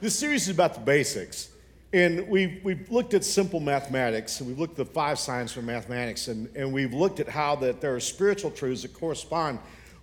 This 0.00 0.18
series 0.18 0.44
is 0.44 0.54
about 0.54 0.72
the 0.72 0.80
basics. 0.80 1.50
And 1.92 2.26
we've, 2.26 2.64
we've 2.64 2.90
looked 2.90 3.12
at 3.12 3.22
simple 3.22 3.60
mathematics, 3.60 4.40
and 4.40 4.48
we've 4.48 4.58
looked 4.58 4.78
at 4.80 4.86
the 4.86 4.92
five 4.92 5.18
signs 5.18 5.52
for 5.52 5.60
mathematics, 5.60 6.28
and, 6.28 6.48
and 6.56 6.72
we've 6.72 6.94
looked 6.94 7.20
at 7.20 7.28
how 7.28 7.54
that 7.56 7.82
there 7.82 7.94
are 7.94 8.00
spiritual 8.00 8.50
truths 8.50 8.80
that 8.80 8.94
correspond 8.94 9.58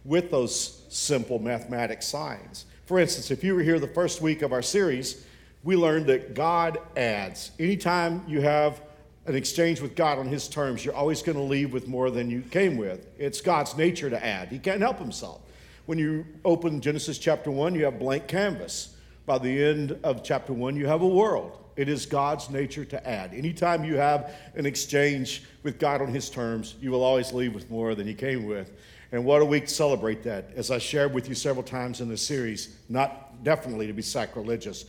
with 0.05 0.29
those 0.29 0.83
simple 0.89 1.39
mathematic 1.39 2.03
signs. 2.03 2.65
For 2.85 2.99
instance, 2.99 3.31
if 3.31 3.43
you 3.43 3.55
were 3.55 3.63
here 3.63 3.79
the 3.79 3.87
first 3.87 4.21
week 4.21 4.43
of 4.43 4.53
our 4.53 4.61
series, 4.61 5.25
we 5.63 5.75
learned 5.75 6.05
that 6.07 6.35
God 6.35 6.77
adds. 6.95 7.49
Anytime 7.57 8.23
you 8.27 8.41
have 8.41 8.79
an 9.25 9.33
exchange 9.33 9.81
with 9.81 9.95
God 9.95 10.19
on 10.19 10.27
His 10.27 10.47
terms, 10.47 10.85
you're 10.85 10.93
always 10.93 11.23
going 11.23 11.39
to 11.39 11.43
leave 11.43 11.73
with 11.73 11.87
more 11.87 12.11
than 12.11 12.29
you 12.29 12.41
came 12.41 12.77
with. 12.77 13.07
It's 13.17 13.41
God's 13.41 13.75
nature 13.75 14.11
to 14.11 14.23
add, 14.23 14.49
He 14.49 14.59
can't 14.59 14.81
help 14.81 14.99
Himself. 14.99 15.41
When 15.87 15.97
you 15.97 16.23
open 16.45 16.81
Genesis 16.81 17.17
chapter 17.17 17.49
1, 17.49 17.73
you 17.73 17.85
have 17.85 17.97
blank 17.97 18.27
canvas. 18.27 18.93
By 19.27 19.37
the 19.37 19.61
end 19.61 19.99
of 20.03 20.23
chapter 20.23 20.53
1, 20.53 20.77
you 20.77 20.87
have 20.87 21.01
a 21.01 21.07
world. 21.07 21.59
It 21.75 21.89
is 21.89 22.05
God's 22.05 22.49
nature 22.49 22.85
to 22.85 23.07
add. 23.07 23.33
Anytime 23.33 23.83
you 23.83 23.97
have 23.97 24.33
an 24.55 24.65
exchange 24.65 25.43
with 25.63 25.79
God 25.79 26.01
on 26.01 26.07
His 26.07 26.29
terms, 26.29 26.75
you 26.79 26.91
will 26.91 27.03
always 27.03 27.33
leave 27.33 27.53
with 27.53 27.69
more 27.69 27.93
than 27.93 28.07
you 28.07 28.15
came 28.15 28.45
with. 28.45 28.71
And 29.11 29.25
what 29.25 29.41
a 29.41 29.45
week 29.45 29.65
to 29.65 29.73
celebrate 29.73 30.23
that. 30.23 30.51
As 30.55 30.71
I 30.71 30.77
shared 30.77 31.13
with 31.13 31.27
you 31.27 31.35
several 31.35 31.63
times 31.63 31.99
in 31.99 32.07
the 32.07 32.15
series, 32.15 32.77
not 32.87 33.43
definitely 33.43 33.85
to 33.87 33.93
be 33.93 34.01
sacrilegious, 34.01 34.85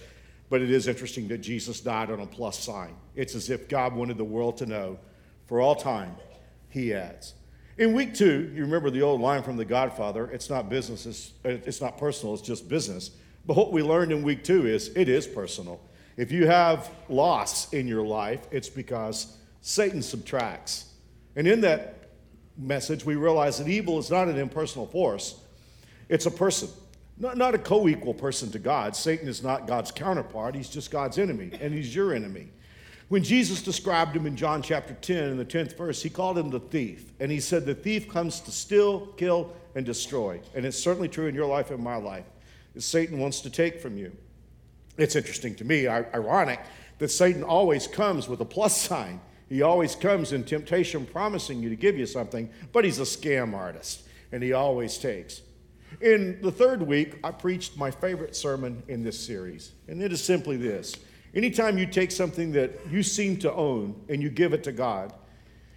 but 0.50 0.62
it 0.62 0.70
is 0.70 0.86
interesting 0.86 1.27
that 1.28 1.38
Jesus 1.38 1.80
died 1.80 2.08
on 2.08 2.20
a 2.20 2.27
plus 2.27 2.60
sign. 2.60 2.94
It's 3.16 3.34
as 3.34 3.50
if 3.50 3.68
God 3.68 3.92
wanted 3.92 4.18
the 4.18 4.24
world 4.24 4.56
to 4.58 4.66
know 4.66 5.00
for 5.46 5.60
all 5.60 5.74
time, 5.74 6.14
He 6.68 6.94
adds. 6.94 7.34
In 7.77 7.92
week 7.92 8.14
two, 8.14 8.52
you 8.55 8.62
remember 8.62 8.91
the 8.91 9.02
old 9.02 9.20
line 9.20 9.42
from 9.42 9.56
The 9.56 9.64
Godfather 9.64 10.30
it's 10.30 10.48
not 10.48 10.68
business, 10.68 11.06
it's, 11.06 11.32
it's 11.44 11.80
not 11.80 11.98
personal, 11.98 12.34
it's 12.34 12.42
just 12.42 12.68
business. 12.68 13.10
But 13.48 13.56
what 13.56 13.72
we 13.72 13.82
learned 13.82 14.12
in 14.12 14.22
week 14.22 14.44
two 14.44 14.66
is 14.66 14.90
it 14.94 15.08
is 15.08 15.26
personal. 15.26 15.80
If 16.18 16.30
you 16.30 16.46
have 16.46 16.90
loss 17.08 17.72
in 17.72 17.88
your 17.88 18.02
life, 18.02 18.46
it's 18.50 18.68
because 18.68 19.38
Satan 19.62 20.02
subtracts. 20.02 20.92
And 21.34 21.48
in 21.48 21.62
that 21.62 22.10
message, 22.58 23.06
we 23.06 23.16
realize 23.16 23.56
that 23.56 23.66
evil 23.66 23.98
is 23.98 24.10
not 24.10 24.28
an 24.28 24.38
impersonal 24.38 24.86
force, 24.86 25.40
it's 26.10 26.27
a 26.27 26.30
person. 26.30 26.68
Not, 27.20 27.36
not 27.36 27.55
a 27.55 27.58
co 27.58 27.88
equal 27.88 28.14
person 28.14 28.50
to 28.52 28.60
God. 28.60 28.94
Satan 28.94 29.27
is 29.27 29.42
not 29.42 29.66
God's 29.66 29.90
counterpart, 29.90 30.55
he's 30.55 30.68
just 30.68 30.90
God's 30.90 31.16
enemy, 31.18 31.50
and 31.58 31.72
he's 31.72 31.94
your 31.94 32.12
enemy. 32.12 32.48
When 33.08 33.24
Jesus 33.24 33.62
described 33.62 34.14
him 34.14 34.27
in 34.27 34.36
John 34.36 34.60
chapter 34.60 34.92
10, 34.92 35.24
in 35.24 35.36
the 35.38 35.44
10th 35.44 35.74
verse, 35.74 36.02
he 36.02 36.10
called 36.10 36.36
him 36.36 36.50
the 36.50 36.60
thief. 36.60 37.12
And 37.18 37.33
he 37.33 37.40
said, 37.40 37.64
The 37.64 37.74
thief 37.74 38.10
comes 38.10 38.40
to 38.40 38.50
steal, 38.50 39.06
kill, 39.16 39.56
and 39.74 39.86
destroy. 39.86 40.38
And 40.55 40.66
it's 40.66 40.78
certainly 40.78 41.08
true 41.08 41.27
in 41.27 41.34
your 41.34 41.46
life 41.46 41.70
and 41.70 41.83
my 41.83 41.96
life. 41.96 42.27
Satan 42.82 43.18
wants 43.18 43.40
to 43.42 43.50
take 43.50 43.80
from 43.80 43.96
you. 43.96 44.12
It's 44.96 45.16
interesting 45.16 45.54
to 45.56 45.64
me, 45.64 45.86
ironic, 45.86 46.60
that 46.98 47.08
Satan 47.08 47.42
always 47.42 47.86
comes 47.86 48.28
with 48.28 48.40
a 48.40 48.44
plus 48.44 48.80
sign. 48.88 49.20
He 49.48 49.62
always 49.62 49.94
comes 49.94 50.32
in 50.32 50.44
temptation 50.44 51.06
promising 51.06 51.62
you 51.62 51.70
to 51.70 51.76
give 51.76 51.96
you 51.96 52.06
something, 52.06 52.50
but 52.72 52.84
he's 52.84 52.98
a 52.98 53.02
scam 53.02 53.54
artist 53.54 54.02
and 54.30 54.42
he 54.42 54.52
always 54.52 54.98
takes. 54.98 55.40
In 56.00 56.40
the 56.42 56.52
third 56.52 56.82
week, 56.82 57.18
I 57.24 57.30
preached 57.30 57.76
my 57.76 57.90
favorite 57.90 58.36
sermon 58.36 58.82
in 58.88 59.02
this 59.02 59.18
series, 59.18 59.72
and 59.88 60.02
it 60.02 60.12
is 60.12 60.22
simply 60.22 60.56
this. 60.56 60.94
Anytime 61.34 61.78
you 61.78 61.86
take 61.86 62.10
something 62.10 62.52
that 62.52 62.72
you 62.90 63.02
seem 63.02 63.38
to 63.38 63.52
own 63.52 64.00
and 64.08 64.22
you 64.22 64.30
give 64.30 64.52
it 64.52 64.62
to 64.64 64.72
God, 64.72 65.12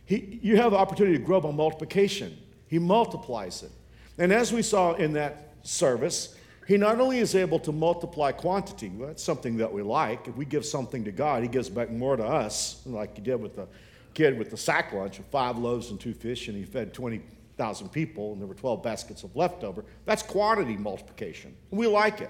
he, 0.05 0.39
you 0.41 0.57
have 0.57 0.71
the 0.71 0.77
opportunity 0.77 1.17
to 1.17 1.23
grow 1.23 1.39
by 1.39 1.51
multiplication. 1.51 2.37
He 2.67 2.77
multiplies 2.77 3.63
it. 3.63 3.71
And 4.17 4.31
as 4.31 4.51
we 4.51 4.61
saw 4.61 4.93
in 4.93 5.13
that 5.13 5.53
service, 5.63 6.35
he 6.71 6.77
not 6.77 7.01
only 7.01 7.19
is 7.19 7.35
able 7.35 7.59
to 7.59 7.73
multiply 7.73 8.31
quantity, 8.31 8.87
well, 8.87 9.09
that's 9.09 9.21
something 9.21 9.57
that 9.57 9.73
we 9.73 9.81
like. 9.81 10.29
If 10.29 10.37
we 10.37 10.45
give 10.45 10.65
something 10.65 11.03
to 11.03 11.11
God, 11.11 11.43
He 11.43 11.49
gives 11.49 11.67
back 11.67 11.91
more 11.91 12.15
to 12.15 12.23
us, 12.23 12.81
like 12.85 13.17
He 13.17 13.21
did 13.21 13.41
with 13.41 13.57
the 13.57 13.67
kid 14.13 14.39
with 14.39 14.51
the 14.51 14.55
sack 14.55 14.93
lunch 14.93 15.19
of 15.19 15.25
five 15.25 15.57
loaves 15.57 15.89
and 15.89 15.99
two 15.99 16.13
fish, 16.13 16.47
and 16.47 16.55
He 16.55 16.63
fed 16.63 16.93
20,000 16.93 17.89
people, 17.89 18.31
and 18.31 18.41
there 18.41 18.47
were 18.47 18.55
12 18.55 18.81
baskets 18.81 19.23
of 19.23 19.35
leftover. 19.35 19.83
That's 20.05 20.23
quantity 20.23 20.77
multiplication. 20.77 21.53
We 21.71 21.87
like 21.87 22.21
it. 22.21 22.29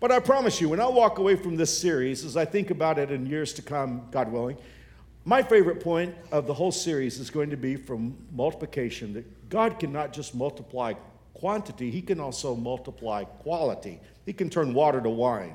But 0.00 0.10
I 0.10 0.18
promise 0.18 0.60
you, 0.60 0.68
when 0.68 0.80
I 0.80 0.88
walk 0.88 1.18
away 1.18 1.36
from 1.36 1.54
this 1.54 1.78
series, 1.78 2.24
as 2.24 2.36
I 2.36 2.46
think 2.46 2.72
about 2.72 2.98
it 2.98 3.12
in 3.12 3.26
years 3.26 3.52
to 3.52 3.62
come, 3.62 4.08
God 4.10 4.32
willing, 4.32 4.56
my 5.24 5.40
favorite 5.40 5.78
point 5.78 6.16
of 6.32 6.48
the 6.48 6.54
whole 6.54 6.72
series 6.72 7.20
is 7.20 7.30
going 7.30 7.50
to 7.50 7.56
be 7.56 7.76
from 7.76 8.16
multiplication 8.32 9.14
that 9.14 9.48
God 9.48 9.78
cannot 9.78 10.12
just 10.12 10.34
multiply 10.34 10.94
quantity, 11.38 11.90
he 11.90 12.02
can 12.02 12.20
also 12.20 12.54
multiply 12.54 13.24
quality. 13.24 14.00
He 14.26 14.32
can 14.32 14.50
turn 14.50 14.74
water 14.74 15.00
to 15.00 15.08
wine. 15.08 15.54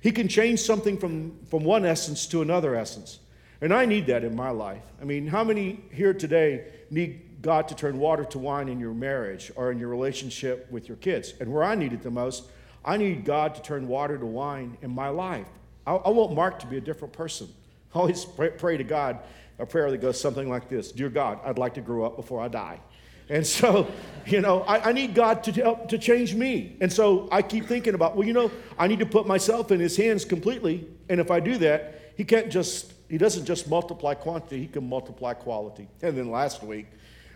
He 0.00 0.12
can 0.12 0.28
change 0.28 0.60
something 0.60 0.96
from, 0.96 1.38
from 1.46 1.64
one 1.64 1.84
essence 1.84 2.26
to 2.28 2.42
another 2.42 2.74
essence. 2.74 3.20
And 3.60 3.74
I 3.74 3.84
need 3.84 4.06
that 4.06 4.24
in 4.24 4.36
my 4.36 4.50
life. 4.50 4.82
I 5.00 5.04
mean, 5.04 5.26
how 5.26 5.42
many 5.42 5.80
here 5.92 6.14
today 6.14 6.66
need 6.90 7.42
God 7.42 7.68
to 7.68 7.74
turn 7.74 7.98
water 7.98 8.24
to 8.26 8.38
wine 8.38 8.68
in 8.68 8.78
your 8.78 8.94
marriage 8.94 9.50
or 9.56 9.72
in 9.72 9.78
your 9.78 9.88
relationship 9.88 10.70
with 10.70 10.88
your 10.88 10.96
kids? 10.98 11.34
And 11.40 11.52
where 11.52 11.64
I 11.64 11.74
need 11.74 11.92
it 11.92 12.02
the 12.02 12.10
most, 12.10 12.44
I 12.84 12.96
need 12.96 13.24
God 13.24 13.54
to 13.56 13.62
turn 13.62 13.88
water 13.88 14.16
to 14.16 14.26
wine 14.26 14.78
in 14.82 14.94
my 14.94 15.08
life. 15.08 15.48
I, 15.86 15.94
I 15.94 16.10
want 16.10 16.34
Mark 16.34 16.60
to 16.60 16.66
be 16.66 16.76
a 16.76 16.80
different 16.80 17.12
person. 17.12 17.48
I 17.94 17.98
always 17.98 18.24
pray, 18.24 18.50
pray 18.50 18.76
to 18.76 18.84
God 18.84 19.18
a 19.58 19.66
prayer 19.66 19.90
that 19.90 19.98
goes 19.98 20.20
something 20.20 20.48
like 20.48 20.68
this 20.68 20.92
Dear 20.92 21.08
God, 21.08 21.40
I'd 21.44 21.58
like 21.58 21.74
to 21.74 21.80
grow 21.80 22.04
up 22.04 22.16
before 22.16 22.40
I 22.40 22.48
die. 22.48 22.80
And 23.28 23.46
so, 23.46 23.90
you 24.26 24.40
know, 24.40 24.62
I, 24.62 24.90
I, 24.90 24.92
need 24.92 25.14
God 25.14 25.42
to 25.44 25.52
help 25.52 25.88
to 25.88 25.98
change 25.98 26.34
me. 26.34 26.76
And 26.80 26.92
so 26.92 27.28
I 27.30 27.42
keep 27.42 27.66
thinking 27.66 27.94
about, 27.94 28.16
well, 28.16 28.26
you 28.26 28.32
know, 28.32 28.50
I 28.78 28.86
need 28.86 28.98
to 29.00 29.06
put 29.06 29.26
myself 29.26 29.70
in 29.70 29.80
his 29.80 29.96
hands 29.96 30.24
completely. 30.24 30.86
And 31.08 31.20
if 31.20 31.30
I 31.30 31.40
do 31.40 31.56
that, 31.58 32.12
he 32.16 32.24
can't 32.24 32.50
just, 32.50 32.92
he 33.08 33.18
doesn't 33.18 33.44
just 33.44 33.68
multiply 33.68 34.14
quantity, 34.14 34.58
he 34.60 34.66
can 34.66 34.88
multiply 34.88 35.34
quality. 35.34 35.88
And 36.02 36.16
then 36.16 36.30
last 36.30 36.62
week, 36.62 36.86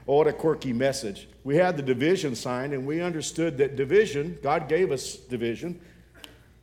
oh, 0.09 0.17
what 0.17 0.27
a 0.27 0.33
quirky 0.33 0.73
message. 0.73 1.29
We 1.45 1.57
had 1.57 1.77
the 1.77 1.83
division 1.83 2.35
sign, 2.35 2.73
and 2.73 2.87
we 2.87 3.01
understood 3.01 3.59
that 3.59 3.77
division, 3.77 4.39
God 4.43 4.69
gave 4.69 4.91
us 4.91 5.17
division, 5.17 5.81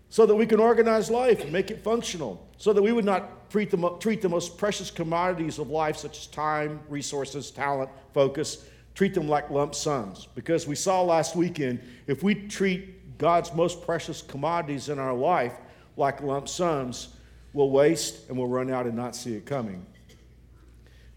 so 0.10 0.26
that 0.26 0.36
we 0.36 0.46
can 0.46 0.60
organize 0.60 1.10
life 1.10 1.42
and 1.44 1.52
make 1.52 1.72
it 1.72 1.84
functional, 1.84 2.48
so 2.58 2.74
that 2.74 2.82
we 2.82 2.92
would 2.92 3.06
not 3.06 3.50
treat 3.50 3.70
the, 3.70 3.90
treat 4.00 4.22
the 4.22 4.30
most 4.30 4.58
precious 4.58 4.92
commodities 4.92 5.60
of 5.60 5.70
life, 5.70 5.98
such 5.98 6.18
as 6.18 6.28
time, 6.28 6.80
resources, 6.90 7.52
talent, 7.52 7.90
focus, 8.14 8.66
treat 9.00 9.14
them 9.14 9.30
like 9.30 9.50
lump 9.50 9.74
sums. 9.74 10.28
Because 10.36 10.68
we 10.68 10.76
saw 10.76 11.02
last 11.02 11.34
weekend, 11.34 11.80
if 12.08 12.22
we 12.22 12.36
treat 12.36 13.18
God's 13.18 13.54
most 13.54 13.82
precious 13.82 14.22
commodities 14.22 14.90
in 14.90 15.00
our 15.00 15.14
life 15.14 15.54
like 15.96 16.22
lump 16.22 16.50
sums, 16.50 17.16
we'll 17.54 17.70
waste 17.70 18.28
and 18.28 18.38
we'll 18.38 18.50
run 18.50 18.70
out 18.70 18.88
and 18.88 18.98
not 18.98 19.16
see 19.16 19.36
it 19.36 19.46
coming. 19.46 19.86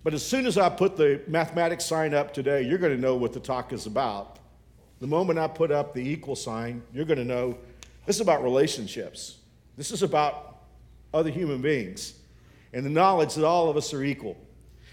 But 0.05 0.15
as 0.15 0.25
soon 0.25 0.47
as 0.47 0.59
I 0.59 0.69
put 0.69 0.97
the 0.97 1.23
mathematics 1.27 1.85
sign 1.85 2.15
up 2.15 2.33
today, 2.33 2.63
you're 2.63 2.79
going 2.79 2.95
to 2.95 3.03
know 3.03 3.17
what 3.17 3.33
the 3.33 3.41
talk 3.41 3.73
is 3.73 3.87
about. 3.87 4.39
The 5.01 5.09
moment 5.09 5.41
I 5.41 5.49
put 5.49 5.73
up 5.73 5.93
the 5.93 6.09
equal 6.09 6.37
sign, 6.37 6.85
you're 6.95 7.05
going 7.05 7.19
to 7.19 7.25
know 7.25 7.59
this 8.07 8.15
is 8.15 8.23
about 8.23 8.45
relationships. 8.45 9.39
This 9.77 9.91
is 9.91 10.05
about 10.05 10.59
other 11.13 11.31
human 11.31 11.61
beings 11.61 12.15
and 12.73 12.87
the 12.87 12.91
knowledge 12.91 13.35
that 13.35 13.45
all 13.45 13.69
of 13.69 13.77
us 13.77 13.93
are 13.93 14.05
equal. 14.05 14.37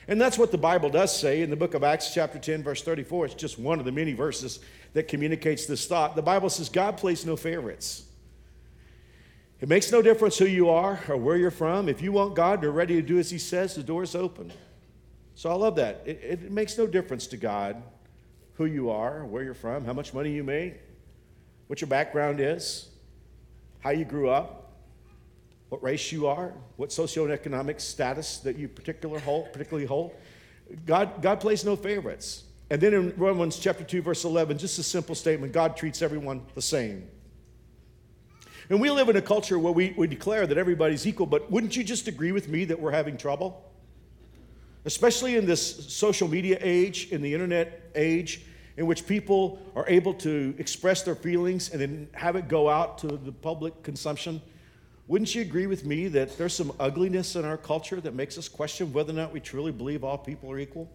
And 0.10 0.20
that's 0.20 0.40
what 0.40 0.52
the 0.52 0.58
Bible 0.58 0.90
does 0.90 1.16
say 1.16 1.44
in 1.44 1.52
the 1.52 1.56
book 1.56 1.76
of 1.76 1.84
Acts, 1.84 2.12
chapter 2.12 2.40
10, 2.40 2.64
verse 2.64 2.82
34. 2.82 3.26
It's 3.26 3.36
just 3.36 3.60
one 3.60 3.78
of 3.78 3.86
the 3.86 3.92
many 3.92 4.14
verses 4.14 4.60
that 4.94 5.08
communicates 5.08 5.68
this 5.68 5.86
thought. 5.86 6.16
The 6.16 6.24
Bible 6.24 6.50
says 6.50 6.68
God 6.68 6.98
plays 6.98 7.28
no 7.28 7.36
favorites. 7.36 8.06
It 9.62 9.70
makes 9.70 9.92
no 9.92 10.02
difference 10.02 10.36
who 10.40 10.48
you 10.48 10.68
are 10.72 11.00
or 11.08 11.16
where 11.16 11.38
you're 11.38 11.52
from. 11.52 11.88
If 11.88 12.02
you 12.02 12.12
want 12.12 12.34
God 12.34 12.58
and 12.58 12.64
are 12.64 12.72
ready 12.72 12.96
to 12.96 13.04
do 13.04 13.20
as 13.20 13.30
He 13.30 13.38
says, 13.38 13.76
the 13.76 13.84
door 13.84 14.02
is 14.02 14.16
open. 14.16 14.52
So 15.36 15.52
I 15.52 15.54
love 15.54 15.76
that. 15.76 16.02
It, 16.08 16.20
it 16.24 16.52
makes 16.52 16.76
no 16.76 16.88
difference 16.88 17.28
to 17.28 17.38
God 17.38 17.80
who 18.56 18.66
you 18.66 18.90
are, 18.90 19.24
where 19.26 19.44
you're 19.44 19.54
from, 19.54 19.86
how 19.86 19.94
much 19.94 20.16
money 20.16 20.32
you 20.32 20.44
make, 20.44 20.80
what 21.68 21.82
your 21.82 21.88
background 21.88 22.40
is, 22.40 22.90
how 23.82 23.92
you 23.92 24.06
grew 24.06 24.32
up 24.32 24.59
what 25.70 25.82
race 25.84 26.12
you 26.12 26.28
are, 26.28 26.54
what 26.76 26.90
socioeconomic 26.90 27.80
status 27.80 28.40
that 28.40 28.58
you 28.58 28.68
particular 28.68 29.20
hold, 29.20 29.52
particularly 29.54 29.86
hold. 29.86 30.12
God, 30.86 31.22
God 31.22 31.40
plays 31.40 31.64
no 31.64 31.76
favorites. 31.76 32.44
And 32.72 32.82
then 32.82 32.94
in 32.94 33.14
Romans 33.18 33.58
chapter 33.58 33.84
2, 33.84 34.02
verse 34.02 34.24
11, 34.24 34.58
just 34.58 34.78
a 34.78 34.84
simple 34.84 35.16
statement 35.16 35.54
God 35.54 35.76
treats 35.76 36.02
everyone 36.02 36.42
the 36.54 36.62
same. 36.62 37.08
And 38.70 38.80
we 38.80 38.92
live 38.92 39.10
in 39.10 39.16
a 39.16 39.22
culture 39.22 39.58
where 39.58 39.74
we, 39.74 39.96
we 39.98 40.06
declare 40.06 40.46
that 40.46 40.58
everybody's 40.58 41.08
equal, 41.08 41.26
but 41.26 41.50
wouldn't 41.50 41.76
you 41.76 41.84
just 41.84 42.08
agree 42.08 42.32
with 42.32 42.48
me 42.48 42.66
that 42.66 42.80
we're 42.80 42.92
having 42.92 43.18
trouble? 43.18 43.66
Especially 44.86 45.38
in 45.38 45.48
this 45.48 45.92
social 45.92 46.28
media 46.28 46.58
age, 46.62 47.12
in 47.12 47.24
the 47.24 47.34
internet 47.34 47.90
age, 47.96 48.44
in 48.78 48.86
which 48.86 49.08
people 49.08 49.60
are 49.76 49.86
able 49.88 50.14
to 50.14 50.54
express 50.60 51.02
their 51.02 51.16
feelings 51.16 51.72
and 51.72 51.82
then 51.82 52.08
have 52.14 52.36
it 52.36 52.48
go 52.48 52.70
out 52.70 53.00
to 53.00 53.08
the 53.08 53.32
public 53.32 53.82
consumption. 53.82 54.40
Wouldn't 55.10 55.36
you 55.36 55.42
agree 55.42 55.68
with 55.68 55.84
me 55.84 56.08
that 56.08 56.38
there's 56.38 56.54
some 56.54 56.72
ugliness 56.80 57.36
in 57.36 57.44
our 57.44 57.58
culture 57.58 58.00
that 58.00 58.14
makes 58.14 58.38
us 58.38 58.48
question 58.48 58.94
whether 58.94 59.12
or 59.12 59.16
not 59.16 59.34
we 59.34 59.42
truly 59.42 59.74
believe 59.74 60.06
all 60.06 60.18
people 60.18 60.50
are 60.50 60.60
equal? 60.60 60.90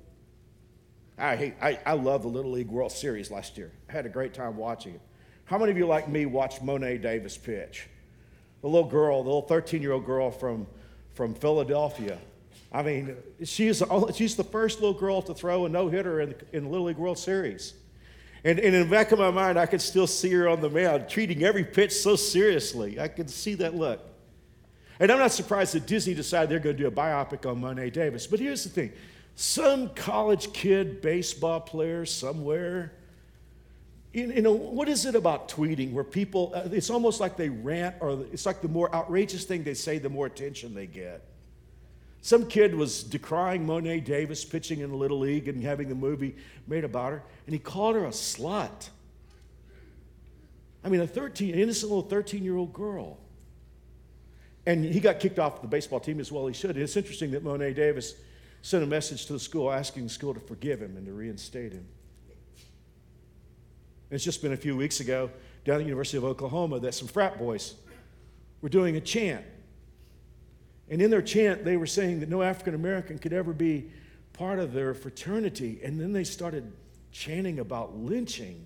I, 1.19 1.37
hate, 1.37 1.55
I, 1.61 1.79
I 1.85 1.93
love 1.93 2.23
the 2.23 2.29
Little 2.29 2.53
League 2.53 2.69
World 2.69 2.93
Series 2.93 3.31
last 3.31 3.59
year. 3.59 3.71
I 3.91 3.93
had 3.93 4.07
a 4.07 4.09
great 4.09 4.33
time 4.33 4.57
watching 4.57 4.95
it. 4.95 5.01
How 5.45 5.59
many 5.59 5.71
of 5.71 5.77
you, 5.77 5.87
like 5.87 6.09
me, 6.09 6.25
watched 6.25 6.63
Mo'ne 6.63 7.03
Davis 7.03 7.37
pitch? 7.37 7.89
the 8.65 8.71
little 8.71 8.89
girl, 8.89 9.23
the 9.23 9.29
little 9.29 9.43
13 9.43 9.83
year 9.83 9.93
old 9.93 10.07
girl 10.07 10.31
from, 10.31 10.67
from 11.13 11.35
Philadelphia. 11.35 12.19
I 12.73 12.83
mean, 12.83 13.15
she 13.41 13.75
she's, 13.75 13.83
she's 14.15 14.37
the 14.37 14.45
first 14.45 14.81
little 14.81 14.99
girl 14.99 15.21
to 15.21 15.35
throw 15.35 15.67
a 15.67 15.69
no 15.69 15.89
hitter 15.89 16.23
in, 16.23 16.35
in 16.55 16.65
the 16.65 16.71
Little 16.71 16.87
League 16.87 16.97
World 16.97 17.19
Series. 17.19 17.75
And, 18.45 18.59
and, 18.59 18.75
in 18.75 18.83
the 18.83 18.91
back 18.91 19.11
of 19.11 19.19
my 19.19 19.31
mind, 19.31 19.59
I 19.59 19.65
could 19.65 19.81
still 19.81 20.07
see 20.07 20.31
her 20.33 20.49
on 20.49 20.61
the 20.61 20.69
mound, 20.69 21.09
treating 21.09 21.43
every 21.43 21.65
pitch 21.65 21.93
so 21.93 22.15
seriously. 22.15 23.01
I 23.01 23.09
could 23.09 23.31
see 23.31 23.55
that 23.55 23.75
look. 23.75 24.01
And 25.01 25.11
I'm 25.11 25.19
not 25.19 25.33
surprised 25.33 25.75
that 25.75 25.87
Disney 25.87 26.15
decided 26.15 26.51
they're 26.51 26.59
going 26.59 26.77
to 26.77 26.83
do 26.83 26.87
a 26.87 26.91
biopic 26.91 27.51
on 27.51 27.61
Mo'ne 27.61 27.91
Davis. 27.91 28.27
But 28.27 28.41
here's 28.41 28.63
the 28.63 28.71
thing 28.71 28.93
some 29.35 29.89
college 29.91 30.53
kid 30.53 31.01
baseball 31.01 31.61
player 31.61 32.07
somewhere, 32.07 32.93
you 34.13 34.43
know, 34.43 34.53
what 34.53 34.89
is 34.89 35.07
it 35.07 35.17
about 35.17 35.49
tweeting 35.49 35.93
where 35.93 36.05
people, 36.05 36.53
uh, 36.55 36.69
it's 36.71 36.91
almost 36.91 37.19
like 37.19 37.37
they 37.37 37.49
rant, 37.49 37.97
or 38.01 38.25
it's 38.33 38.47
like 38.47 38.61
the 38.61 38.69
more 38.69 38.95
outrageous 38.95 39.45
thing 39.45 39.65
they 39.65 39.75
say, 39.75 39.99
the 39.99 40.09
more 40.09 40.27
attention 40.27 40.73
they 40.75 40.87
get. 40.87 41.23
Some 42.25 42.47
kid 42.47 42.75
was 42.75 43.03
decrying 43.03 43.67
Mo'ne 43.67 44.03
Davis 44.03 44.47
pitching 44.47 44.81
in 44.81 44.89
the 44.89 44.97
Little 44.97 45.19
League 45.19 45.47
and 45.47 45.63
having 45.63 45.91
the 45.91 45.95
movie 45.95 46.35
made 46.67 46.83
about 46.83 47.13
her, 47.13 47.23
and 47.45 47.53
he 47.53 47.59
called 47.59 47.97
her 47.97 48.07
a 48.07 48.09
slut. 48.09 48.89
I 50.83 50.89
mean, 50.89 51.03
a 51.03 51.07
13, 51.07 51.53
an 51.53 51.61
innocent 51.61 51.93
little 51.93 52.09
13 52.09 52.43
year 52.43 52.57
old 52.57 52.73
girl. 52.73 53.19
And 54.65 54.83
he 54.87 55.01
got 55.01 55.21
kicked 55.21 55.39
off 55.39 55.61
the 55.61 55.69
baseball 55.69 56.01
team 56.01 56.19
as 56.19 56.33
well 56.33 56.47
he 56.47 56.55
should. 56.55 56.79
It's 56.79 56.97
interesting 56.97 57.31
that 57.33 57.45
Mo'ne 57.45 57.75
Davis 57.75 58.15
sent 58.63 58.83
a 58.83 58.87
message 58.87 59.27
to 59.27 59.35
the 59.35 59.39
school 59.39 59.71
asking 59.71 60.05
the 60.05 60.09
school 60.09 60.33
to 60.33 60.41
forgive 60.41 60.81
him 60.81 60.97
and 60.97 61.05
to 61.05 61.13
reinstate 61.13 61.73
him. 61.73 61.87
And 64.09 64.13
it's 64.13 64.25
just 64.25 64.41
been 64.41 64.55
a 64.55 64.57
few 64.57 64.79
weeks 64.79 65.01
ago 65.01 65.29
down 65.67 65.75
at 65.75 65.79
the 65.81 65.85
University 65.85 66.17
of 66.17 66.25
Oklahoma 66.25 66.81
that 66.81 66.95
some 66.95 67.07
frat 67.07 67.39
boys 67.39 67.75
were 68.63 68.71
doing 68.71 68.97
a 68.97 69.01
chant 69.03 69.45
and 70.95 71.03
in 71.03 71.11
their 71.11 71.23
chant, 71.23 71.65
they 71.65 71.77
were 71.77 71.89
saying 71.89 72.21
that 72.21 72.29
no 72.29 72.41
African 72.41 72.73
American 72.73 73.19
could 73.19 73.33
ever 73.33 73.53
be 73.53 73.91
part 74.33 74.61
of 74.61 74.73
their 74.73 74.95
fraternity. 74.95 75.81
And 75.83 76.01
then 76.01 76.13
they 76.13 76.23
started 76.23 76.73
chanting 77.11 77.59
about 77.59 77.97
lynching. 77.97 78.65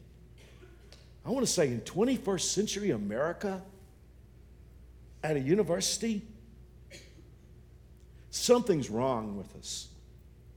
I 1.24 1.30
want 1.30 1.46
to 1.46 1.50
say 1.50 1.68
in 1.68 1.80
21st 1.80 2.42
century 2.42 2.90
America, 2.90 3.62
at 5.24 5.36
a 5.36 5.40
university, 5.40 6.20
something's 8.28 8.90
wrong 8.90 9.38
with 9.38 9.56
us. 9.56 9.88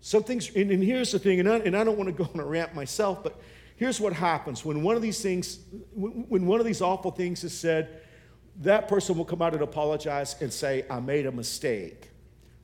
Something's, 0.01 0.53
and, 0.53 0.71
and 0.71 0.83
here's 0.83 1.13
the 1.13 1.19
thing, 1.19 1.39
and 1.39 1.47
I, 1.47 1.59
and 1.59 1.77
I 1.77 1.85
don't 1.85 1.97
want 1.97 2.09
to 2.09 2.13
go 2.13 2.29
on 2.33 2.41
a 2.41 2.45
rant 2.45 2.75
myself, 2.75 3.23
but 3.23 3.39
here's 3.77 4.01
what 4.01 4.11
happens 4.11 4.65
when 4.65 4.83
one 4.83 4.97
of 4.97 5.01
these 5.01 5.21
things, 5.21 5.59
when 5.95 6.45
one 6.45 6.59
of 6.59 6.65
these 6.65 6.81
awful 6.81 7.11
things 7.11 7.45
is 7.45 7.57
said, 7.57 8.00
that 8.61 8.87
person 8.87 9.17
will 9.17 9.25
come 9.25 9.41
out 9.41 9.53
and 9.53 9.61
apologize 9.61 10.35
and 10.41 10.51
say, 10.51 10.85
I 10.89 10.99
made 10.99 11.25
a 11.25 11.31
mistake. 11.31 12.09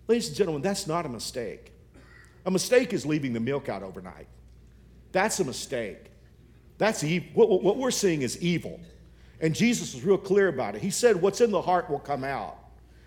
Ladies 0.08 0.28
and 0.28 0.38
gentlemen, 0.38 0.62
that's 0.62 0.88
not 0.88 1.06
a 1.06 1.10
mistake. 1.10 1.72
A 2.46 2.52
mistake 2.52 2.94
is 2.94 3.06
leaving 3.06 3.34
the 3.34 3.40
milk 3.40 3.68
out 3.68 3.84
overnight. 3.84 4.28
That's 5.12 5.40
a 5.40 5.44
mistake. 5.44 6.12
That's 6.78 7.04
evil. 7.04 7.30
What, 7.34 7.64
what 7.64 7.78
we're 7.78 7.92
seeing 7.92 8.22
is 8.22 8.42
evil. 8.42 8.80
And 9.42 9.54
Jesus 9.54 9.94
was 9.94 10.04
real 10.04 10.18
clear 10.18 10.48
about 10.48 10.76
it. 10.76 10.82
He 10.82 10.92
said, 10.92 11.22
What's 11.22 11.42
in 11.42 11.52
the 11.52 11.62
heart 11.62 11.90
will 11.90 12.00
come 12.00 12.24
out. 12.24 12.58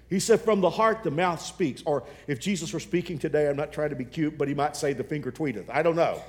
He 0.09 0.19
said, 0.19 0.41
From 0.41 0.61
the 0.61 0.71
heart, 0.71 1.05
the 1.05 1.11
mouth 1.11 1.41
speaks. 1.41 1.83
Or 1.87 2.03
if 2.27 2.41
Jesus 2.41 2.73
were 2.73 2.81
speaking 2.81 3.19
today, 3.19 3.49
I'm 3.49 3.57
not 3.57 3.73
trying 3.73 3.91
to 3.91 3.97
be 3.97 4.05
cute, 4.05 4.37
but 4.37 4.49
he 4.49 4.55
might 4.55 4.77
say, 4.77 4.93
The 4.93 5.05
finger 5.05 5.31
tweeteth. 5.31 5.71
I 5.71 5.83
don't 5.83 5.97
know. 5.97 6.21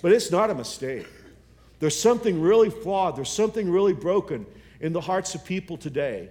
but 0.00 0.12
it's 0.12 0.30
not 0.30 0.50
a 0.50 0.54
mistake. 0.54 1.06
There's 1.78 1.98
something 1.98 2.40
really 2.40 2.70
flawed, 2.70 3.16
there's 3.16 3.30
something 3.30 3.70
really 3.70 3.92
broken 3.92 4.46
in 4.80 4.92
the 4.92 5.00
hearts 5.00 5.34
of 5.34 5.44
people 5.44 5.76
today. 5.76 6.28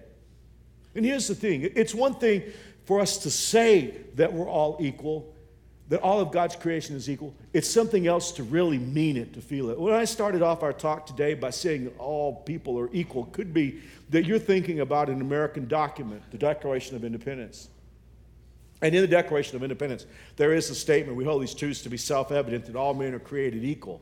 And 0.96 1.06
here's 1.06 1.28
the 1.28 1.36
thing 1.36 1.70
it's 1.76 1.94
one 1.94 2.16
thing 2.16 2.44
for 2.86 3.00
us 3.00 3.18
to 3.20 3.32
say 3.32 3.96
that 4.16 4.32
we're 4.32 4.50
all 4.50 4.78
equal, 4.80 5.34
that 5.90 6.02
all 6.02 6.20
of 6.20 6.32
God's 6.32 6.56
creation 6.56 6.96
is 6.96 7.10
equal. 7.10 7.34
It's 7.54 7.70
something 7.70 8.08
else 8.08 8.32
to 8.34 8.44
really 8.44 8.78
mean 8.78 9.18
it, 9.18 9.34
to 9.34 9.42
feel 9.42 9.70
it. 9.70 9.80
When 9.80 9.94
I 9.94 10.06
started 10.06 10.42
off 10.42 10.64
our 10.64 10.74
talk 10.74 11.06
today 11.06 11.34
by 11.34 11.50
saying 11.50 11.92
all 12.00 12.36
people 12.42 12.80
are 12.80 12.90
equal, 12.94 13.26
could 13.26 13.54
be 13.54 13.82
that 14.12 14.26
you're 14.26 14.40
thinking 14.40 14.80
about 14.80 15.10
an 15.10 15.22
American 15.22 15.68
document, 15.68 16.22
the 16.32 16.38
Declaration 16.38 16.96
of 16.96 17.04
Independence. 17.04 17.70
And 18.82 18.94
in 18.94 19.02
the 19.02 19.08
Declaration 19.08 19.56
of 19.56 19.64
Independence, 19.64 20.06
there 20.36 20.54
is 20.54 20.70
a 20.70 20.76
statement 20.76 21.18
we 21.18 21.24
hold 21.24 21.42
these 21.42 21.56
truths 21.56 21.82
to 21.84 21.90
be 21.90 21.98
self 21.98 22.32
evident 22.32 22.66
that 22.66 22.76
all 22.76 22.94
men 22.94 23.14
are 23.14 23.20
created 23.20 23.64
equal. 23.64 24.02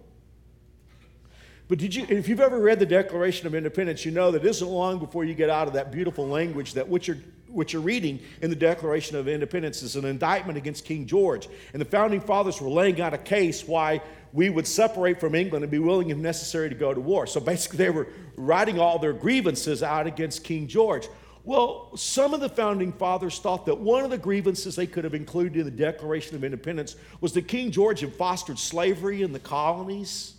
But 1.70 1.80
did 1.80 1.96
you, 1.96 2.06
if 2.10 2.28
you've 2.28 2.42
ever 2.42 2.60
read 2.60 2.80
the 2.80 2.86
Declaration 2.86 3.48
of 3.48 3.56
Independence, 3.56 4.04
you 4.04 4.12
know 4.12 4.32
that 4.32 4.44
it 4.44 4.50
isn't 4.50 4.68
long 4.68 5.00
before 5.00 5.24
you 5.24 5.34
get 5.34 5.50
out 5.50 5.68
of 5.68 5.74
that 5.74 5.92
beautiful 5.92 6.28
language 6.28 6.74
that 6.74 6.88
what 6.88 7.08
you're, 7.08 7.18
what 7.48 7.72
you're 7.72 7.82
reading 7.82 8.20
in 8.42 8.50
the 8.50 8.56
Declaration 8.56 9.16
of 9.16 9.28
Independence 9.28 9.82
is 9.82 9.96
an 9.96 10.06
indictment 10.06 10.58
against 10.58 10.84
King 10.84 11.06
George. 11.06 11.48
And 11.72 11.82
the 11.82 11.86
founding 11.86 12.20
fathers 12.20 12.60
were 12.60 12.70
laying 12.70 13.00
out 13.00 13.14
a 13.14 13.18
case 13.18 13.66
why 13.66 14.02
we 14.34 14.50
would 14.50 14.68
separate 14.68 15.20
from 15.20 15.36
England 15.36 15.64
and 15.64 15.72
be 15.72 15.80
willing, 15.80 16.10
if 16.10 16.18
necessary, 16.18 16.68
to 16.68 16.76
go 16.76 16.94
to 16.94 17.00
war. 17.00 17.28
So 17.28 17.40
basically, 17.40 17.78
they 17.78 17.92
were 17.92 18.08
writing 18.36 18.80
all 18.80 19.00
their 19.00 19.14
grievances 19.14 19.84
out 19.84 20.06
against 20.06 20.44
King 20.44 20.68
George. 20.68 21.08
Well, 21.46 21.96
some 21.96 22.34
of 22.34 22.40
the 22.40 22.50
founding 22.50 22.92
fathers 22.92 23.40
thought 23.40 23.66
that 23.66 23.78
one 23.78 24.04
of 24.04 24.10
the 24.10 24.18
grievances 24.18 24.76
they 24.76 24.88
could 24.88 25.04
have 25.04 25.14
included 25.14 25.58
in 25.58 25.66
the 25.66 25.72
Declaration 25.72 26.36
of 26.36 26.44
Independence 26.44 26.96
was 27.22 27.34
that 27.34 27.48
King 27.48 27.70
George 27.70 28.00
had 28.00 28.14
fostered 28.14 28.58
slavery 28.58 29.22
in 29.22 29.34
the 29.34 29.40
colonies. 29.40 30.33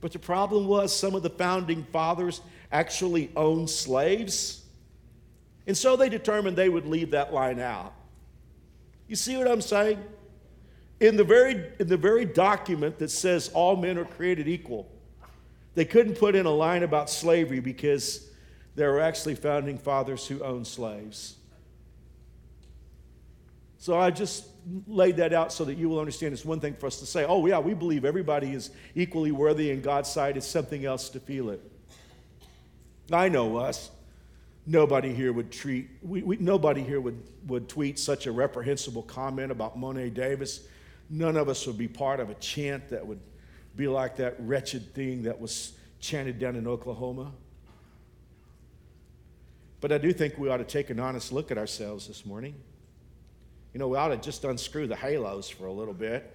But 0.00 0.12
the 0.12 0.18
problem 0.18 0.66
was 0.66 0.94
some 0.94 1.14
of 1.14 1.22
the 1.22 1.30
founding 1.30 1.84
fathers 1.84 2.40
actually 2.70 3.30
owned 3.36 3.70
slaves. 3.70 4.64
And 5.66 5.76
so 5.76 5.96
they 5.96 6.08
determined 6.08 6.56
they 6.56 6.68
would 6.68 6.86
leave 6.86 7.10
that 7.12 7.32
line 7.32 7.58
out. 7.58 7.94
You 9.08 9.16
see 9.16 9.36
what 9.36 9.48
I'm 9.48 9.60
saying? 9.60 10.02
In 11.00 11.16
the 11.16 11.24
very, 11.24 11.72
in 11.78 11.88
the 11.88 11.96
very 11.96 12.24
document 12.24 12.98
that 12.98 13.10
says 13.10 13.50
all 13.52 13.76
men 13.76 13.98
are 13.98 14.04
created 14.04 14.48
equal, 14.48 14.90
they 15.74 15.84
couldn't 15.84 16.14
put 16.14 16.34
in 16.34 16.46
a 16.46 16.50
line 16.50 16.82
about 16.82 17.10
slavery 17.10 17.60
because 17.60 18.30
there 18.74 18.92
were 18.92 19.00
actually 19.00 19.34
founding 19.34 19.78
fathers 19.78 20.26
who 20.26 20.42
owned 20.42 20.66
slaves. 20.66 21.36
So 23.78 23.98
I 23.98 24.10
just 24.10 24.46
laid 24.86 25.16
that 25.16 25.32
out 25.32 25.52
so 25.52 25.64
that 25.64 25.74
you 25.74 25.88
will 25.88 26.00
understand 26.00 26.32
it's 26.32 26.44
one 26.44 26.60
thing 26.60 26.74
for 26.74 26.86
us 26.86 26.98
to 26.98 27.06
say, 27.06 27.24
oh, 27.24 27.44
yeah, 27.46 27.58
we 27.58 27.74
believe 27.74 28.04
everybody 28.04 28.52
is 28.52 28.70
equally 28.94 29.30
worthy 29.30 29.70
in 29.70 29.80
God's 29.80 30.10
sight. 30.10 30.36
It's 30.36 30.46
something 30.46 30.84
else 30.84 31.08
to 31.10 31.20
feel 31.20 31.50
it. 31.50 31.60
I 33.12 33.28
know 33.28 33.56
us. 33.56 33.90
Nobody 34.66 35.14
here 35.14 35.32
would 35.32 35.52
treat, 35.52 35.88
we, 36.02 36.22
we, 36.22 36.36
nobody 36.38 36.82
here 36.82 37.00
would, 37.00 37.22
would 37.46 37.68
tweet 37.68 38.00
such 38.00 38.26
a 38.26 38.32
reprehensible 38.32 39.02
comment 39.02 39.52
about 39.52 39.78
Mo'ne 39.78 40.12
Davis. 40.12 40.66
None 41.08 41.36
of 41.36 41.48
us 41.48 41.64
would 41.68 41.78
be 41.78 41.86
part 41.86 42.18
of 42.18 42.30
a 42.30 42.34
chant 42.34 42.88
that 42.88 43.06
would 43.06 43.20
be 43.76 43.86
like 43.86 44.16
that 44.16 44.34
wretched 44.40 44.92
thing 44.92 45.22
that 45.22 45.40
was 45.40 45.74
chanted 46.00 46.40
down 46.40 46.56
in 46.56 46.66
Oklahoma. 46.66 47.30
But 49.80 49.92
I 49.92 49.98
do 49.98 50.12
think 50.12 50.36
we 50.36 50.48
ought 50.48 50.56
to 50.56 50.64
take 50.64 50.90
an 50.90 50.98
honest 50.98 51.30
look 51.30 51.52
at 51.52 51.58
ourselves 51.58 52.08
this 52.08 52.26
morning. 52.26 52.56
You 53.76 53.80
know, 53.80 53.88
we 53.88 53.98
ought 53.98 54.08
to 54.08 54.16
just 54.16 54.42
unscrew 54.44 54.86
the 54.86 54.96
halos 54.96 55.50
for 55.50 55.66
a 55.66 55.70
little 55.70 55.92
bit, 55.92 56.34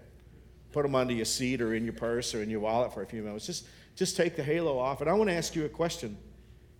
put 0.72 0.84
them 0.84 0.94
under 0.94 1.12
your 1.12 1.26
seat 1.26 1.60
or 1.60 1.74
in 1.74 1.84
your 1.86 1.94
purse 1.94 2.36
or 2.36 2.44
in 2.44 2.52
your 2.52 2.60
wallet 2.60 2.94
for 2.94 3.02
a 3.02 3.06
few 3.08 3.24
moments. 3.24 3.48
Just, 3.48 3.66
just 3.96 4.16
take 4.16 4.36
the 4.36 4.44
halo 4.44 4.78
off. 4.78 5.02
And 5.02 5.10
I 5.10 5.14
want 5.14 5.28
to 5.32 5.36
ask 5.36 5.56
you 5.56 5.66
a 5.66 5.70
question. 5.70 6.16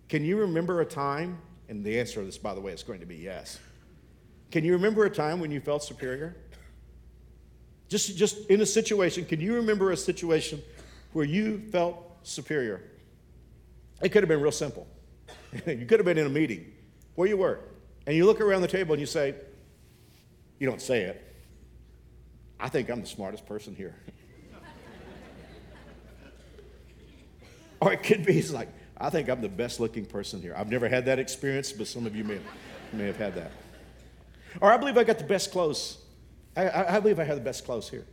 Can 0.08 0.24
you 0.24 0.36
remember 0.36 0.80
a 0.80 0.84
time, 0.84 1.40
and 1.68 1.84
the 1.84 1.98
answer 1.98 2.20
to 2.20 2.26
this, 2.26 2.38
by 2.38 2.54
the 2.54 2.60
way, 2.60 2.70
is 2.70 2.84
going 2.84 3.00
to 3.00 3.06
be 3.06 3.16
yes. 3.16 3.58
Can 4.52 4.62
you 4.62 4.74
remember 4.74 5.04
a 5.04 5.10
time 5.10 5.40
when 5.40 5.50
you 5.50 5.60
felt 5.60 5.82
superior? 5.82 6.36
Just, 7.88 8.16
just 8.16 8.46
in 8.46 8.60
a 8.60 8.66
situation, 8.66 9.24
can 9.24 9.40
you 9.40 9.56
remember 9.56 9.90
a 9.90 9.96
situation 9.96 10.62
where 11.12 11.24
you 11.24 11.58
felt 11.72 12.18
superior? 12.22 12.84
It 14.00 14.10
could 14.10 14.22
have 14.22 14.28
been 14.28 14.40
real 14.40 14.52
simple. 14.52 14.86
you 15.66 15.86
could 15.86 15.98
have 15.98 16.04
been 16.04 16.18
in 16.18 16.26
a 16.26 16.30
meeting 16.30 16.72
where 17.16 17.26
you 17.26 17.38
were, 17.38 17.58
and 18.06 18.14
you 18.14 18.26
look 18.26 18.40
around 18.40 18.62
the 18.62 18.68
table 18.68 18.92
and 18.92 19.00
you 19.00 19.06
say, 19.06 19.34
you 20.62 20.68
don't 20.68 20.80
say 20.80 21.02
it. 21.02 21.20
I 22.60 22.68
think 22.68 22.88
I'm 22.88 23.00
the 23.00 23.06
smartest 23.08 23.44
person 23.46 23.74
here. 23.74 23.96
or 27.80 27.92
it 27.92 28.04
could 28.04 28.24
be 28.24 28.38
it's 28.38 28.52
like, 28.52 28.68
I 28.96 29.10
think 29.10 29.28
I'm 29.28 29.40
the 29.40 29.48
best 29.48 29.80
looking 29.80 30.06
person 30.06 30.40
here. 30.40 30.54
I've 30.56 30.70
never 30.70 30.88
had 30.88 31.06
that 31.06 31.18
experience, 31.18 31.72
but 31.72 31.88
some 31.88 32.06
of 32.06 32.14
you 32.14 32.22
may, 32.22 32.38
may 32.92 33.06
have 33.06 33.16
had 33.16 33.34
that. 33.34 33.50
Or 34.60 34.72
I 34.72 34.76
believe 34.76 34.96
I 34.96 35.02
got 35.02 35.18
the 35.18 35.24
best 35.24 35.50
clothes. 35.50 35.98
I, 36.56 36.68
I, 36.68 36.96
I 36.96 37.00
believe 37.00 37.18
I 37.18 37.24
have 37.24 37.38
the 37.38 37.42
best 37.42 37.64
clothes 37.64 37.88
here. 37.90 38.06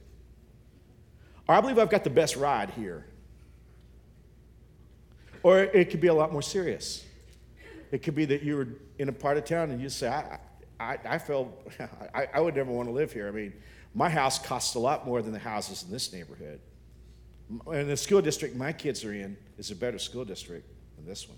Or 1.48 1.54
I 1.54 1.62
believe 1.62 1.78
I've 1.78 1.92
got 1.92 2.04
the 2.04 2.10
best 2.10 2.36
ride 2.36 2.72
here. 2.72 3.06
Or 5.44 5.60
it 5.60 5.92
could 5.92 6.02
be 6.02 6.08
a 6.08 6.16
lot 6.16 6.32
more 6.32 6.42
serious. 6.42 7.06
It 7.92 8.02
could 8.02 8.16
be 8.16 8.26
that 8.26 8.42
you 8.42 8.56
were 8.56 8.70
in 8.98 9.08
a 9.08 9.14
part 9.14 9.38
of 9.38 9.46
town 9.46 9.70
and 9.70 9.80
you 9.80 9.90
say, 9.90 10.08
I, 10.08 10.40
I, 10.80 10.98
I 11.06 11.18
felt 11.18 11.50
I, 12.14 12.28
I 12.34 12.40
would 12.40 12.56
never 12.56 12.72
want 12.72 12.88
to 12.88 12.94
live 12.94 13.12
here. 13.12 13.28
I 13.28 13.32
mean, 13.32 13.54
my 13.94 14.10
house 14.10 14.40
costs 14.40 14.76
a 14.76 14.80
lot 14.80 15.06
more 15.06 15.22
than 15.22 15.34
the 15.34 15.40
houses 15.40 15.84
in 15.84 15.92
this 15.92 16.14
neighborhood. 16.14 16.60
And 17.68 17.90
the 17.90 17.98
school 17.98 18.22
district 18.22 18.56
my 18.56 18.72
kids 18.72 19.04
are 19.04 19.14
in 19.14 19.36
is 19.58 19.72
a 19.72 19.76
better 19.76 19.98
school 19.98 20.24
district 20.24 20.68
than 20.96 21.06
this 21.06 21.28
one. 21.28 21.38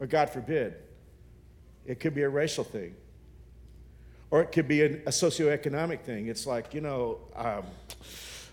Or, 0.00 0.06
God 0.06 0.30
forbid, 0.30 0.74
it 1.86 2.00
could 2.00 2.14
be 2.14 2.22
a 2.22 2.28
racial 2.28 2.64
thing. 2.64 2.96
Or 4.30 4.42
it 4.42 4.50
could 4.50 4.66
be 4.66 4.82
a 4.82 4.96
socioeconomic 5.08 6.00
thing. 6.00 6.26
It's 6.26 6.46
like, 6.46 6.74
you 6.74 6.80
know, 6.80 7.18
um, 7.36 7.64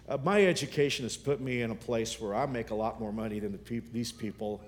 uh, 0.07 0.17
my 0.23 0.45
education 0.45 1.05
has 1.05 1.15
put 1.15 1.39
me 1.39 1.61
in 1.61 1.71
a 1.71 1.75
place 1.75 2.19
where 2.19 2.35
I 2.35 2.45
make 2.45 2.69
a 2.69 2.75
lot 2.75 2.99
more 2.99 3.13
money 3.13 3.39
than 3.39 3.51
the 3.51 3.79
these 3.91 4.11
people. 4.11 4.61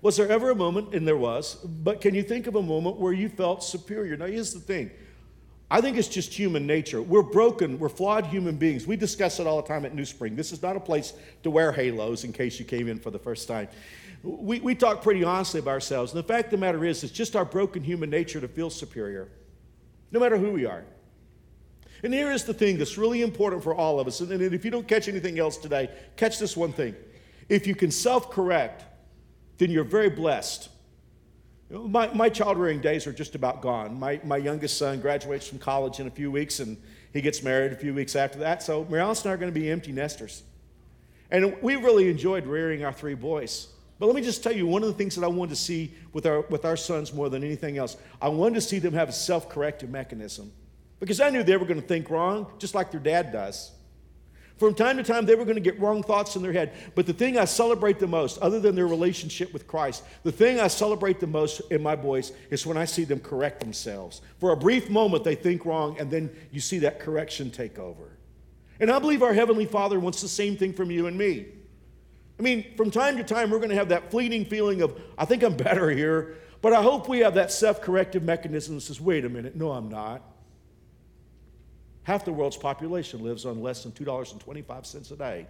Was 0.00 0.16
there 0.16 0.28
ever 0.28 0.50
a 0.50 0.54
moment, 0.54 0.94
and 0.94 1.06
there 1.06 1.16
was, 1.16 1.54
but 1.56 2.00
can 2.00 2.14
you 2.14 2.22
think 2.22 2.46
of 2.46 2.54
a 2.54 2.62
moment 2.62 2.96
where 2.96 3.12
you 3.12 3.28
felt 3.28 3.64
superior? 3.64 4.16
Now, 4.16 4.26
here's 4.26 4.54
the 4.54 4.60
thing 4.60 4.90
I 5.70 5.80
think 5.80 5.98
it's 5.98 6.08
just 6.08 6.32
human 6.32 6.66
nature. 6.66 7.02
We're 7.02 7.22
broken, 7.22 7.78
we're 7.78 7.90
flawed 7.90 8.26
human 8.26 8.56
beings. 8.56 8.86
We 8.86 8.96
discuss 8.96 9.38
it 9.38 9.46
all 9.46 9.60
the 9.60 9.68
time 9.68 9.84
at 9.84 9.94
New 9.94 10.04
Spring. 10.04 10.34
This 10.34 10.52
is 10.52 10.62
not 10.62 10.76
a 10.76 10.80
place 10.80 11.12
to 11.42 11.50
wear 11.50 11.72
halos 11.72 12.24
in 12.24 12.32
case 12.32 12.58
you 12.58 12.64
came 12.64 12.88
in 12.88 12.98
for 12.98 13.10
the 13.10 13.18
first 13.18 13.46
time. 13.48 13.68
We, 14.22 14.60
we 14.60 14.74
talk 14.74 15.02
pretty 15.02 15.24
honestly 15.24 15.60
of 15.60 15.68
ourselves. 15.68 16.12
And 16.12 16.18
the 16.18 16.26
fact 16.26 16.46
of 16.46 16.52
the 16.52 16.56
matter 16.56 16.84
is, 16.84 17.04
it's 17.04 17.12
just 17.12 17.36
our 17.36 17.44
broken 17.44 17.82
human 17.82 18.08
nature 18.08 18.40
to 18.40 18.48
feel 18.48 18.70
superior, 18.70 19.28
no 20.10 20.20
matter 20.20 20.38
who 20.38 20.52
we 20.52 20.64
are. 20.64 20.84
And 22.02 22.14
here 22.14 22.30
is 22.32 22.44
the 22.44 22.54
thing 22.54 22.78
that's 22.78 22.96
really 22.96 23.22
important 23.22 23.62
for 23.62 23.74
all 23.74 24.00
of 24.00 24.06
us. 24.06 24.20
And 24.20 24.40
if 24.40 24.64
you 24.64 24.70
don't 24.70 24.88
catch 24.88 25.08
anything 25.08 25.38
else 25.38 25.56
today, 25.56 25.90
catch 26.16 26.38
this 26.38 26.56
one 26.56 26.72
thing. 26.72 26.94
If 27.48 27.66
you 27.66 27.74
can 27.74 27.90
self 27.90 28.30
correct, 28.30 28.84
then 29.58 29.70
you're 29.70 29.84
very 29.84 30.08
blessed. 30.08 30.70
My, 31.70 32.12
my 32.14 32.28
child 32.30 32.56
rearing 32.56 32.80
days 32.80 33.06
are 33.06 33.12
just 33.12 33.34
about 33.34 33.60
gone. 33.60 33.98
My, 33.98 34.20
my 34.24 34.38
youngest 34.38 34.78
son 34.78 35.00
graduates 35.00 35.46
from 35.46 35.58
college 35.58 36.00
in 36.00 36.06
a 36.06 36.10
few 36.10 36.30
weeks 36.30 36.60
and 36.60 36.78
he 37.12 37.20
gets 37.20 37.42
married 37.42 37.72
a 37.72 37.76
few 37.76 37.92
weeks 37.92 38.16
after 38.16 38.38
that. 38.38 38.62
So 38.62 38.86
Mary 38.88 39.02
and 39.02 39.26
I 39.26 39.30
are 39.30 39.36
going 39.36 39.52
to 39.52 39.60
be 39.60 39.70
empty 39.70 39.92
nesters. 39.92 40.42
And 41.30 41.60
we 41.60 41.76
really 41.76 42.08
enjoyed 42.08 42.46
rearing 42.46 42.84
our 42.84 42.92
three 42.92 43.14
boys. 43.14 43.68
But 43.98 44.06
let 44.06 44.14
me 44.14 44.22
just 44.22 44.42
tell 44.42 44.52
you 44.52 44.66
one 44.66 44.82
of 44.82 44.88
the 44.88 44.94
things 44.94 45.14
that 45.16 45.24
I 45.24 45.28
wanted 45.28 45.50
to 45.50 45.56
see 45.56 45.92
with 46.12 46.24
our, 46.24 46.42
with 46.42 46.64
our 46.64 46.76
sons 46.76 47.12
more 47.12 47.28
than 47.28 47.42
anything 47.42 47.76
else. 47.76 47.96
I 48.22 48.28
wanted 48.28 48.54
to 48.54 48.60
see 48.60 48.78
them 48.78 48.94
have 48.94 49.08
a 49.08 49.12
self 49.12 49.48
corrective 49.48 49.90
mechanism. 49.90 50.52
Because 51.00 51.20
I 51.20 51.30
knew 51.30 51.42
they 51.42 51.56
were 51.56 51.66
going 51.66 51.80
to 51.80 51.86
think 51.86 52.10
wrong, 52.10 52.46
just 52.58 52.74
like 52.74 52.90
their 52.90 53.00
dad 53.00 53.32
does. 53.32 53.72
From 54.58 54.74
time 54.74 54.96
to 54.96 55.04
time, 55.04 55.24
they 55.24 55.36
were 55.36 55.44
going 55.44 55.56
to 55.56 55.60
get 55.60 55.78
wrong 55.78 56.02
thoughts 56.02 56.34
in 56.34 56.42
their 56.42 56.52
head. 56.52 56.72
But 56.96 57.06
the 57.06 57.12
thing 57.12 57.38
I 57.38 57.44
celebrate 57.44 57.98
the 58.00 58.08
most, 58.08 58.38
other 58.38 58.58
than 58.58 58.74
their 58.74 58.88
relationship 58.88 59.52
with 59.52 59.68
Christ, 59.68 60.02
the 60.24 60.32
thing 60.32 60.58
I 60.58 60.66
celebrate 60.66 61.20
the 61.20 61.28
most 61.28 61.60
in 61.70 61.82
my 61.82 61.94
boys 61.94 62.32
is 62.50 62.66
when 62.66 62.76
I 62.76 62.84
see 62.84 63.04
them 63.04 63.20
correct 63.20 63.60
themselves. 63.60 64.20
For 64.40 64.50
a 64.50 64.56
brief 64.56 64.90
moment, 64.90 65.22
they 65.22 65.36
think 65.36 65.64
wrong, 65.64 65.96
and 66.00 66.10
then 66.10 66.30
you 66.50 66.60
see 66.60 66.80
that 66.80 66.98
correction 66.98 67.50
take 67.52 67.78
over. 67.78 68.18
And 68.80 68.90
I 68.90 68.98
believe 68.98 69.22
our 69.22 69.32
Heavenly 69.32 69.66
Father 69.66 70.00
wants 70.00 70.22
the 70.22 70.28
same 70.28 70.56
thing 70.56 70.72
from 70.72 70.90
you 70.90 71.06
and 71.06 71.16
me. 71.16 71.46
I 72.38 72.42
mean, 72.42 72.74
from 72.76 72.90
time 72.90 73.16
to 73.16 73.24
time, 73.24 73.50
we're 73.50 73.58
going 73.58 73.70
to 73.70 73.76
have 73.76 73.88
that 73.88 74.10
fleeting 74.10 74.44
feeling 74.44 74.82
of, 74.82 75.00
I 75.16 75.24
think 75.24 75.42
I'm 75.42 75.56
better 75.56 75.90
here. 75.90 76.36
But 76.60 76.72
I 76.72 76.82
hope 76.82 77.08
we 77.08 77.20
have 77.20 77.34
that 77.34 77.52
self 77.52 77.80
corrective 77.80 78.24
mechanism 78.24 78.76
that 78.76 78.80
says, 78.80 79.00
wait 79.00 79.24
a 79.24 79.28
minute, 79.28 79.54
no, 79.54 79.70
I'm 79.70 79.88
not. 79.88 80.22
Half 82.08 82.24
the 82.24 82.32
world's 82.32 82.56
population 82.56 83.22
lives 83.22 83.44
on 83.44 83.60
less 83.60 83.82
than 83.82 83.92
$2.25 83.92 85.12
a 85.12 85.16
day. 85.16 85.46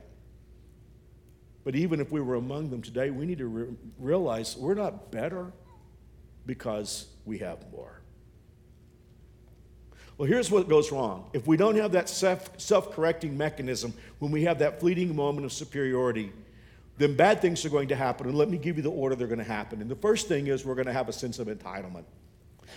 But 1.63 1.77
even 1.77 2.01
if 2.01 2.11
we 2.11 2.21
were 2.21 2.35
among 2.35 2.71
them 2.71 2.83
today, 2.83 3.11
we 3.11 3.27
need 3.27 3.39
to 3.39 3.47
re- 3.47 3.77
realize 3.97 4.57
we're 4.57 4.75
not 4.75 5.13
better 5.13 5.53
because 6.47 7.07
we 7.25 7.39
have 7.39 7.59
more. 7.71 8.01
Well, 10.17 10.27
here's 10.27 10.51
what 10.51 10.69
goes 10.69 10.91
wrong. 10.91 11.31
If 11.33 11.47
we 11.47 11.57
don't 11.57 11.77
have 11.77 11.93
that 11.93 12.09
self 12.09 12.91
correcting 12.91 13.39
mechanism 13.39 13.95
when 14.19 14.33
we 14.33 14.43
have 14.43 14.59
that 14.59 14.81
fleeting 14.81 15.15
moment 15.15 15.45
of 15.45 15.53
superiority, 15.53 16.33
then 16.97 17.15
bad 17.15 17.41
things 17.41 17.65
are 17.65 17.71
going 17.71 17.87
to 17.87 17.95
happen. 17.95 18.27
And 18.27 18.37
let 18.37 18.51
me 18.51 18.59
give 18.59 18.77
you 18.77 18.83
the 18.83 18.91
order 18.91 19.15
they're 19.15 19.29
going 19.29 19.39
to 19.39 19.45
happen. 19.45 19.81
And 19.81 19.89
the 19.89 19.95
first 19.95 20.27
thing 20.27 20.49
is 20.49 20.65
we're 20.65 20.75
going 20.75 20.89
to 20.89 20.93
have 20.93 21.09
a 21.09 21.13
sense 21.13 21.39
of 21.39 21.47
entitlement. 21.47 22.07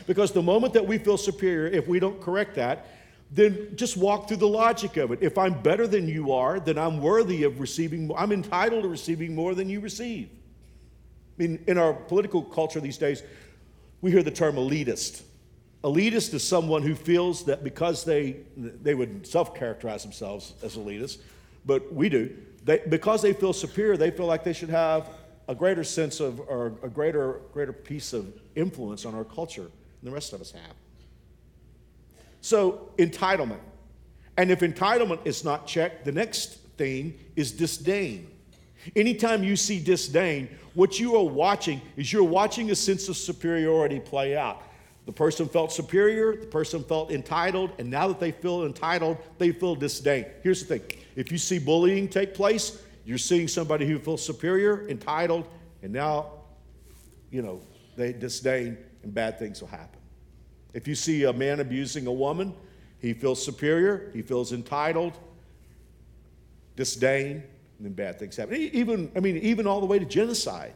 Because 0.05 0.31
the 0.31 0.43
moment 0.43 0.75
that 0.75 0.85
we 0.85 0.99
feel 0.99 1.17
superior, 1.17 1.65
if 1.65 1.87
we 1.87 1.99
don't 1.99 2.21
correct 2.21 2.53
that, 2.55 2.85
then 3.31 3.69
just 3.75 3.95
walk 3.95 4.27
through 4.27 4.37
the 4.37 4.47
logic 4.47 4.97
of 4.97 5.11
it. 5.11 5.19
If 5.21 5.37
I'm 5.37 5.61
better 5.61 5.87
than 5.87 6.07
you 6.07 6.33
are, 6.33 6.59
then 6.59 6.77
I'm 6.77 6.99
worthy 6.99 7.43
of 7.43 7.61
receiving. 7.61 8.11
I'm 8.17 8.33
entitled 8.33 8.83
to 8.83 8.89
receiving 8.89 9.33
more 9.33 9.55
than 9.55 9.69
you 9.69 9.79
receive. 9.79 10.29
I 10.29 11.41
mean, 11.41 11.63
in 11.65 11.77
our 11.77 11.93
political 11.93 12.43
culture 12.43 12.81
these 12.81 12.97
days, 12.97 13.23
we 14.01 14.11
hear 14.11 14.21
the 14.21 14.31
term 14.31 14.55
elitist. 14.55 15.23
Elitist 15.83 16.33
is 16.33 16.43
someone 16.43 16.83
who 16.83 16.93
feels 16.93 17.45
that 17.45 17.63
because 17.63 18.03
they, 18.03 18.37
they 18.57 18.93
would 18.93 19.25
self 19.25 19.55
characterize 19.55 20.03
themselves 20.03 20.53
as 20.61 20.75
elitist, 20.75 21.19
but 21.65 21.91
we 21.93 22.09
do, 22.09 22.35
they, 22.65 22.81
because 22.89 23.21
they 23.21 23.33
feel 23.33 23.53
superior, 23.53 23.97
they 23.97 24.11
feel 24.11 24.25
like 24.25 24.43
they 24.43 24.53
should 24.53 24.69
have 24.69 25.09
a 25.47 25.55
greater 25.55 25.83
sense 25.83 26.19
of, 26.19 26.39
or 26.41 26.73
a 26.83 26.89
greater, 26.89 27.41
greater 27.53 27.73
piece 27.73 28.13
of 28.13 28.39
influence 28.55 29.05
on 29.05 29.15
our 29.15 29.23
culture 29.23 29.63
than 30.01 30.09
the 30.09 30.11
rest 30.11 30.33
of 30.33 30.41
us 30.41 30.51
have. 30.51 30.75
So, 32.41 32.89
entitlement. 32.97 33.59
And 34.37 34.49
if 34.49 34.61
entitlement 34.61 35.19
is 35.25 35.43
not 35.43 35.67
checked, 35.67 36.05
the 36.05 36.11
next 36.11 36.57
thing 36.77 37.13
is 37.35 37.51
disdain. 37.51 38.27
Anytime 38.95 39.43
you 39.43 39.55
see 39.55 39.79
disdain, 39.79 40.49
what 40.73 40.99
you 40.99 41.15
are 41.15 41.23
watching 41.23 41.81
is 41.95 42.11
you're 42.11 42.23
watching 42.23 42.71
a 42.71 42.75
sense 42.75 43.07
of 43.09 43.17
superiority 43.17 43.99
play 43.99 44.35
out. 44.35 44.63
The 45.05 45.11
person 45.11 45.47
felt 45.47 45.71
superior, 45.71 46.35
the 46.35 46.47
person 46.47 46.83
felt 46.83 47.11
entitled, 47.11 47.71
and 47.79 47.89
now 47.89 48.07
that 48.07 48.19
they 48.19 48.31
feel 48.31 48.65
entitled, 48.65 49.17
they 49.37 49.51
feel 49.51 49.75
disdain. 49.75 50.25
Here's 50.43 50.63
the 50.63 50.77
thing 50.77 50.99
if 51.15 51.31
you 51.31 51.37
see 51.37 51.59
bullying 51.59 52.07
take 52.07 52.33
place, 52.33 52.81
you're 53.05 53.17
seeing 53.17 53.47
somebody 53.47 53.85
who 53.85 53.99
feels 53.99 54.23
superior, 54.23 54.87
entitled, 54.87 55.47
and 55.81 55.91
now, 55.91 56.31
you 57.29 57.41
know, 57.41 57.61
they 57.95 58.13
disdain, 58.13 58.77
and 59.03 59.13
bad 59.13 59.37
things 59.37 59.61
will 59.61 59.67
happen. 59.67 60.00
If 60.73 60.87
you 60.87 60.95
see 60.95 61.23
a 61.23 61.33
man 61.33 61.59
abusing 61.59 62.07
a 62.07 62.11
woman, 62.11 62.53
he 62.99 63.13
feels 63.13 63.43
superior, 63.43 64.11
he 64.13 64.21
feels 64.21 64.53
entitled, 64.53 65.17
disdain, 66.75 67.43
and 67.77 67.85
then 67.85 67.93
bad 67.93 68.19
things 68.19 68.35
happen. 68.37 68.55
Even, 68.55 69.11
I 69.15 69.19
mean, 69.19 69.37
even 69.37 69.67
all 69.67 69.79
the 69.79 69.87
way 69.87 69.99
to 69.99 70.05
genocide. 70.05 70.73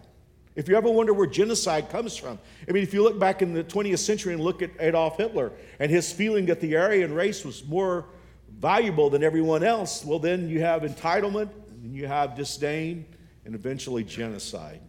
If 0.56 0.70
you 0.70 0.76
ever 0.76 0.90
wonder 0.90 1.14
where 1.14 1.28
genocide 1.28 1.90
comes 1.90 2.16
from, 2.16 2.40
I 2.68 2.72
mean, 2.72 2.82
if 2.82 2.94
you 2.94 3.04
look 3.04 3.20
back 3.20 3.42
in 3.42 3.54
the 3.54 3.64
20th 3.64 4.00
century 4.00 4.34
and 4.34 4.42
look 4.42 4.62
at 4.62 4.72
Adolf 4.80 5.18
Hitler 5.18 5.52
and 5.80 5.92
his 5.92 6.12
feeling 6.12 6.46
that 6.46 6.62
the 6.62 6.78
Aryan 6.78 7.14
race 7.14 7.44
was 7.44 7.66
more 7.66 8.06
valuable 8.58 9.10
than 9.10 9.22
everyone 9.22 9.64
else, 9.64 10.06
well, 10.06 10.20
then 10.20 10.48
you 10.48 10.62
have 10.62 10.84
entitlement, 10.84 11.50
and 11.84 11.94
you 11.94 12.08
have 12.08 12.36
disdain, 12.36 13.06
and 13.44 13.54
eventually 13.54 14.04
genocide. 14.04 14.80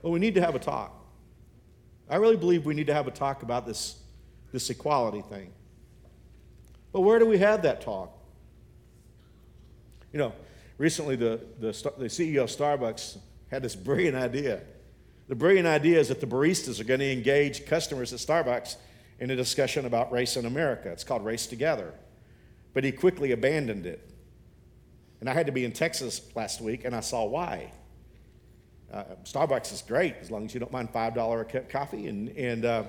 Well, 0.00 0.12
we 0.12 0.20
need 0.20 0.34
to 0.36 0.40
have 0.40 0.54
a 0.54 0.60
talk. 0.60 1.01
I 2.12 2.16
really 2.16 2.36
believe 2.36 2.66
we 2.66 2.74
need 2.74 2.88
to 2.88 2.94
have 2.94 3.06
a 3.06 3.10
talk 3.10 3.42
about 3.42 3.66
this, 3.66 3.96
this 4.52 4.68
equality 4.68 5.22
thing. 5.22 5.50
But 6.92 7.00
where 7.00 7.18
do 7.18 7.24
we 7.24 7.38
have 7.38 7.62
that 7.62 7.80
talk? 7.80 8.12
You 10.12 10.18
know, 10.18 10.34
recently 10.76 11.16
the, 11.16 11.40
the, 11.58 11.68
the 11.96 12.08
CEO 12.08 12.42
of 12.42 12.50
Starbucks 12.50 13.16
had 13.50 13.62
this 13.62 13.74
brilliant 13.74 14.14
idea. 14.14 14.60
The 15.28 15.34
brilliant 15.34 15.66
idea 15.66 16.00
is 16.00 16.08
that 16.08 16.20
the 16.20 16.26
baristas 16.26 16.80
are 16.80 16.84
going 16.84 17.00
to 17.00 17.10
engage 17.10 17.64
customers 17.64 18.12
at 18.12 18.18
Starbucks 18.18 18.76
in 19.18 19.30
a 19.30 19.36
discussion 19.36 19.86
about 19.86 20.12
race 20.12 20.36
in 20.36 20.44
America. 20.44 20.90
It's 20.90 21.04
called 21.04 21.24
Race 21.24 21.46
Together. 21.46 21.94
But 22.74 22.84
he 22.84 22.92
quickly 22.92 23.32
abandoned 23.32 23.86
it. 23.86 24.10
And 25.20 25.30
I 25.30 25.32
had 25.32 25.46
to 25.46 25.52
be 25.52 25.64
in 25.64 25.72
Texas 25.72 26.20
last 26.34 26.60
week, 26.60 26.84
and 26.84 26.94
I 26.94 27.00
saw 27.00 27.24
why. 27.24 27.72
Uh, 28.92 29.04
Starbucks 29.24 29.72
is 29.72 29.82
great 29.82 30.16
as 30.20 30.30
long 30.30 30.44
as 30.44 30.52
you 30.52 30.60
don't 30.60 30.72
mind 30.72 30.92
$5 30.92 31.40
a 31.40 31.44
cup 31.44 31.70
coffee. 31.70 32.08
And, 32.08 32.28
and 32.36 32.64
uh, 32.64 32.84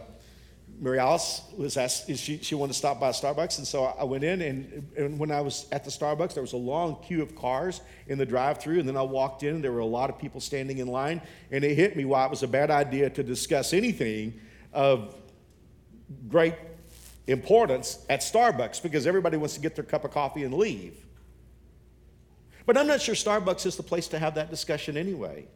Mary 0.80 1.00
Alice 1.00 1.42
was 1.58 1.78
asked, 1.78 2.14
she, 2.18 2.40
she 2.40 2.56
wanted 2.56 2.74
to 2.74 2.78
stop 2.78 3.00
by 3.00 3.12
Starbucks. 3.12 3.58
And 3.58 3.66
so 3.66 3.86
I 3.86 4.04
went 4.04 4.24
in, 4.24 4.42
and, 4.42 4.92
and 4.98 5.18
when 5.18 5.32
I 5.32 5.40
was 5.40 5.66
at 5.72 5.86
the 5.86 5.92
Starbucks, 5.92 6.34
there 6.34 6.44
was 6.44 6.54
a 6.54 6.58
long 6.58 7.02
queue 7.04 7.22
of 7.22 7.36
cars 7.36 7.80
in 8.08 8.18
the 8.18 8.26
drive 8.26 8.58
through. 8.58 8.80
And 8.80 8.88
then 8.88 8.98
I 8.98 9.02
walked 9.02 9.44
in, 9.44 9.56
and 9.56 9.64
there 9.64 9.72
were 9.72 9.80
a 9.80 9.86
lot 9.86 10.10
of 10.10 10.20
people 10.20 10.42
standing 10.42 10.80
in 10.80 10.88
line. 10.88 11.22
And 11.52 11.64
it 11.64 11.76
hit 11.76 11.96
me 11.96 12.04
why 12.04 12.26
it 12.26 12.30
was 12.30 12.44
a 12.44 12.48
bad 12.48 12.70
idea 12.70 13.10
to 13.12 13.24
discuss 13.24 13.72
anything 13.72 14.40
of 14.74 15.16
great 16.28 16.56
importance 17.28 18.06
at 18.10 18.20
Starbucks 18.20 18.84
because 18.84 19.08
everybody 19.08 19.38
wants 19.38 19.54
to 19.54 19.62
get 19.62 19.76
their 19.76 19.86
cup 19.86 20.04
of 20.04 20.12
coffee 20.12 20.44
and 20.44 20.54
leave. 20.54 21.06
But 22.66 22.78
I'm 22.78 22.88
not 22.88 23.02
sure 23.02 23.16
Starbucks 23.16 23.66
is 23.66 23.78
the 23.78 23.84
place 23.84 24.10
to 24.10 24.20
have 24.20 24.36
that 24.36 24.50
discussion 24.50 24.98
anyway. 24.98 25.48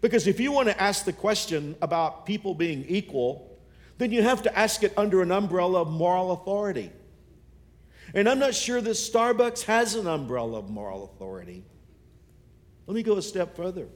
Because 0.00 0.26
if 0.26 0.40
you 0.40 0.52
want 0.52 0.68
to 0.68 0.80
ask 0.80 1.04
the 1.04 1.12
question 1.12 1.76
about 1.80 2.26
people 2.26 2.54
being 2.54 2.84
equal, 2.88 3.58
then 3.98 4.12
you 4.12 4.22
have 4.22 4.42
to 4.42 4.58
ask 4.58 4.82
it 4.82 4.92
under 4.96 5.22
an 5.22 5.32
umbrella 5.32 5.82
of 5.82 5.88
moral 5.88 6.32
authority. 6.32 6.92
And 8.14 8.28
I'm 8.28 8.38
not 8.38 8.54
sure 8.54 8.80
that 8.80 8.90
Starbucks 8.90 9.62
has 9.62 9.94
an 9.94 10.06
umbrella 10.06 10.58
of 10.58 10.70
moral 10.70 11.04
authority. 11.04 11.64
Let 12.86 12.94
me 12.94 13.02
go 13.02 13.16
a 13.16 13.22
step 13.22 13.56
further. 13.56 13.88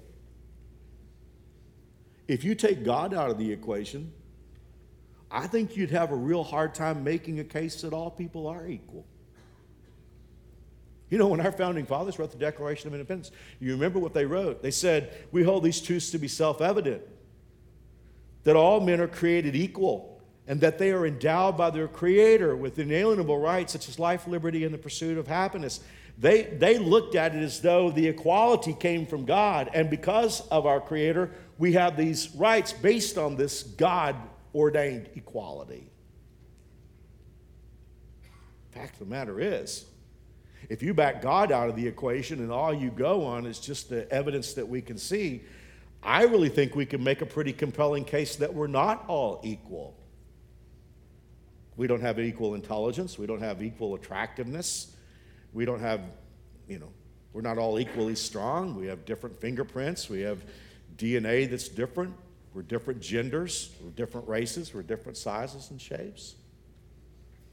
If 2.27 2.45
you 2.45 2.55
take 2.55 2.85
God 2.85 3.13
out 3.15 3.31
of 3.31 3.39
the 3.39 3.53
equation, 3.53 4.13
I 5.31 5.47
think 5.47 5.77
you'd 5.77 5.91
have 5.91 6.11
a 6.11 6.17
real 6.17 6.43
hard 6.43 6.75
time 6.75 7.05
making 7.05 7.39
a 7.39 7.45
case 7.45 7.83
that 7.83 7.93
all 7.93 8.11
people 8.11 8.47
are 8.47 8.67
equal. 8.67 9.07
You 11.11 11.19
know, 11.19 11.27
when 11.27 11.41
our 11.41 11.53
founding 11.53 11.87
fathers 11.87 12.19
wrote 12.19 12.31
the 12.31 12.39
Declaration 12.39 12.87
of 12.87 12.95
Independence, 12.95 13.33
you 13.59 13.73
remember 13.73 13.99
what 13.99 14.15
they 14.15 14.25
wrote? 14.25 14.63
They 14.63 14.71
said, 14.71 15.13
We 15.33 15.43
hold 15.43 15.65
these 15.65 15.81
truths 15.81 16.11
to 16.13 16.19
be 16.19 16.29
self 16.29 16.61
evident 16.61 17.03
that 18.45 18.57
all 18.57 18.81
men 18.81 19.01
are 19.01 19.09
created 19.09 19.55
equal 19.55 20.21
and 20.47 20.61
that 20.61 20.79
they 20.79 20.91
are 20.91 21.07
endowed 21.07 21.57
by 21.57 21.71
their 21.71 21.89
Creator 21.89 22.57
with 22.57 22.79
inalienable 22.79 23.39
rights 23.39 23.73
such 23.73 23.89
as 23.89 23.99
life, 23.99 24.27
liberty, 24.27 24.65
and 24.65 24.73
the 24.73 24.79
pursuit 24.79 25.19
of 25.19 25.27
happiness. 25.27 25.81
They, 26.19 26.43
they 26.43 26.79
looked 26.79 27.15
at 27.15 27.35
it 27.35 27.43
as 27.43 27.61
though 27.61 27.91
the 27.91 28.09
equality 28.09 28.75
came 28.75 29.07
from 29.07 29.25
God, 29.25 29.71
and 29.73 29.89
because 29.89 30.41
of 30.49 30.67
our 30.67 30.81
Creator, 30.81 31.31
we 31.59 31.75
have 31.75 31.97
these 31.97 32.35
rights 32.35 32.73
based 32.73 33.17
on 33.17 33.37
this 33.37 33.63
God 33.63 34.17
ordained 34.55 35.09
equality. 35.15 35.91
Fact 38.73 38.95
of 38.95 39.01
the 39.01 39.07
matter 39.07 39.41
is, 39.41 39.85
if 40.71 40.85
you 40.85 40.95
back 40.95 41.21
God 41.21 41.51
out 41.51 41.69
of 41.69 41.75
the 41.75 41.87
equation 41.87 42.39
and 42.39 42.53
all 42.53 42.73
you 42.73 42.91
go 42.91 43.25
on 43.25 43.45
is 43.45 43.59
just 43.59 43.91
the 43.91 44.11
evidence 44.11 44.55
that 44.55 44.69
we 44.69 44.81
can 44.81 44.97
see, 44.97 45.43
I 46.01 46.23
really 46.23 46.49
think 46.49 46.77
we 46.77 46.87
can 46.87 47.03
make 47.03 47.23
a 47.23 47.27
pretty 47.27 47.53
compelling 47.53 48.05
case 48.05 48.37
that 48.37 48.55
we're 48.55 48.69
not 48.69 49.05
all 49.09 49.41
equal. 49.43 49.97
We 51.77 51.89
don't 51.89 52.01
have 52.01 52.21
equal 52.21 52.55
intelligence, 52.55 53.19
we 53.19 53.27
don't 53.27 53.43
have 53.43 53.65
equal 53.65 53.97
attractiveness, 53.97 54.95
we 55.53 55.65
don't 55.65 55.81
have, 55.81 56.03
you 56.69 56.79
know, 56.79 56.93
we're 57.33 57.43
not 57.43 57.59
all 57.59 57.81
equally 57.81 58.15
strong. 58.15 58.77
We 58.77 58.87
have 58.87 59.05
different 59.05 59.41
fingerprints, 59.41 60.09
we 60.09 60.21
have 60.21 60.39
DNA 60.97 61.51
that's 61.51 61.69
different, 61.69 62.15
we're 62.55 62.63
different 62.63 63.01
genders, 63.01 63.75
we're 63.83 63.91
different 63.91 64.29
races, 64.29 64.73
we're 64.73 64.83
different 64.83 65.19
sizes 65.19 65.71
and 65.71 65.81
shapes. 65.81 66.37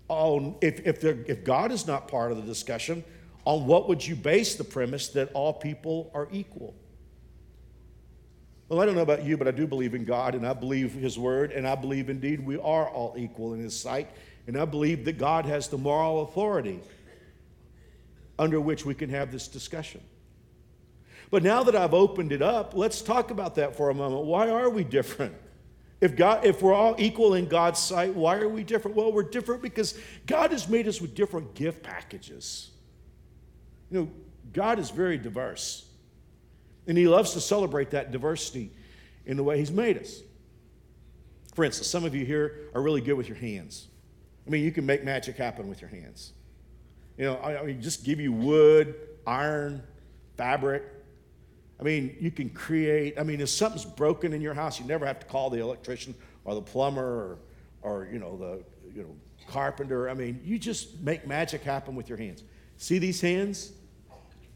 Oh, 0.09 0.57
if, 0.61 0.85
if, 0.85 1.03
if 1.03 1.43
God 1.43 1.71
is 1.71 1.85
not 1.85 2.07
part 2.07 2.31
of 2.31 2.37
the 2.37 2.43
discussion, 2.43 3.03
on 3.45 3.65
what 3.65 3.87
would 3.87 4.05
you 4.05 4.15
base 4.15 4.55
the 4.55 4.63
premise 4.63 5.09
that 5.09 5.31
all 5.33 5.53
people 5.53 6.11
are 6.13 6.27
equal? 6.31 6.75
Well, 8.69 8.81
I 8.81 8.85
don't 8.85 8.95
know 8.95 9.01
about 9.01 9.23
you, 9.23 9.37
but 9.37 9.47
I 9.47 9.51
do 9.51 9.65
believe 9.65 9.95
in 9.95 10.03
God 10.03 10.35
and 10.35 10.45
I 10.45 10.53
believe 10.53 10.93
His 10.93 11.17
Word, 11.17 11.51
and 11.51 11.67
I 11.67 11.75
believe 11.75 12.09
indeed 12.09 12.45
we 12.45 12.57
are 12.57 12.89
all 12.89 13.15
equal 13.17 13.53
in 13.53 13.61
His 13.61 13.77
sight, 13.79 14.09
and 14.47 14.57
I 14.57 14.65
believe 14.65 15.05
that 15.05 15.17
God 15.17 15.45
has 15.45 15.69
the 15.69 15.77
moral 15.77 16.23
authority 16.23 16.81
under 18.37 18.59
which 18.59 18.85
we 18.85 18.93
can 18.93 19.09
have 19.09 19.31
this 19.31 19.47
discussion. 19.47 20.01
But 21.29 21.43
now 21.43 21.63
that 21.63 21.75
I've 21.75 21.93
opened 21.93 22.31
it 22.31 22.41
up, 22.41 22.73
let's 22.73 23.01
talk 23.01 23.31
about 23.31 23.55
that 23.55 23.75
for 23.75 23.89
a 23.89 23.93
moment. 23.93 24.25
Why 24.25 24.49
are 24.49 24.69
we 24.69 24.83
different? 24.83 25.35
If, 25.99 26.15
God, 26.15 26.45
if 26.45 26.61
we're 26.61 26.73
all 26.73 26.95
equal 26.99 27.33
in 27.33 27.47
God's 27.47 27.79
sight, 27.79 28.13
why 28.13 28.37
are 28.37 28.49
we 28.49 28.63
different? 28.63 28.95
Well, 28.95 29.11
we're 29.11 29.23
different 29.23 29.61
because 29.63 29.99
God 30.27 30.51
has 30.51 30.69
made 30.69 30.87
us 30.87 31.01
with 31.01 31.15
different 31.15 31.55
gift 31.55 31.81
packages. 31.81 32.69
You 33.89 33.99
know, 33.99 34.09
God 34.53 34.77
is 34.77 34.91
very 34.91 35.17
diverse. 35.17 35.85
And 36.85 36.97
He 36.97 37.07
loves 37.07 37.33
to 37.33 37.41
celebrate 37.41 37.91
that 37.91 38.11
diversity 38.11 38.71
in 39.25 39.37
the 39.37 39.43
way 39.43 39.57
He's 39.57 39.71
made 39.71 39.97
us. 39.97 40.21
For 41.55 41.63
instance, 41.63 41.87
some 41.87 42.05
of 42.05 42.13
you 42.13 42.25
here 42.25 42.69
are 42.75 42.81
really 42.81 43.01
good 43.01 43.15
with 43.15 43.27
your 43.27 43.37
hands. 43.37 43.87
I 44.45 44.51
mean, 44.51 44.63
you 44.63 44.71
can 44.71 44.85
make 44.85 45.03
magic 45.03 45.35
happen 45.35 45.67
with 45.67 45.81
your 45.81 45.89
hands. 45.89 46.33
You 47.17 47.25
know, 47.25 47.37
I 47.39 47.63
mean, 47.63 47.81
just 47.81 48.05
give 48.05 48.19
you 48.19 48.31
wood, 48.31 48.93
iron, 49.25 49.81
fabric, 50.37 50.83
I 51.79 51.83
mean, 51.83 52.15
you 52.19 52.31
can 52.31 52.49
create, 52.49 53.19
I 53.19 53.23
mean, 53.23 53.39
if 53.39 53.49
something's 53.49 53.85
broken 53.85 54.33
in 54.33 54.41
your 54.41 54.55
house, 54.55 54.79
you 54.79 54.85
never 54.85 55.05
have 55.05 55.19
to 55.19 55.27
call 55.27 55.51
the 55.51 55.59
electrician 55.59 56.15
or 56.43 56.55
the 56.55 56.61
plumber 56.61 57.03
or, 57.03 57.37
or 57.83 58.07
you 58.11 58.17
know, 58.17 58.35
the 58.35 58.63
you 58.95 59.03
know, 59.03 59.15
carpenter. 59.47 60.09
I 60.09 60.15
mean, 60.15 60.41
you 60.43 60.57
just 60.57 60.99
make 61.01 61.27
magic 61.27 61.61
happen 61.61 61.95
with 61.95 62.09
your 62.09 62.17
hands. 62.17 62.43
See 62.77 62.97
these 62.97 63.21
hands? 63.21 63.73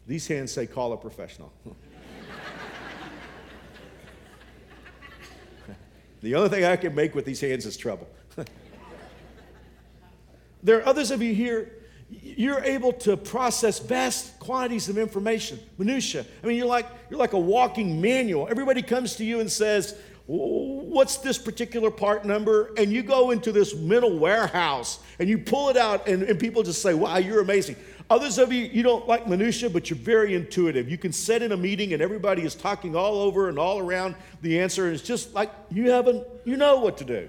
These 0.06 0.26
hands 0.26 0.50
say 0.50 0.66
call 0.66 0.92
a 0.92 0.96
professional. 0.96 1.52
the 6.22 6.34
only 6.34 6.48
thing 6.48 6.64
I 6.64 6.74
can 6.76 6.92
make 6.92 7.14
with 7.14 7.24
these 7.24 7.40
hands 7.40 7.66
is 7.66 7.76
trouble. 7.76 8.08
there 10.62 10.78
are 10.78 10.86
others 10.86 11.12
of 11.12 11.22
you 11.22 11.34
here 11.34 11.81
you're 12.20 12.62
able 12.62 12.92
to 12.92 13.16
process 13.16 13.78
vast 13.78 14.38
quantities 14.38 14.88
of 14.88 14.98
information, 14.98 15.58
minutia. 15.78 16.24
I 16.42 16.46
mean, 16.46 16.56
you're 16.56 16.66
like 16.66 16.86
you're 17.10 17.18
like 17.18 17.32
a 17.32 17.38
walking 17.38 18.00
manual. 18.00 18.48
Everybody 18.50 18.82
comes 18.82 19.16
to 19.16 19.24
you 19.24 19.40
and 19.40 19.50
says, 19.50 19.98
"What's 20.26 21.18
this 21.18 21.38
particular 21.38 21.90
part 21.90 22.24
number?" 22.24 22.72
And 22.76 22.92
you 22.92 23.02
go 23.02 23.30
into 23.30 23.52
this 23.52 23.74
mental 23.74 24.18
warehouse 24.18 24.98
and 25.18 25.28
you 25.28 25.38
pull 25.38 25.68
it 25.70 25.76
out, 25.76 26.06
and, 26.08 26.22
and 26.22 26.38
people 26.38 26.62
just 26.62 26.82
say, 26.82 26.94
"Wow, 26.94 27.16
you're 27.18 27.40
amazing." 27.40 27.76
Others 28.10 28.38
of 28.38 28.52
you, 28.52 28.64
you 28.64 28.82
don't 28.82 29.08
like 29.08 29.26
minutia, 29.26 29.70
but 29.70 29.88
you're 29.88 29.98
very 29.98 30.34
intuitive. 30.34 30.88
You 30.90 30.98
can 30.98 31.12
sit 31.12 31.40
in 31.40 31.52
a 31.52 31.56
meeting 31.56 31.94
and 31.94 32.02
everybody 32.02 32.42
is 32.42 32.54
talking 32.54 32.94
all 32.94 33.14
over 33.14 33.48
and 33.48 33.58
all 33.58 33.78
around 33.78 34.16
the 34.42 34.60
answer. 34.60 34.86
And 34.86 34.94
it's 34.94 35.02
just 35.02 35.32
like 35.32 35.50
you 35.70 35.90
haven't, 35.90 36.26
you 36.44 36.58
know 36.58 36.80
what 36.80 36.98
to 36.98 37.04
do. 37.04 37.28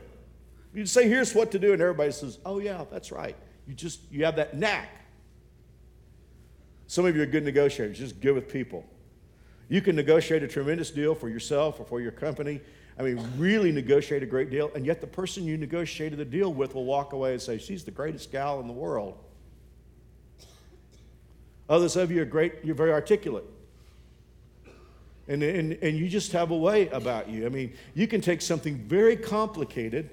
You 0.74 0.86
say, 0.86 1.08
"Here's 1.08 1.34
what 1.34 1.52
to 1.52 1.60
do," 1.60 1.72
and 1.72 1.82
everybody 1.82 2.12
says, 2.12 2.40
"Oh 2.46 2.60
yeah, 2.60 2.84
that's 2.92 3.12
right." 3.12 3.36
You 3.68 3.74
just, 3.74 4.00
you 4.12 4.26
have 4.26 4.36
that 4.36 4.56
knack. 4.56 4.90
Some 6.88 7.06
of 7.06 7.16
you 7.16 7.22
are 7.22 7.26
good 7.26 7.44
negotiators, 7.44 7.98
just 7.98 8.20
good 8.20 8.36
with 8.36 8.50
people. 8.50 8.86
You 9.70 9.82
can 9.82 9.96
negotiate 9.96 10.44
a 10.44 10.48
tremendous 10.48 10.92
deal 10.92 11.16
for 11.16 11.30
yourself 11.30 11.80
or 11.80 11.86
for 11.86 12.02
your 12.02 12.12
company. 12.12 12.62
I 13.00 13.02
mean, 13.02 13.26
really 13.38 13.72
negotiate 13.72 14.22
a 14.22 14.26
great 14.28 14.52
deal, 14.52 14.70
and 14.76 14.86
yet 14.86 15.02
the 15.02 15.08
person 15.08 15.46
you 15.46 15.58
negotiated 15.58 16.20
the 16.20 16.26
deal 16.26 16.54
with 16.54 16.76
will 16.76 16.86
walk 16.86 17.14
away 17.14 17.32
and 17.32 17.42
say, 17.42 17.58
She's 17.58 17.84
the 17.84 17.92
greatest 17.92 18.32
gal 18.32 18.60
in 18.60 18.68
the 18.68 18.74
world. 18.74 19.18
Others 21.70 21.96
of 21.96 22.12
you 22.12 22.22
are 22.22 22.26
great, 22.26 22.54
you're 22.64 22.76
very 22.76 22.92
articulate. 22.92 23.46
And, 25.28 25.42
and, 25.42 25.74
and 25.82 25.98
you 25.98 26.10
just 26.10 26.34
have 26.34 26.52
a 26.52 26.58
way 26.58 26.90
about 26.90 27.30
you. 27.30 27.46
I 27.46 27.50
mean, 27.50 27.74
you 27.96 28.08
can 28.08 28.20
take 28.20 28.42
something 28.42 28.76
very 28.76 29.16
complicated 29.16 30.10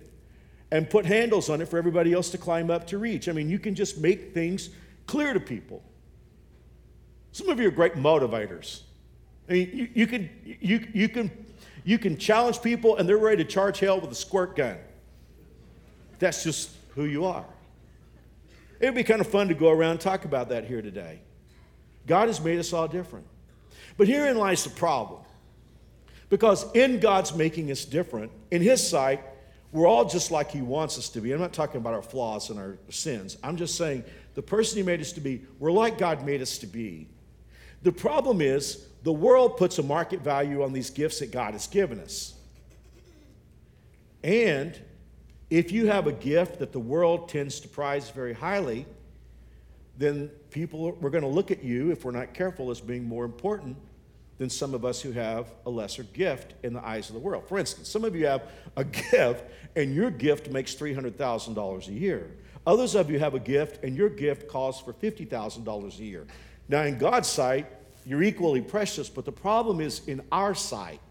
and 0.73 0.89
put 0.89 1.05
handles 1.05 1.49
on 1.49 1.61
it 1.61 1.69
for 1.69 1.79
everybody 1.79 2.13
else 2.13 2.31
to 2.31 2.39
climb 2.39 2.71
up 2.71 2.87
to 2.89 2.99
reach. 2.99 3.29
I 3.29 3.33
mean, 3.33 3.49
you 3.49 3.59
can 3.59 3.75
just 3.75 3.99
make 3.99 4.33
things 4.33 4.71
clear 5.07 5.33
to 5.33 5.41
people. 5.41 5.83
Some 7.33 7.49
of 7.49 7.59
you 7.61 7.69
are 7.69 7.73
great 7.73 7.95
motivators. 7.95 8.83
I 9.49 9.53
mean, 9.53 9.71
you, 9.73 9.89
you, 9.95 10.07
can, 10.07 10.31
you, 10.45 10.87
you, 10.93 11.09
can, 11.09 11.31
you 11.85 11.99
can 11.99 12.17
challenge 12.17 12.63
people 12.63 12.97
and 12.97 13.09
they're 13.09 13.19
ready 13.19 13.43
to 13.45 13.51
charge 13.51 13.81
hell 13.81 14.01
with 14.01 14.11
a 14.11 14.15
squirt 14.15 14.57
gun. 14.57 14.77
That's 16.19 16.45
just 16.45 16.71
who 16.95 17.05
you 17.05 17.25
are. 17.25 17.47
It 18.79 18.87
would 18.87 18.95
be 18.95 19.05
kind 19.05 19.21
of 19.21 19.27
fun 19.27 19.49
to 19.49 19.55
go 19.55 19.71
around 19.71 19.93
and 19.93 20.01
talk 20.01 20.25
about 20.25 20.49
that 20.51 20.65
here 20.65 20.83
today. 20.83 21.21
God 22.07 22.29
has 22.29 22.41
made 22.41 22.59
us 22.59 22.73
all 22.73 22.89
different. 22.89 23.27
But 23.97 24.09
herein 24.09 24.39
lies 24.39 24.65
the 24.65 24.71
problem. 24.71 25.21
Because 26.31 26.71
in 26.73 27.01
God's 27.01 27.35
making 27.35 27.71
us 27.71 27.85
different, 27.85 28.31
in 28.51 28.63
His 28.63 28.87
sight, 28.89 29.23
we're 29.73 29.87
all 29.87 30.05
just 30.05 30.31
like 30.31 30.51
He 30.51 30.63
wants 30.63 30.99
us 30.99 31.09
to 31.11 31.21
be. 31.21 31.33
I'm 31.33 31.41
not 31.41 31.53
talking 31.53 31.81
about 31.81 31.95
our 31.95 32.03
flaws 32.03 32.51
and 32.51 32.59
our 32.59 32.79
sins. 32.89 33.37
I'm 33.43 33.57
just 33.57 33.77
saying 33.77 34.05
the 34.35 34.43
person 34.43 34.79
He 34.79 34.83
made 34.83 35.01
us 35.01 35.13
to 35.13 35.21
be, 35.21 35.43
we're 35.59 35.73
like 35.73 35.99
God 35.99 36.25
made 36.25 36.43
us 36.43 36.59
to 36.59 36.67
be. 36.67 37.09
The 37.83 37.93
problem 37.93 38.41
is 38.41 38.87
the 39.03 39.13
world 39.13 39.57
puts 39.57 39.79
a 39.79 39.83
market 39.83 40.21
value 40.21 40.63
on 40.63 40.73
these 40.73 40.91
gifts 40.91 41.21
that 41.21 41.31
God 41.31 41.53
has 41.53 41.67
given 41.67 42.01
us. 42.01 42.35
And 44.23 44.79
if 45.49 45.73
you 45.73 45.87
have 45.87 46.07
a 46.07 46.13
gift 46.13 46.59
that 46.59 46.73
the 46.73 46.81
world 46.81 47.29
tends 47.29 47.61
to 47.61 47.69
prize 47.69 48.11
very 48.11 48.35
highly, 48.35 48.87
then 49.97 50.29
people, 50.51 50.93
we're 51.01 51.11
going 51.11 51.23
to 51.23 51.29
look 51.29 51.51
at 51.51 51.65
you, 51.65 51.91
if 51.91 52.05
we're 52.05 52.11
not 52.11 52.35
careful, 52.35 52.71
as 52.71 52.81
being 52.81 53.05
more 53.05 53.25
important 53.25 53.77
than 54.41 54.49
some 54.49 54.73
of 54.73 54.87
us 54.87 55.03
who 55.03 55.13
have 55.13 55.53
a 55.67 55.71
lesser 55.71 56.03
gift 56.03 56.55
in 56.63 56.73
the 56.73 56.83
eyes 56.83 57.11
of 57.11 57.15
the 57.15 57.21
world. 57.21 57.47
For 57.47 57.59
instance, 57.59 57.91
some 57.91 58.07
of 58.07 58.17
you 58.17 58.25
have 58.25 58.43
a 58.75 58.85
gift 58.85 59.45
and 59.77 59.95
your 59.95 60.11
gift 60.11 60.51
makes 60.51 60.75
$300,000 60.75 61.89
a 61.89 61.93
year. 61.93 62.31
Others 62.67 62.95
of 62.95 63.11
you 63.11 63.19
have 63.19 63.35
a 63.35 63.39
gift 63.39 63.85
and 63.85 63.95
your 63.95 64.09
gift 64.09 64.49
costs 64.49 64.83
for 64.83 64.95
$50,000 64.95 65.99
a 65.99 66.03
year. 66.03 66.27
Now, 66.71 66.85
in 66.85 66.97
God's 66.97 67.29
sight, 67.29 67.67
you're 68.07 68.23
equally 68.23 68.63
precious, 68.63 69.11
but 69.11 69.27
the 69.27 69.33
problem 69.33 69.79
is 69.79 70.01
in 70.07 70.23
our 70.33 70.55
sight. 70.55 71.03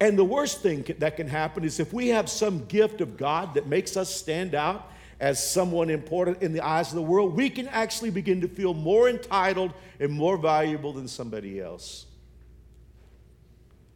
And 0.00 0.18
the 0.18 0.24
worst 0.24 0.62
thing 0.62 0.86
that 0.98 1.18
can 1.18 1.28
happen 1.28 1.62
is 1.62 1.78
if 1.78 1.92
we 1.92 2.08
have 2.08 2.30
some 2.30 2.64
gift 2.64 3.02
of 3.02 3.18
God 3.18 3.52
that 3.52 3.66
makes 3.66 3.98
us 3.98 4.08
stand 4.08 4.54
out 4.54 4.90
as 5.22 5.38
someone 5.42 5.88
important 5.88 6.42
in 6.42 6.52
the 6.52 6.60
eyes 6.60 6.88
of 6.88 6.96
the 6.96 7.02
world, 7.02 7.36
we 7.36 7.48
can 7.48 7.68
actually 7.68 8.10
begin 8.10 8.40
to 8.40 8.48
feel 8.48 8.74
more 8.74 9.08
entitled 9.08 9.72
and 10.00 10.12
more 10.12 10.36
valuable 10.36 10.92
than 10.92 11.06
somebody 11.06 11.60
else. 11.60 12.06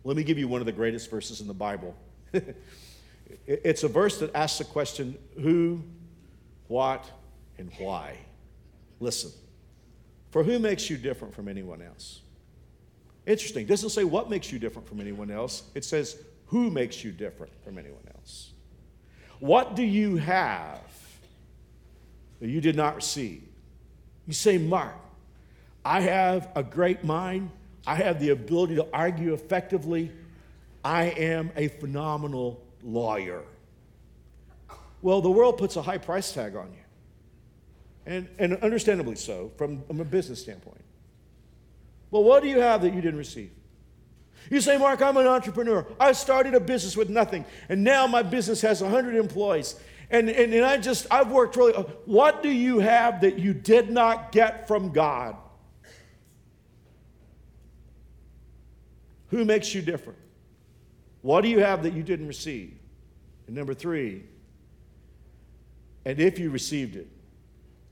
Let 0.04 0.16
me 0.16 0.22
give 0.22 0.38
you 0.38 0.46
one 0.46 0.60
of 0.60 0.66
the 0.66 0.72
greatest 0.72 1.10
verses 1.10 1.40
in 1.40 1.48
the 1.48 1.52
Bible. 1.52 1.96
it's 3.46 3.82
a 3.82 3.88
verse 3.88 4.20
that 4.20 4.32
asks 4.36 4.58
the 4.58 4.64
question 4.66 5.18
who, 5.42 5.82
what, 6.68 7.10
and 7.58 7.72
why. 7.78 8.16
Listen. 9.00 9.32
For 10.30 10.44
who 10.44 10.60
makes 10.60 10.88
you 10.88 10.96
different 10.96 11.34
from 11.34 11.48
anyone 11.48 11.82
else? 11.82 12.20
Interesting. 13.26 13.64
It 13.64 13.68
doesn't 13.68 13.90
say 13.90 14.04
what 14.04 14.30
makes 14.30 14.52
you 14.52 14.60
different 14.60 14.86
from 14.86 15.00
anyone 15.00 15.32
else, 15.32 15.64
it 15.74 15.84
says 15.84 16.18
who 16.46 16.70
makes 16.70 17.02
you 17.02 17.10
different 17.10 17.52
from 17.64 17.78
anyone 17.78 18.06
else. 18.14 18.52
What 19.40 19.74
do 19.74 19.82
you 19.82 20.18
have 20.18 20.80
that 22.40 22.48
you 22.48 22.60
did 22.60 22.76
not 22.76 22.96
receive. 22.96 23.42
You 24.26 24.32
say, 24.32 24.58
Mark, 24.58 24.94
I 25.84 26.00
have 26.00 26.50
a 26.54 26.62
great 26.62 27.04
mind. 27.04 27.50
I 27.86 27.94
have 27.94 28.20
the 28.20 28.30
ability 28.30 28.76
to 28.76 28.86
argue 28.92 29.32
effectively. 29.34 30.10
I 30.84 31.04
am 31.04 31.50
a 31.56 31.68
phenomenal 31.68 32.60
lawyer. 32.82 33.42
Well, 35.02 35.20
the 35.20 35.30
world 35.30 35.58
puts 35.58 35.76
a 35.76 35.82
high 35.82 35.98
price 35.98 36.32
tag 36.32 36.56
on 36.56 36.72
you. 36.72 36.78
And, 38.06 38.28
and 38.38 38.56
understandably 38.58 39.16
so, 39.16 39.50
from, 39.56 39.82
from 39.82 40.00
a 40.00 40.04
business 40.04 40.40
standpoint. 40.40 40.82
Well, 42.10 42.22
what 42.22 42.42
do 42.42 42.48
you 42.48 42.60
have 42.60 42.82
that 42.82 42.94
you 42.94 43.00
didn't 43.00 43.18
receive? 43.18 43.50
You 44.50 44.60
say, 44.60 44.78
Mark, 44.78 45.02
I'm 45.02 45.16
an 45.16 45.26
entrepreneur. 45.26 45.86
I 45.98 46.12
started 46.12 46.54
a 46.54 46.60
business 46.60 46.96
with 46.96 47.10
nothing, 47.10 47.44
and 47.68 47.82
now 47.82 48.06
my 48.06 48.22
business 48.22 48.60
has 48.60 48.80
100 48.80 49.16
employees. 49.16 49.74
And, 50.10 50.28
and, 50.28 50.54
and 50.54 50.64
I 50.64 50.76
just, 50.76 51.06
I've 51.10 51.30
worked 51.30 51.56
really. 51.56 51.74
Uh, 51.74 51.82
what 52.04 52.42
do 52.42 52.48
you 52.48 52.78
have 52.78 53.22
that 53.22 53.38
you 53.38 53.52
did 53.52 53.90
not 53.90 54.32
get 54.32 54.68
from 54.68 54.92
God? 54.92 55.36
Who 59.28 59.44
makes 59.44 59.74
you 59.74 59.82
different? 59.82 60.18
What 61.22 61.40
do 61.40 61.48
you 61.48 61.58
have 61.58 61.82
that 61.82 61.92
you 61.92 62.02
didn't 62.02 62.28
receive? 62.28 62.78
And 63.46 63.56
number 63.56 63.74
three, 63.74 64.22
and 66.04 66.20
if 66.20 66.38
you 66.38 66.50
received 66.50 66.94
it, 66.94 67.08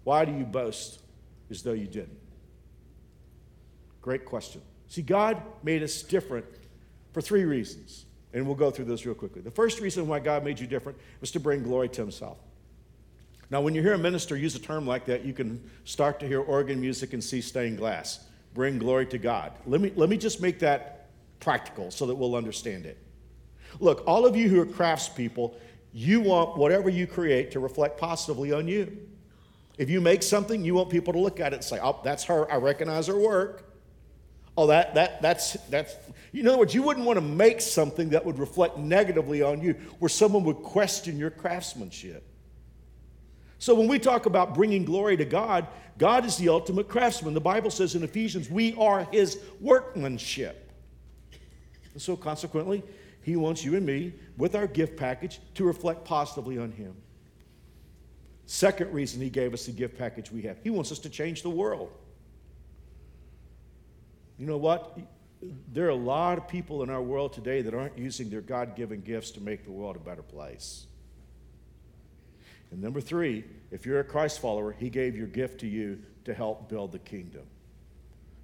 why 0.05 0.24
do 0.24 0.33
you 0.33 0.44
boast 0.44 1.00
as 1.50 1.62
though 1.62 1.72
you 1.72 1.87
didn't? 1.87 2.18
Great 4.00 4.24
question. 4.24 4.61
See, 4.87 5.03
God 5.03 5.42
made 5.64 5.83
us 5.83 6.03
different 6.03 6.46
for 7.12 7.20
three 7.20 7.44
reasons. 7.44 8.05
And 8.35 8.44
we'll 8.44 8.57
go 8.57 8.70
through 8.70 8.87
this 8.87 9.07
real 9.07 9.14
quickly. 9.14 9.40
The 9.40 9.51
first 9.51 9.81
reason 9.81 10.07
why 10.07 10.18
God 10.18 10.44
made 10.44 10.61
you 10.61 10.66
different 10.66 10.99
was 11.20 11.31
to 11.31 11.40
bring 11.40 11.62
glory 11.62 11.88
to 11.90 12.01
Himself. 12.03 12.37
Now, 13.49 13.61
when 13.61 13.75
you 13.75 13.81
hear 13.81 13.94
a 13.94 13.99
minister 13.99 14.37
use 14.37 14.57
a 14.57 14.59
term 14.59 14.87
like 14.87 15.07
that, 15.07 15.25
you 15.25 15.33
can 15.33 15.62
start 15.85 16.18
to 16.20 16.27
hear 16.27 16.40
organ 16.40 16.81
music 16.81 17.12
and 17.12 17.23
see 17.23 17.40
stained 17.40 17.79
glass. 17.79 18.27
Bring 18.53 18.79
glory 18.79 19.07
to 19.07 19.18
God. 19.18 19.53
Let 19.66 19.81
me, 19.81 19.92
let 19.94 20.09
me 20.09 20.16
just 20.16 20.42
make 20.42 20.59
that 20.59 21.07
practical 21.40 21.90
so 21.90 22.07
that 22.07 22.14
we'll 22.14 22.35
understand 22.35 22.87
it. 22.87 22.99
Look, 23.81 24.03
all 24.07 24.27
of 24.27 24.37
you 24.37 24.49
who 24.49 24.61
are 24.61 24.66
craftspeople, 24.66 25.55
you 25.92 26.20
want 26.20 26.57
whatever 26.57 26.88
you 26.88 27.07
create 27.07 27.53
to 27.53 27.61
reflect 27.61 27.99
positively 27.99 28.53
on 28.53 28.66
you. 28.66 28.97
If 29.79 29.90
you 29.90 30.01
make 30.01 30.23
something, 30.23 30.64
you 30.64 30.75
want 30.75 30.90
people 30.90 31.12
to 31.12 31.18
look 31.18 31.40
at 31.40 31.53
it 31.53 31.57
and 31.57 31.64
say, 31.64 31.79
oh, 31.83 32.01
that's 32.03 32.25
her. 32.25 32.51
I 32.51 32.57
recognize 32.57 33.07
her 33.09 33.18
work. 33.18 33.73
Oh, 34.56 34.68
that, 34.68 34.94
that, 34.94 35.20
that's, 35.20 35.54
that's, 35.68 35.96
in 36.32 36.46
other 36.46 36.58
words, 36.58 36.74
you 36.74 36.82
wouldn't 36.82 37.04
want 37.04 37.16
to 37.16 37.24
make 37.24 37.60
something 37.60 38.10
that 38.10 38.24
would 38.24 38.38
reflect 38.38 38.78
negatively 38.78 39.42
on 39.42 39.60
you, 39.60 39.74
where 39.98 40.08
someone 40.08 40.44
would 40.44 40.58
question 40.58 41.18
your 41.18 41.30
craftsmanship. 41.30 42.24
So 43.58 43.74
when 43.74 43.88
we 43.88 43.98
talk 43.98 44.26
about 44.26 44.54
bringing 44.54 44.84
glory 44.84 45.16
to 45.16 45.24
God, 45.24 45.66
God 45.98 46.24
is 46.24 46.36
the 46.36 46.50
ultimate 46.50 46.88
craftsman. 46.88 47.34
The 47.34 47.40
Bible 47.40 47.70
says 47.70 47.94
in 47.94 48.02
Ephesians, 48.02 48.50
we 48.50 48.74
are 48.74 49.08
his 49.10 49.40
workmanship. 49.60 50.70
And 51.92 52.02
so 52.02 52.16
consequently, 52.16 52.82
he 53.22 53.36
wants 53.36 53.64
you 53.64 53.74
and 53.76 53.86
me, 53.86 54.12
with 54.36 54.54
our 54.54 54.66
gift 54.66 54.96
package, 54.96 55.40
to 55.54 55.64
reflect 55.64 56.04
positively 56.04 56.58
on 56.58 56.72
him. 56.72 56.94
Second 58.46 58.92
reason 58.92 59.20
he 59.20 59.30
gave 59.30 59.54
us 59.54 59.66
the 59.66 59.72
gift 59.72 59.96
package 59.96 60.30
we 60.30 60.42
have, 60.42 60.58
he 60.62 60.70
wants 60.70 60.92
us 60.92 60.98
to 61.00 61.08
change 61.08 61.42
the 61.42 61.50
world. 61.50 61.90
You 64.38 64.47
know 64.47 64.57
what? 64.57 64.99
There 65.73 65.87
are 65.87 65.90
a 65.90 65.94
lot 65.94 66.38
of 66.38 66.49
people 66.49 66.83
in 66.83 66.90
our 66.90 67.03
world 67.03 67.33
today 67.33 67.62
that 67.62 67.75
aren't 67.75 67.99
using 67.99 68.31
their 68.31 68.40
God 68.40 68.77
given 68.77 69.01
gifts 69.01 69.31
to 69.33 69.40
make 69.40 69.64
the 69.64 69.70
world 69.70 69.97
a 69.97 70.01
better 70.01 70.23
place. 70.23 70.87
And 72.70 72.83
number 72.83 73.01
three, 73.01 73.44
if 73.70 73.87
you're 73.87 74.01
a 74.01 74.05
Christ 74.05 74.40
follower, 74.40 74.73
He 74.73 74.90
gave 74.90 75.16
your 75.16 75.27
gift 75.27 75.61
to 75.61 75.66
you 75.66 76.01
to 76.25 76.35
help 76.35 76.68
build 76.68 76.92
the 76.92 76.99
kingdom. 76.99 77.42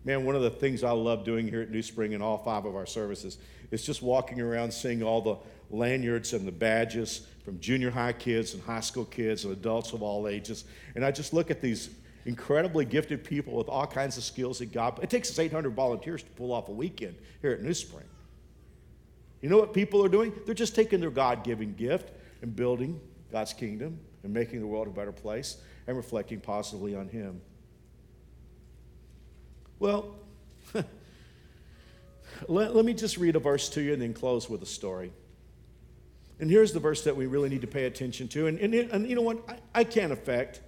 Man, 0.05 0.25
one 0.25 0.35
of 0.35 0.43
the 0.43 0.51
things 0.51 0.83
I 0.83 0.93
love 0.93 1.25
doing 1.25 1.49
here 1.49 1.61
at 1.61 1.71
New 1.71 1.83
Spring 1.83 2.13
in 2.13 2.23
all 2.23 2.39
five 2.39 2.65
of 2.65 2.75
our 2.75 2.87
services 2.87 3.39
is 3.71 3.85
just 3.85 4.03
walking 4.03 4.41
around 4.41 4.73
seeing 4.73 5.03
all 5.03 5.21
the 5.21 5.37
lanyards 5.71 6.33
and 6.33 6.47
the 6.47 6.53
badges 6.53 7.27
from 7.45 7.61
junior 7.61 7.91
high 7.91 8.13
kids 8.13 8.55
and 8.55 8.63
high 8.63 8.81
school 8.81 9.05
kids 9.05 9.45
and 9.45 9.53
adults 9.53 9.93
of 9.93 10.03
all 10.03 10.27
ages. 10.27 10.65
And 10.95 11.05
I 11.05 11.11
just 11.11 11.33
look 11.33 11.51
at 11.51 11.61
these 11.61 11.91
incredibly 12.25 12.85
gifted 12.85 13.25
people 13.25 13.55
with 13.55 13.69
all 13.69 13.87
kinds 13.87 14.17
of 14.17 14.25
skills 14.25 14.59
that 14.59 14.73
God. 14.73 14.99
It 15.03 15.11
takes 15.11 15.31
us 15.31 15.39
800 15.39 15.71
volunteers 15.75 16.23
to 16.23 16.31
pull 16.31 16.53
off 16.53 16.69
a 16.69 16.73
weekend 16.73 17.17
here 17.41 17.53
at 17.53 17.63
New 17.63 17.75
Spring. 17.75 18.05
You 19.41 19.49
know 19.49 19.59
what 19.59 19.73
people 19.73 20.05
are 20.05 20.09
doing? 20.09 20.33
They're 20.45 20.55
just 20.55 20.75
taking 20.75 21.01
their 21.01 21.11
God 21.11 21.45
given 21.45 21.75
gift 21.75 22.13
and 22.43 22.55
building 22.55 23.01
God's 23.33 23.53
kingdom 23.53 23.99
and 24.23 24.35
making 24.35 24.61
the 24.61 24.67
world 24.67 24.87
a 24.87 24.91
better 24.91 25.13
place 25.13 25.57
and 25.87 25.97
reflecting 25.97 26.41
positively 26.41 26.95
on 26.95 27.09
Him. 27.09 27.41
Well, 29.79 30.15
let, 32.49 32.77
let 32.77 32.85
me 32.85 32.93
just 32.93 33.17
read 33.17 33.35
a 33.35 33.39
verse 33.39 33.71
to 33.71 33.81
you 33.81 33.95
and 33.95 34.03
then 34.03 34.13
close 34.13 34.51
with 34.51 34.63
a 34.63 34.67
story. 34.67 35.11
And 36.39 36.51
here's 36.51 36.73
the 36.73 36.81
verse 36.81 37.05
that 37.05 37.17
we 37.17 37.27
really 37.27 37.49
need 37.49 37.63
to 37.63 37.67
pay 37.67 37.85
attention 37.85 38.29
to. 38.29 38.47
And, 38.47 38.59
and, 38.59 38.75
and 38.75 39.09
you 39.09 39.15
know 39.15 39.23
what? 39.23 39.39
I, 39.49 39.81
I 39.81 39.85
can't 39.85 40.13
affect 40.13 40.61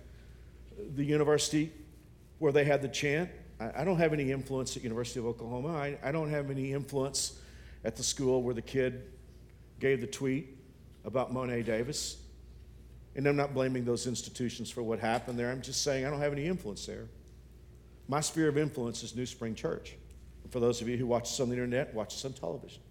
the 0.95 1.05
university 1.05 1.73
where 2.39 2.53
they 2.53 2.65
had 2.65 2.83
the 2.83 2.89
chant. 2.89 3.31
I, 3.61 3.83
I 3.83 3.85
don't 3.85 3.99
have 3.99 4.13
any 4.13 4.31
influence 4.33 4.77
at 4.77 4.83
University 4.83 5.21
of 5.21 5.27
Oklahoma. 5.27 5.77
I, 5.77 5.99
I 6.03 6.13
don't 6.13 6.31
have 6.31 6.51
any 6.51 6.73
influence 6.73 7.39
at 7.85 7.97
the 7.97 8.03
school 8.03 8.43
where 8.43 8.55
the 8.55 8.63
kid 8.63 9.03
gave 9.81 10.01
the 10.01 10.07
tweet 10.07 10.57
about 11.05 11.33
Mo'ne 11.33 11.63
Davis. 11.63 12.17
And 13.15 13.27
I'm 13.27 13.37
not 13.37 13.53
blaming 13.53 13.85
those 13.85 14.07
institutions 14.07 14.71
for 14.71 14.83
what 14.83 14.99
happened 14.99 15.39
there. 15.39 15.51
I'm 15.51 15.63
just 15.63 15.83
saying 15.83 16.07
I 16.07 16.11
don't 16.11 16.21
have 16.21 16.33
any 16.33 16.47
influence 16.47 16.87
there. 16.87 17.07
My 18.09 18.21
sphere 18.21 18.49
of 18.49 18.57
influence 18.57 19.03
is 19.03 19.15
New 19.15 19.27
Spring 19.27 19.55
Church. 19.55 19.97
For 20.51 20.61
those 20.61 20.81
of 20.81 20.89
you 20.89 20.97
who 20.97 21.07
watch 21.07 21.25
us 21.25 21.41
on 21.41 21.49
the 21.49 21.55
internet, 21.55 21.95
watch 21.95 22.15
us 22.15 22.25
on 22.25 22.33
television. 22.33 22.83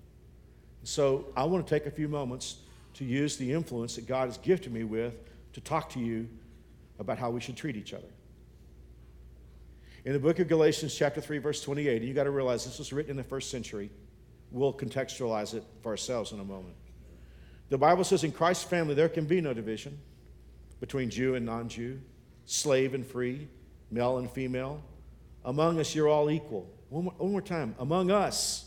So 0.84 1.28
I 1.36 1.44
want 1.44 1.66
to 1.66 1.74
take 1.74 1.86
a 1.86 1.92
few 1.92 2.08
moments 2.08 2.58
to 2.96 3.06
use 3.06 3.38
the 3.38 3.52
influence 3.52 3.96
that 3.96 4.08
God 4.08 4.28
has 4.28 4.38
gifted 4.38 4.74
me 4.74 4.84
with 4.84 5.14
to 5.54 5.62
talk 5.62 5.90
to 5.92 6.00
you 6.00 6.28
about 7.02 7.18
how 7.18 7.32
we 7.32 7.42
should 7.42 7.58
treat 7.58 7.76
each 7.76 7.94
other. 7.94 8.08
In 10.06 10.14
the 10.14 10.20
book 10.20 10.40
of 10.40 10.48
Galatians, 10.48 10.96
chapter 10.96 11.20
3, 11.20 11.40
verse 11.40 11.62
28, 11.62 11.98
and 11.98 12.08
you 12.08 12.14
got 12.14 12.24
to 12.24 12.32
realize 12.32 12.64
this 12.64 12.80
was 12.80 12.94
written 12.94 13.12
in 13.12 13.18
the 13.18 13.24
first 13.24 13.50
century. 13.52 13.90
We'll 14.52 14.74
contextualize 14.74 15.54
it 15.54 15.64
for 15.82 15.90
ourselves 15.90 16.32
in 16.32 16.40
a 16.40 16.44
moment. 16.44 16.76
The 17.70 17.78
Bible 17.78 18.04
says 18.04 18.24
in 18.24 18.32
Christ's 18.32 18.64
family, 18.64 18.94
there 18.94 19.10
can 19.10 19.26
be 19.26 19.42
no 19.42 19.54
division 19.54 19.98
between 20.80 21.10
Jew 21.10 21.36
and 21.36 21.46
non 21.46 21.70
Jew, 21.70 22.00
slave 22.46 22.94
and 22.94 23.06
free, 23.06 23.48
male 23.90 24.18
and 24.18 24.30
female. 24.30 24.84
Among 25.44 25.80
us, 25.80 25.96
you're 25.96 26.10
all 26.10 26.30
equal. 26.30 26.70
One 26.90 27.06
more, 27.06 27.14
one 27.18 27.32
more 27.32 27.42
time. 27.42 27.76
Among 27.80 28.12
us, 28.12 28.66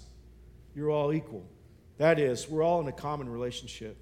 you're 0.75 0.91
all 0.91 1.13
equal. 1.13 1.45
That 1.99 2.19
is, 2.19 2.49
we're 2.49 2.65
all 2.65 2.81
in 2.81 2.89
a 2.89 2.93
common 2.93 3.29
relationship 3.29 3.97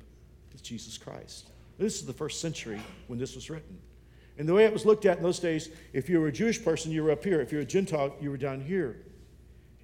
with 0.52 0.62
Jesus 0.62 0.96
Christ. 0.96 1.50
This 1.78 1.96
is 1.96 2.06
the 2.06 2.12
first 2.12 2.40
century 2.40 2.80
when 3.08 3.18
this 3.18 3.34
was 3.34 3.50
written. 3.50 3.78
And 4.38 4.48
the 4.48 4.54
way 4.54 4.64
it 4.64 4.72
was 4.72 4.86
looked 4.86 5.04
at 5.04 5.18
in 5.18 5.22
those 5.22 5.38
days, 5.38 5.68
if 5.92 6.08
you 6.08 6.20
were 6.20 6.28
a 6.28 6.32
Jewish 6.32 6.62
person, 6.62 6.90
you 6.90 7.04
were 7.04 7.10
up 7.10 7.22
here. 7.22 7.40
If 7.40 7.52
you 7.52 7.58
were 7.58 7.62
a 7.62 7.66
Gentile, 7.66 8.14
you 8.20 8.30
were 8.30 8.36
down 8.36 8.60
here. 8.60 8.96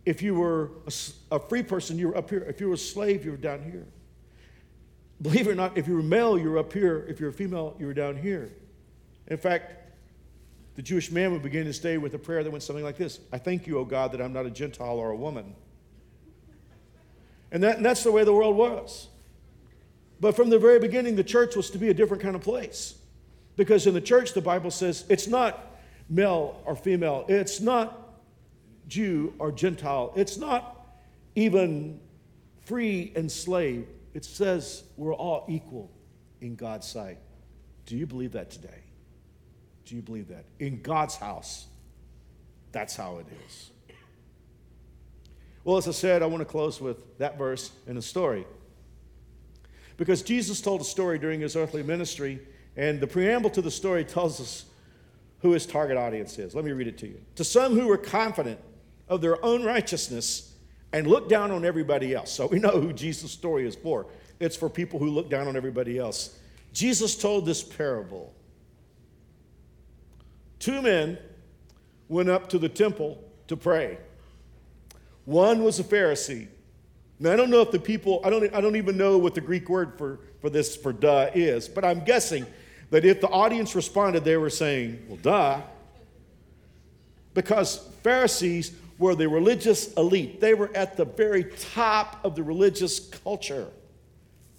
If 0.06 0.22
you 0.22 0.34
were 0.34 0.70
a, 0.86 1.36
a 1.36 1.38
free 1.38 1.62
person, 1.62 1.98
you 1.98 2.08
were 2.08 2.16
up 2.16 2.30
here. 2.30 2.40
If 2.48 2.60
you 2.60 2.68
were 2.68 2.74
a 2.74 2.78
slave, 2.78 3.24
you 3.24 3.32
were 3.32 3.36
down 3.36 3.62
here. 3.62 3.86
Believe 5.20 5.48
it 5.48 5.50
or 5.50 5.54
not, 5.54 5.76
if 5.76 5.88
you 5.88 5.96
were 5.96 6.02
male, 6.02 6.38
you 6.38 6.50
were 6.50 6.58
up 6.58 6.72
here. 6.72 7.04
If 7.08 7.20
you 7.20 7.26
were 7.26 7.32
female, 7.32 7.76
you 7.78 7.86
were 7.86 7.94
down 7.94 8.16
here. 8.16 8.50
In 9.26 9.36
fact, 9.36 9.72
the 10.76 10.82
Jewish 10.82 11.10
man 11.10 11.32
would 11.32 11.42
begin 11.42 11.66
his 11.66 11.78
day 11.80 11.98
with 11.98 12.14
a 12.14 12.18
prayer 12.18 12.44
that 12.44 12.50
went 12.50 12.62
something 12.62 12.84
like 12.84 12.96
this 12.96 13.18
I 13.32 13.38
thank 13.38 13.66
you, 13.66 13.78
O 13.78 13.84
God, 13.84 14.12
that 14.12 14.22
I'm 14.22 14.32
not 14.32 14.46
a 14.46 14.50
Gentile 14.50 14.96
or 14.96 15.10
a 15.10 15.16
woman. 15.16 15.54
And, 17.50 17.62
that, 17.62 17.76
and 17.76 17.84
that's 17.84 18.04
the 18.04 18.12
way 18.12 18.24
the 18.24 18.32
world 18.32 18.56
was. 18.56 19.08
But 20.20 20.36
from 20.36 20.50
the 20.50 20.58
very 20.58 20.78
beginning, 20.78 21.16
the 21.16 21.24
church 21.24 21.56
was 21.56 21.70
to 21.70 21.78
be 21.78 21.88
a 21.88 21.94
different 21.94 22.22
kind 22.22 22.34
of 22.34 22.42
place. 22.42 22.97
Because 23.58 23.88
in 23.88 23.92
the 23.92 24.00
church, 24.00 24.34
the 24.34 24.40
Bible 24.40 24.70
says 24.70 25.04
it's 25.08 25.26
not 25.26 25.74
male 26.08 26.62
or 26.64 26.76
female, 26.76 27.24
it's 27.28 27.60
not 27.60 28.14
Jew 28.86 29.34
or 29.40 29.50
Gentile, 29.50 30.12
it's 30.14 30.36
not 30.38 30.86
even 31.34 32.00
free 32.64 33.12
and 33.16 33.30
slave. 33.30 33.88
It 34.14 34.24
says 34.24 34.84
we're 34.96 35.12
all 35.12 35.44
equal 35.48 35.90
in 36.40 36.54
God's 36.54 36.86
sight. 36.86 37.18
Do 37.84 37.96
you 37.96 38.06
believe 38.06 38.32
that 38.32 38.52
today? 38.52 38.84
Do 39.86 39.96
you 39.96 40.02
believe 40.02 40.28
that? 40.28 40.44
In 40.60 40.80
God's 40.80 41.16
house, 41.16 41.66
that's 42.70 42.94
how 42.94 43.18
it 43.18 43.26
is. 43.48 43.70
Well, 45.64 45.78
as 45.78 45.88
I 45.88 45.92
said, 45.92 46.22
I 46.22 46.26
want 46.26 46.42
to 46.42 46.44
close 46.44 46.80
with 46.80 47.18
that 47.18 47.36
verse 47.36 47.72
and 47.88 47.98
a 47.98 48.02
story. 48.02 48.46
Because 49.96 50.22
Jesus 50.22 50.60
told 50.60 50.80
a 50.80 50.84
story 50.84 51.18
during 51.18 51.40
his 51.40 51.56
earthly 51.56 51.82
ministry 51.82 52.38
and 52.78 53.00
the 53.00 53.08
preamble 53.08 53.50
to 53.50 53.60
the 53.60 53.72
story 53.72 54.04
tells 54.04 54.40
us 54.40 54.64
who 55.40 55.50
his 55.50 55.66
target 55.66 55.96
audience 55.96 56.38
is. 56.38 56.54
Let 56.54 56.64
me 56.64 56.70
read 56.70 56.86
it 56.86 56.96
to 56.98 57.08
you. 57.08 57.20
To 57.34 57.44
some 57.44 57.74
who 57.74 57.88
were 57.88 57.98
confident 57.98 58.60
of 59.08 59.20
their 59.20 59.44
own 59.44 59.64
righteousness 59.64 60.54
and 60.92 61.06
look 61.06 61.28
down 61.28 61.50
on 61.50 61.64
everybody 61.64 62.14
else. 62.14 62.30
So 62.32 62.46
we 62.46 62.60
know 62.60 62.80
who 62.80 62.92
Jesus' 62.92 63.32
story 63.32 63.66
is 63.66 63.74
for. 63.74 64.06
It's 64.38 64.56
for 64.56 64.70
people 64.70 65.00
who 65.00 65.10
look 65.10 65.28
down 65.28 65.48
on 65.48 65.56
everybody 65.56 65.98
else. 65.98 66.38
Jesus 66.72 67.16
told 67.16 67.46
this 67.46 67.64
parable. 67.64 68.32
Two 70.60 70.80
men 70.80 71.18
went 72.08 72.28
up 72.28 72.48
to 72.50 72.58
the 72.58 72.68
temple 72.68 73.22
to 73.48 73.56
pray. 73.56 73.98
One 75.24 75.64
was 75.64 75.80
a 75.80 75.84
Pharisee. 75.84 76.46
Now, 77.18 77.32
I 77.32 77.36
don't 77.36 77.50
know 77.50 77.60
if 77.60 77.72
the 77.72 77.80
people, 77.80 78.20
I 78.24 78.30
don't, 78.30 78.54
I 78.54 78.60
don't 78.60 78.76
even 78.76 78.96
know 78.96 79.18
what 79.18 79.34
the 79.34 79.40
Greek 79.40 79.68
word 79.68 79.98
for, 79.98 80.20
for 80.40 80.48
this, 80.48 80.76
for 80.76 80.92
duh, 80.92 81.30
is, 81.34 81.68
but 81.68 81.84
I'm 81.84 82.04
guessing 82.04 82.46
that 82.90 83.04
if 83.04 83.20
the 83.20 83.28
audience 83.28 83.74
responded, 83.74 84.24
they 84.24 84.36
were 84.36 84.50
saying, 84.50 85.04
well, 85.08 85.18
duh. 85.18 85.60
Because 87.34 87.86
Pharisees 88.02 88.72
were 88.98 89.14
the 89.14 89.28
religious 89.28 89.92
elite, 89.94 90.40
they 90.40 90.54
were 90.54 90.70
at 90.74 90.96
the 90.96 91.04
very 91.04 91.44
top 91.44 92.18
of 92.24 92.34
the 92.34 92.42
religious 92.42 92.98
culture. 92.98 93.68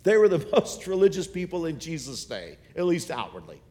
They 0.04 0.18
were 0.18 0.30
the 0.30 0.46
most 0.54 0.88
religious 0.88 1.28
people 1.28 1.66
in 1.66 1.80
Jesus' 1.80 2.24
day, 2.26 2.58
at 2.76 2.86
least 2.86 3.12
outwardly. 3.12 3.62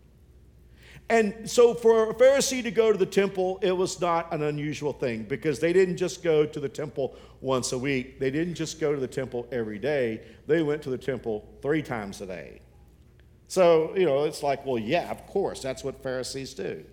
And 1.10 1.48
so 1.50 1.72
for 1.72 2.10
a 2.10 2.14
Pharisee 2.14 2.62
to 2.62 2.70
go 2.70 2.92
to 2.92 2.98
the 2.98 3.06
temple, 3.06 3.58
it 3.62 3.72
was 3.72 3.98
not 3.98 4.32
an 4.34 4.42
unusual 4.42 4.92
thing 4.92 5.22
because 5.22 5.58
they 5.58 5.72
didn't 5.72 5.96
just 5.96 6.22
go 6.22 6.44
to 6.44 6.60
the 6.60 6.68
temple 6.68 7.16
once 7.40 7.72
a 7.72 7.78
week. 7.78 8.18
They 8.18 8.30
didn't 8.30 8.56
just 8.56 8.78
go 8.78 8.94
to 8.94 9.00
the 9.00 9.08
temple 9.08 9.48
every 9.50 9.78
day. 9.78 10.20
They 10.46 10.62
went 10.62 10.82
to 10.82 10.90
the 10.90 10.98
temple 10.98 11.48
three 11.62 11.82
times 11.82 12.20
a 12.20 12.26
day. 12.26 12.60
So, 13.48 13.96
you 13.96 14.04
know, 14.04 14.24
it's 14.24 14.42
like, 14.42 14.64
well, 14.66 14.78
yeah, 14.78 15.10
of 15.10 15.26
course, 15.26 15.60
that's 15.60 15.82
what 15.82 16.02
Pharisees 16.02 16.52
do. 16.52 16.84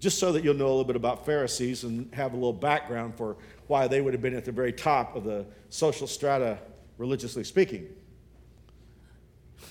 Just 0.00 0.18
so 0.18 0.32
that 0.32 0.42
you'll 0.42 0.54
know 0.54 0.66
a 0.66 0.68
little 0.68 0.84
bit 0.84 0.96
about 0.96 1.24
Pharisees 1.24 1.84
and 1.84 2.12
have 2.12 2.32
a 2.32 2.36
little 2.36 2.52
background 2.52 3.14
for 3.16 3.36
why 3.68 3.86
they 3.86 4.00
would 4.00 4.12
have 4.12 4.20
been 4.20 4.34
at 4.34 4.44
the 4.44 4.50
very 4.50 4.72
top 4.72 5.14
of 5.14 5.22
the 5.22 5.46
social 5.70 6.08
strata, 6.08 6.58
religiously 6.98 7.44
speaking. 7.44 7.86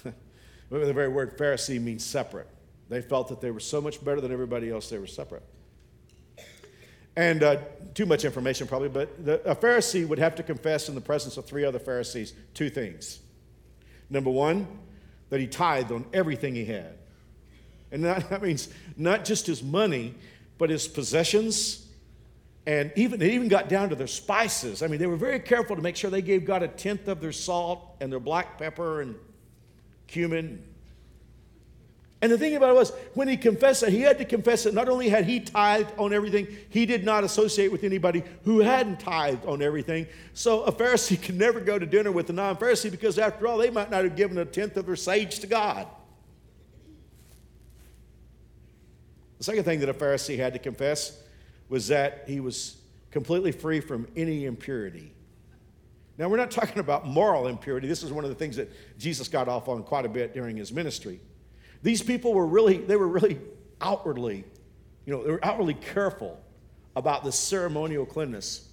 the 0.04 0.14
very 0.94 1.10
word 1.10 1.38
Pharisee 1.38 1.82
means 1.82 2.06
separate. 2.06 2.48
They 2.88 3.02
felt 3.02 3.28
that 3.28 3.42
they 3.42 3.52
were 3.52 3.60
so 3.60 3.82
much 3.82 4.04
better 4.04 4.22
than 4.22 4.32
everybody 4.32 4.72
else, 4.72 4.90
they 4.90 4.98
were 4.98 5.08
separate. 5.08 5.44
And 7.18 7.44
uh, 7.44 7.58
too 7.94 8.06
much 8.06 8.24
information, 8.24 8.68
probably, 8.68 8.88
but 8.88 9.26
the, 9.26 9.42
a 9.50 9.54
Pharisee 9.54 10.08
would 10.08 10.20
have 10.20 10.36
to 10.36 10.44
confess 10.44 10.88
in 10.88 10.96
the 10.96 11.02
presence 11.02 11.36
of 11.36 11.46
three 11.46 11.66
other 11.66 11.80
Pharisees 11.80 12.34
two 12.54 12.70
things. 12.70 13.20
Number 14.10 14.30
one, 14.30 14.68
that 15.32 15.40
he 15.40 15.48
tithed 15.48 15.92
on 15.92 16.06
everything 16.14 16.54
he 16.54 16.66
had. 16.66 17.00
And 17.92 18.04
that, 18.04 18.30
that 18.30 18.44
means 18.44 18.70
not 18.96 19.26
just 19.26 19.48
his 19.48 19.64
money, 19.64 20.14
but 20.60 20.70
his 20.70 20.88
possessions. 20.88 21.88
And 22.68 22.92
even, 22.96 23.20
it 23.22 23.32
even 23.32 23.48
got 23.48 23.68
down 23.68 23.90
to 23.90 23.96
their 23.96 24.06
spices. 24.06 24.84
I 24.84 24.88
mean, 24.88 25.00
they 25.00 25.08
were 25.08 25.18
very 25.18 25.40
careful 25.40 25.76
to 25.76 25.82
make 25.82 25.96
sure 25.96 26.12
they 26.12 26.22
gave 26.22 26.46
God 26.46 26.62
a 26.62 26.68
tenth 26.68 27.08
of 27.08 27.20
their 27.20 27.32
salt 27.32 27.96
and 28.00 28.12
their 28.12 28.20
black 28.20 28.60
pepper 28.60 29.02
and 29.02 29.16
cumin 30.06 30.62
and 32.22 32.32
the 32.32 32.38
thing 32.38 32.56
about 32.56 32.70
it 32.70 32.76
was, 32.76 32.92
when 33.16 33.28
he 33.28 33.36
confessed 33.36 33.82
that, 33.82 33.90
he 33.90 34.02
had 34.02 34.20
to 34.20 34.26
confess 34.26 34.64
that 34.66 34.76
not 34.76 34.88
only 34.88 35.10
had 35.10 35.26
he 35.26 35.40
tithed 35.40 35.92
on 35.98 36.14
everything, 36.14 36.48
he 36.70 36.86
did 36.86 37.04
not 37.04 37.24
associate 37.24 37.72
with 37.72 37.84
anybody 37.84 38.24
who 38.46 38.60
hadn't 38.60 39.00
tithed 39.00 39.44
on 39.48 39.64
everything. 39.64 40.06
So 40.36 40.64
a 40.64 40.72
Pharisee 40.72 41.20
could 41.22 41.36
never 41.36 41.60
go 41.60 41.80
to 41.80 41.86
dinner 41.86 42.12
with 42.12 42.30
a 42.30 42.34
non 42.34 42.58
Pharisee 42.58 42.92
because, 42.92 43.18
after 43.18 43.48
all, 43.48 43.58
they 43.58 43.72
might 43.72 43.90
not 43.90 44.04
have 44.04 44.16
given 44.16 44.38
a 44.38 44.46
tenth 44.46 44.78
of 44.78 44.86
their 44.86 44.96
sage 44.96 45.40
to 45.40 45.48
God. 45.48 45.88
The 49.40 49.46
second 49.46 49.64
thing 49.64 49.80
that 49.80 49.90
a 49.90 49.94
Pharisee 49.94 50.38
had 50.38 50.54
to 50.54 50.60
confess 50.60 51.20
was 51.70 51.88
that 51.88 52.26
he 52.28 52.40
was 52.40 52.78
completely 53.10 53.52
free 53.52 53.80
from 53.80 54.08
any 54.16 54.46
impurity. 54.46 55.12
Now, 56.20 56.30
we're 56.30 56.38
not 56.38 56.52
talking 56.52 56.78
about 56.78 57.08
moral 57.08 57.48
impurity. 57.48 57.88
This 57.88 58.04
is 58.04 58.12
one 58.12 58.24
of 58.24 58.30
the 58.30 58.36
things 58.36 58.58
that 58.58 58.70
Jesus 59.00 59.28
got 59.28 59.48
off 59.48 59.68
on 59.68 59.82
quite 59.82 60.06
a 60.06 60.10
bit 60.10 60.36
during 60.36 60.56
his 60.56 60.72
ministry. 60.72 61.20
These 61.84 62.04
people 62.04 62.34
were 62.34 62.46
really, 62.46 62.78
they 62.78 62.96
were 62.96 63.08
really 63.08 63.40
outwardly, 63.80 64.44
you 65.06 65.14
know, 65.14 65.24
they 65.24 65.32
were 65.32 65.44
outwardly 65.44 65.74
careful 65.74 66.40
about 66.96 67.24
the 67.24 67.32
ceremonial 67.32 68.06
cleanness. 68.06 68.68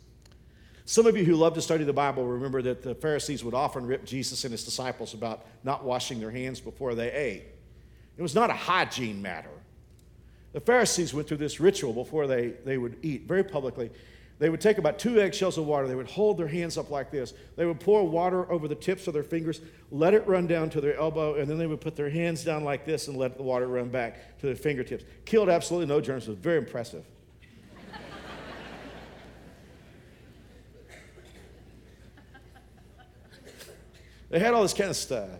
Some 0.84 1.06
of 1.06 1.16
you 1.16 1.24
who 1.24 1.34
love 1.34 1.54
to 1.54 1.62
study 1.62 1.84
the 1.84 1.92
Bible 1.92 2.26
remember 2.26 2.62
that 2.62 2.82
the 2.82 2.94
Pharisees 2.94 3.44
would 3.44 3.54
often 3.54 3.86
rip 3.86 4.04
Jesus 4.04 4.44
and 4.44 4.52
his 4.52 4.64
disciples 4.64 5.14
about 5.14 5.46
not 5.62 5.84
washing 5.84 6.18
their 6.18 6.30
hands 6.30 6.60
before 6.60 6.94
they 6.94 7.12
ate. 7.12 7.44
It 8.16 8.22
was 8.22 8.34
not 8.34 8.50
a 8.50 8.54
hygiene 8.54 9.20
matter. 9.20 9.50
The 10.52 10.60
Pharisees 10.60 11.12
went 11.12 11.28
through 11.28 11.36
this 11.36 11.60
ritual 11.60 11.92
before 11.92 12.26
they, 12.26 12.54
they 12.64 12.78
would 12.78 12.96
eat 13.02 13.22
very 13.28 13.44
publicly. 13.44 13.90
They 14.38 14.50
would 14.50 14.60
take 14.60 14.78
about 14.78 15.00
two 15.00 15.20
eggshells 15.20 15.58
of 15.58 15.66
water. 15.66 15.88
They 15.88 15.96
would 15.96 16.08
hold 16.10 16.38
their 16.38 16.46
hands 16.46 16.78
up 16.78 16.90
like 16.90 17.10
this. 17.10 17.34
They 17.56 17.66
would 17.66 17.80
pour 17.80 18.06
water 18.08 18.48
over 18.52 18.68
the 18.68 18.76
tips 18.76 19.08
of 19.08 19.14
their 19.14 19.24
fingers, 19.24 19.60
let 19.90 20.14
it 20.14 20.24
run 20.28 20.46
down 20.46 20.70
to 20.70 20.80
their 20.80 20.96
elbow, 20.96 21.34
and 21.34 21.50
then 21.50 21.58
they 21.58 21.66
would 21.66 21.80
put 21.80 21.96
their 21.96 22.10
hands 22.10 22.44
down 22.44 22.62
like 22.62 22.86
this 22.86 23.08
and 23.08 23.16
let 23.16 23.36
the 23.36 23.42
water 23.42 23.66
run 23.66 23.88
back 23.88 24.38
to 24.38 24.46
their 24.46 24.54
fingertips. 24.54 25.04
Killed 25.24 25.48
absolutely 25.48 25.86
no 25.86 26.00
germs. 26.00 26.28
It 26.28 26.30
was 26.30 26.38
very 26.38 26.58
impressive. 26.58 27.04
they 34.30 34.38
had 34.38 34.54
all 34.54 34.62
this 34.62 34.74
kind 34.74 34.90
of 34.90 34.96
stuff. 34.96 35.30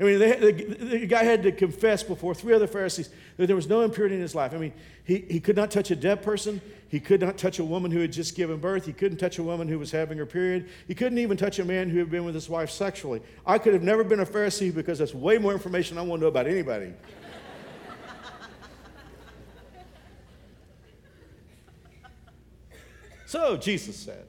I 0.00 0.04
mean, 0.04 0.18
they, 0.18 0.32
the, 0.32 0.52
the 0.74 1.06
guy 1.06 1.22
had 1.22 1.42
to 1.42 1.52
confess 1.52 2.02
before 2.02 2.34
three 2.34 2.54
other 2.54 2.66
Pharisees 2.66 3.10
that 3.36 3.46
there 3.46 3.54
was 3.54 3.68
no 3.68 3.82
impurity 3.82 4.14
in 4.14 4.20
his 4.20 4.34
life. 4.34 4.54
I 4.54 4.56
mean, 4.58 4.72
he, 5.04 5.18
he 5.28 5.38
could 5.38 5.54
not 5.54 5.70
touch 5.70 5.90
a 5.90 5.96
dead 5.96 6.22
person. 6.22 6.60
He 6.88 6.98
could 6.98 7.20
not 7.20 7.36
touch 7.38 7.58
a 7.58 7.64
woman 7.64 7.90
who 7.90 8.00
had 8.00 8.12
just 8.12 8.34
given 8.34 8.58
birth. 8.58 8.86
He 8.86 8.92
couldn't 8.92 9.18
touch 9.18 9.38
a 9.38 9.42
woman 9.42 9.68
who 9.68 9.78
was 9.78 9.90
having 9.90 10.18
her 10.18 10.26
period. 10.26 10.68
He 10.88 10.94
couldn't 10.94 11.18
even 11.18 11.36
touch 11.36 11.58
a 11.58 11.64
man 11.64 11.88
who 11.88 11.98
had 11.98 12.10
been 12.10 12.24
with 12.24 12.34
his 12.34 12.48
wife 12.48 12.70
sexually. 12.70 13.22
I 13.46 13.58
could 13.58 13.74
have 13.74 13.82
never 13.82 14.02
been 14.02 14.20
a 14.20 14.26
Pharisee 14.26 14.74
because 14.74 14.98
that's 14.98 15.14
way 15.14 15.38
more 15.38 15.52
information 15.52 15.98
I 15.98 16.02
want 16.02 16.20
to 16.20 16.24
know 16.24 16.28
about 16.28 16.46
anybody. 16.46 16.94
so 23.26 23.56
Jesus 23.56 23.96
said 23.96 24.26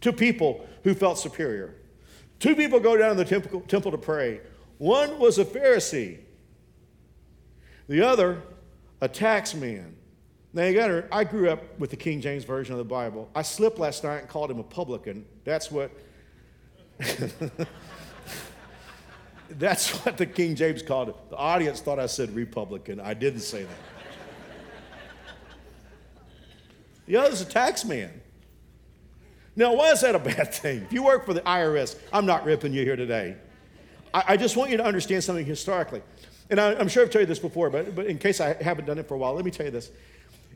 to 0.00 0.12
people 0.12 0.66
who 0.82 0.94
felt 0.94 1.18
superior, 1.18 1.74
two 2.38 2.56
people 2.56 2.80
go 2.80 2.96
down 2.96 3.16
to 3.16 3.22
the 3.22 3.24
temple, 3.24 3.60
temple 3.62 3.92
to 3.92 3.98
pray. 3.98 4.40
One 4.82 5.18
was 5.20 5.38
a 5.38 5.44
Pharisee. 5.44 6.18
The 7.86 8.02
other 8.02 8.42
a 9.00 9.06
tax 9.06 9.54
man. 9.54 9.94
Now 10.52 10.64
you 10.64 10.74
got 10.74 10.88
to, 10.88 11.06
I 11.12 11.22
grew 11.22 11.50
up 11.50 11.78
with 11.78 11.90
the 11.90 11.96
King 11.96 12.20
James 12.20 12.42
Version 12.42 12.72
of 12.72 12.78
the 12.78 12.84
Bible. 12.84 13.30
I 13.32 13.42
slipped 13.42 13.78
last 13.78 14.02
night 14.02 14.18
and 14.18 14.28
called 14.28 14.50
him 14.50 14.58
a 14.58 14.64
publican. 14.64 15.24
That's 15.44 15.70
what. 15.70 15.92
That's 19.50 19.90
what 20.04 20.16
the 20.16 20.26
King 20.26 20.56
James 20.56 20.82
called 20.82 21.10
it. 21.10 21.16
The 21.30 21.36
audience 21.36 21.80
thought 21.80 22.00
I 22.00 22.06
said 22.06 22.34
Republican. 22.34 22.98
I 22.98 23.14
didn't 23.14 23.42
say 23.42 23.62
that. 23.62 23.78
the 27.06 27.18
other's 27.18 27.40
a 27.40 27.44
tax 27.44 27.84
man. 27.84 28.20
Now, 29.54 29.74
why 29.74 29.92
is 29.92 30.00
that 30.00 30.16
a 30.16 30.18
bad 30.18 30.52
thing? 30.56 30.82
If 30.82 30.92
you 30.92 31.04
work 31.04 31.24
for 31.24 31.34
the 31.34 31.42
IRS, 31.42 31.96
I'm 32.12 32.26
not 32.26 32.44
ripping 32.44 32.72
you 32.72 32.82
here 32.82 32.96
today. 32.96 33.36
I, 34.12 34.24
I 34.28 34.36
just 34.36 34.56
want 34.56 34.70
you 34.70 34.76
to 34.76 34.84
understand 34.84 35.24
something 35.24 35.46
historically. 35.46 36.02
And 36.50 36.60
I, 36.60 36.72
am 36.72 36.88
sure 36.88 37.02
I've 37.02 37.10
told 37.10 37.22
you 37.22 37.26
this 37.26 37.38
before, 37.38 37.70
but, 37.70 37.94
but 37.94 38.06
in 38.06 38.18
case 38.18 38.40
I 38.40 38.54
haven't 38.62 38.84
done 38.84 38.98
it 38.98 39.08
for 39.08 39.14
a 39.14 39.18
while, 39.18 39.34
let 39.34 39.44
me 39.44 39.50
tell 39.50 39.66
you 39.66 39.72
this. 39.72 39.90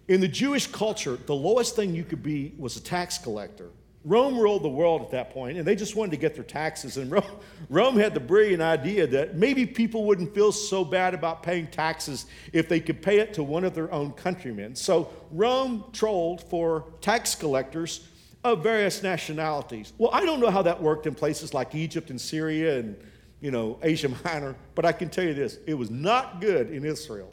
In 0.08 0.20
the 0.20 0.28
Jewish 0.28 0.66
culture, 0.66 1.16
the 1.16 1.34
lowest 1.34 1.74
thing 1.74 1.94
you 1.94 2.04
could 2.04 2.22
be 2.22 2.54
was 2.58 2.76
a 2.76 2.80
tax 2.80 3.18
collector. 3.18 3.70
Rome 4.04 4.38
ruled 4.38 4.62
the 4.62 4.68
world 4.68 5.02
at 5.02 5.10
that 5.10 5.30
point, 5.30 5.58
and 5.58 5.66
they 5.66 5.74
just 5.74 5.96
wanted 5.96 6.12
to 6.12 6.16
get 6.16 6.36
their 6.36 6.44
taxes. 6.44 6.96
And 6.96 7.10
Rome, 7.10 7.24
Rome, 7.68 7.96
had 7.96 8.14
the 8.14 8.20
brilliant 8.20 8.62
idea 8.62 9.04
that 9.08 9.34
maybe 9.34 9.66
people 9.66 10.04
wouldn't 10.04 10.32
feel 10.32 10.52
so 10.52 10.84
bad 10.84 11.12
about 11.12 11.42
paying 11.42 11.66
taxes 11.66 12.26
if 12.52 12.68
they 12.68 12.78
could 12.78 13.02
pay 13.02 13.18
it 13.18 13.34
to 13.34 13.42
one 13.42 13.64
of 13.64 13.74
their 13.74 13.92
own 13.92 14.12
countrymen. 14.12 14.76
So 14.76 15.10
Rome 15.32 15.84
trolled 15.92 16.40
for 16.48 16.84
tax 17.00 17.34
collectors 17.34 18.06
of 18.44 18.62
various 18.62 19.02
nationalities. 19.02 19.92
Well, 19.98 20.10
I 20.12 20.24
don't 20.24 20.38
know 20.38 20.50
how 20.50 20.62
that 20.62 20.80
worked 20.80 21.08
in 21.08 21.14
places 21.16 21.52
like 21.52 21.74
Egypt 21.74 22.10
and 22.10 22.20
Syria 22.20 22.78
and 22.78 22.96
you 23.40 23.50
know, 23.50 23.78
Asia 23.82 24.10
Minor. 24.24 24.56
But 24.74 24.84
I 24.84 24.92
can 24.92 25.10
tell 25.10 25.24
you 25.24 25.34
this 25.34 25.58
it 25.66 25.74
was 25.74 25.90
not 25.90 26.40
good 26.40 26.70
in 26.70 26.84
Israel 26.84 27.32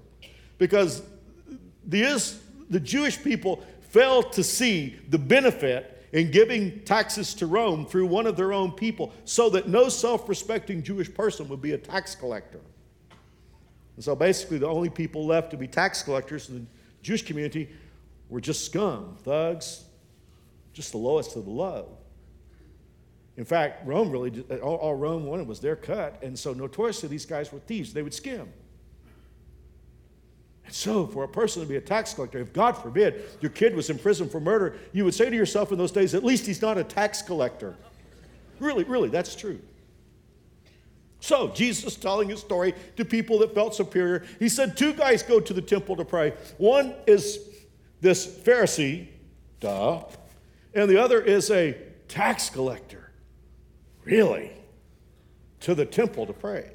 because 0.57 1.03
the, 1.85 2.33
the 2.69 2.79
Jewish 2.79 3.21
people 3.21 3.63
failed 3.89 4.33
to 4.33 4.43
see 4.43 4.99
the 5.09 5.17
benefit 5.17 5.89
in 6.13 6.29
giving 6.31 6.79
taxes 6.81 7.33
to 7.33 7.47
Rome 7.47 7.85
through 7.85 8.05
one 8.05 8.27
of 8.27 8.37
their 8.37 8.53
own 8.53 8.71
people 8.71 9.11
so 9.25 9.49
that 9.49 9.67
no 9.67 9.89
self 9.89 10.29
respecting 10.29 10.83
Jewish 10.83 11.13
person 11.13 11.49
would 11.49 11.61
be 11.61 11.73
a 11.73 11.77
tax 11.77 12.15
collector. 12.15 12.61
And 13.95 14.03
so 14.03 14.15
basically, 14.15 14.57
the 14.59 14.67
only 14.67 14.89
people 14.89 15.25
left 15.25 15.51
to 15.51 15.57
be 15.57 15.67
tax 15.67 16.01
collectors 16.01 16.49
in 16.49 16.55
the 16.55 16.65
Jewish 17.01 17.23
community 17.23 17.69
were 18.29 18.41
just 18.41 18.65
scum, 18.65 19.17
thugs, 19.23 19.83
just 20.73 20.91
the 20.91 20.97
lowest 20.97 21.35
of 21.35 21.45
the 21.45 21.51
low. 21.51 21.97
In 23.35 23.45
fact, 23.45 23.85
Rome 23.87 24.11
really, 24.11 24.43
all, 24.61 24.75
all 24.75 24.95
Rome 24.95 25.25
wanted 25.25 25.47
was 25.47 25.59
their 25.59 25.75
cut. 25.75 26.21
And 26.21 26.37
so 26.37 26.53
notoriously, 26.53 27.09
these 27.09 27.25
guys 27.25 27.51
were 27.51 27.59
thieves. 27.59 27.93
They 27.93 28.03
would 28.03 28.13
skim. 28.13 28.51
And 30.65 30.73
so, 30.73 31.07
for 31.07 31.23
a 31.23 31.27
person 31.27 31.61
to 31.61 31.67
be 31.67 31.75
a 31.75 31.81
tax 31.81 32.13
collector, 32.13 32.39
if 32.39 32.53
God 32.53 32.73
forbid 32.73 33.23
your 33.41 33.51
kid 33.51 33.75
was 33.75 33.89
in 33.89 33.97
prison 33.97 34.29
for 34.29 34.39
murder, 34.39 34.77
you 34.91 35.03
would 35.03 35.13
say 35.13 35.29
to 35.29 35.35
yourself 35.35 35.71
in 35.71 35.77
those 35.77 35.91
days, 35.91 36.13
at 36.13 36.23
least 36.23 36.45
he's 36.45 36.61
not 36.61 36.77
a 36.77 36.83
tax 36.83 37.21
collector. 37.21 37.75
Really, 38.59 38.83
really, 38.83 39.09
that's 39.09 39.35
true. 39.35 39.59
So, 41.19 41.47
Jesus 41.49 41.95
telling 41.95 42.29
his 42.29 42.39
story 42.39 42.75
to 42.97 43.05
people 43.05 43.39
that 43.39 43.55
felt 43.55 43.73
superior. 43.73 44.25
He 44.39 44.49
said, 44.49 44.77
Two 44.77 44.93
guys 44.93 45.23
go 45.23 45.39
to 45.39 45.53
the 45.53 45.61
temple 45.61 45.95
to 45.95 46.05
pray. 46.05 46.33
One 46.57 46.93
is 47.07 47.39
this 47.99 48.27
Pharisee, 48.27 49.07
duh, 49.59 50.03
and 50.73 50.89
the 50.89 51.01
other 51.01 51.21
is 51.21 51.49
a 51.49 51.77
tax 52.07 52.49
collector. 52.49 53.02
Really? 54.05 54.51
To 55.61 55.75
the 55.75 55.85
temple 55.85 56.25
to 56.25 56.33
pray. 56.33 56.69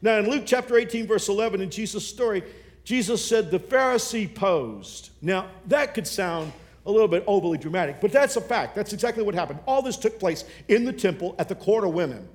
Now, 0.00 0.18
in 0.18 0.30
Luke 0.30 0.44
chapter 0.46 0.76
18, 0.76 1.06
verse 1.06 1.28
11, 1.28 1.60
in 1.60 1.70
Jesus' 1.70 2.06
story, 2.06 2.42
Jesus 2.84 3.24
said 3.24 3.50
the 3.50 3.58
Pharisee 3.58 4.32
posed. 4.32 5.10
Now, 5.20 5.50
that 5.66 5.94
could 5.94 6.06
sound 6.06 6.52
a 6.86 6.90
little 6.90 7.08
bit 7.08 7.24
overly 7.26 7.58
dramatic, 7.58 8.00
but 8.00 8.12
that's 8.12 8.36
a 8.36 8.40
fact. 8.40 8.74
That's 8.74 8.92
exactly 8.92 9.22
what 9.22 9.34
happened. 9.34 9.60
All 9.66 9.82
this 9.82 9.96
took 9.96 10.18
place 10.18 10.44
in 10.68 10.84
the 10.84 10.92
temple 10.92 11.34
at 11.38 11.48
the 11.48 11.54
court 11.54 11.84
of 11.84 11.92
women. 11.92 12.28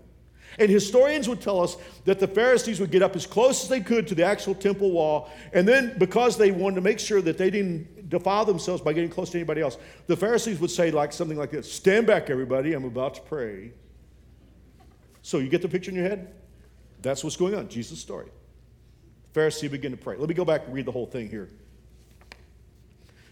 And 0.60 0.70
historians 0.70 1.28
would 1.28 1.42
tell 1.42 1.60
us 1.62 1.78
that 2.06 2.20
the 2.20 2.28
Pharisees 2.28 2.80
would 2.80 2.92
get 2.92 3.02
up 3.02 3.16
as 3.16 3.26
close 3.26 3.64
as 3.64 3.70
they 3.70 3.80
could 3.80 4.08
to 4.10 4.16
the 4.16 4.24
actual 4.24 4.54
temple 4.54 4.92
wall, 4.92 5.32
and 5.54 5.68
then 5.68 5.96
because 5.98 6.38
they 6.38 6.52
wanted 6.52 6.76
to 6.76 6.82
make 6.82 7.00
sure 7.00 7.22
that 7.22 7.38
they 7.38 7.50
didn't 7.50 8.03
defile 8.14 8.46
themselves 8.46 8.82
by 8.82 8.94
getting 8.94 9.10
close 9.10 9.30
to 9.32 9.38
anybody 9.38 9.62
else, 9.62 9.78
the 10.08 10.16
Pharisees 10.16 10.60
would 10.60 10.72
say 10.72 10.92
like 10.92 11.12
something 11.12 11.38
like 11.38 11.52
this: 11.52 11.72
"Stand 11.72 12.08
back, 12.08 12.30
everybody! 12.30 12.74
I'm 12.74 12.86
about 12.86 13.16
to 13.16 13.22
pray." 13.22 13.74
So 15.22 15.40
you 15.40 15.50
get 15.50 15.62
the 15.62 15.70
picture 15.70 15.92
in 15.92 15.96
your 15.96 16.08
head? 16.08 16.34
That's 17.02 17.24
what's 17.24 17.38
going 17.38 17.56
on. 17.56 17.68
Jesus' 17.70 18.00
story. 18.00 18.30
Pharisee 19.34 19.70
begin 19.70 19.92
to 19.92 19.98
pray. 19.98 20.16
Let 20.18 20.30
me 20.30 20.36
go 20.36 20.46
back 20.46 20.66
and 20.66 20.74
read 20.74 20.86
the 20.86 20.92
whole 20.92 21.06
thing 21.06 21.30
here. 21.30 21.50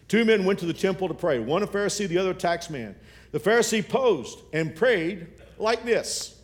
Two 0.08 0.24
men 0.24 0.44
went 0.44 0.58
to 0.58 0.66
the 0.66 0.74
temple 0.74 1.08
to 1.08 1.14
pray, 1.14 1.38
one 1.38 1.62
a 1.62 1.66
Pharisee, 1.66 2.06
the 2.08 2.18
other 2.18 2.32
a 2.32 2.34
tax 2.34 2.68
man. 2.68 2.94
The 3.30 3.40
Pharisee 3.40 3.86
posed 3.86 4.40
and 4.52 4.74
prayed 4.74 5.26
like 5.58 5.84
this 5.84 6.38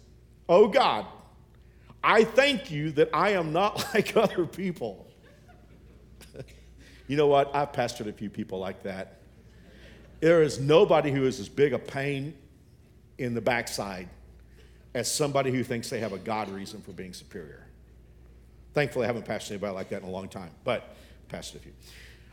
Oh 0.48 0.68
God, 0.68 1.07
I 2.03 2.24
thank 2.24 2.70
you 2.70 2.92
that 2.92 3.11
I 3.12 3.31
am 3.31 3.53
not 3.53 3.85
like 3.94 4.16
other 4.16 4.46
people. 4.46 5.08
You 7.09 7.16
know 7.16 7.27
what? 7.27 7.55
I've 7.55 7.73
pastored 7.73 8.07
a 8.07 8.12
few 8.12 8.31
people 8.31 8.59
like 8.61 8.85
that. 8.85 9.18
There 10.21 10.42
is 10.42 10.61
nobody 10.61 11.11
who 11.11 11.25
is 11.27 11.40
as 11.40 11.49
big 11.49 11.73
a 11.73 11.79
pain 11.79 12.35
in 13.18 13.35
the 13.35 13.40
backside 13.40 14.09
as 14.94 15.11
somebody 15.11 15.51
who 15.51 15.64
thinks 15.64 15.90
they 15.90 16.01
have 16.01 16.12
a 16.12 16.18
God 16.18 16.49
reason 16.51 16.81
for 16.81 16.92
being 16.92 17.12
superior. 17.12 17.66
Thankfully, 18.75 19.05
I 19.05 19.07
haven't 19.09 19.27
pastored 19.27 19.53
anybody 19.53 19.75
like 19.75 19.88
that 19.88 20.03
in 20.03 20.09
a 20.09 20.11
long 20.11 20.29
time, 20.29 20.51
but 20.64 20.97
pastored 21.29 21.57
a 21.57 21.59
few. 21.61 21.73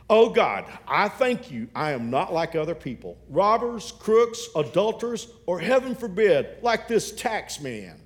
Oh 0.08 0.28
God, 0.28 0.64
I 0.86 1.08
thank 1.08 1.50
you. 1.50 1.68
I 1.74 1.90
am 1.90 2.10
not 2.10 2.32
like 2.32 2.54
other 2.54 2.74
people 2.74 3.16
robbers, 3.28 3.92
crooks, 3.92 4.48
adulterers, 4.54 5.28
or 5.46 5.58
heaven 5.58 5.94
forbid, 5.94 6.62
like 6.62 6.86
this 6.86 7.12
tax 7.12 7.60
man. 7.60 8.00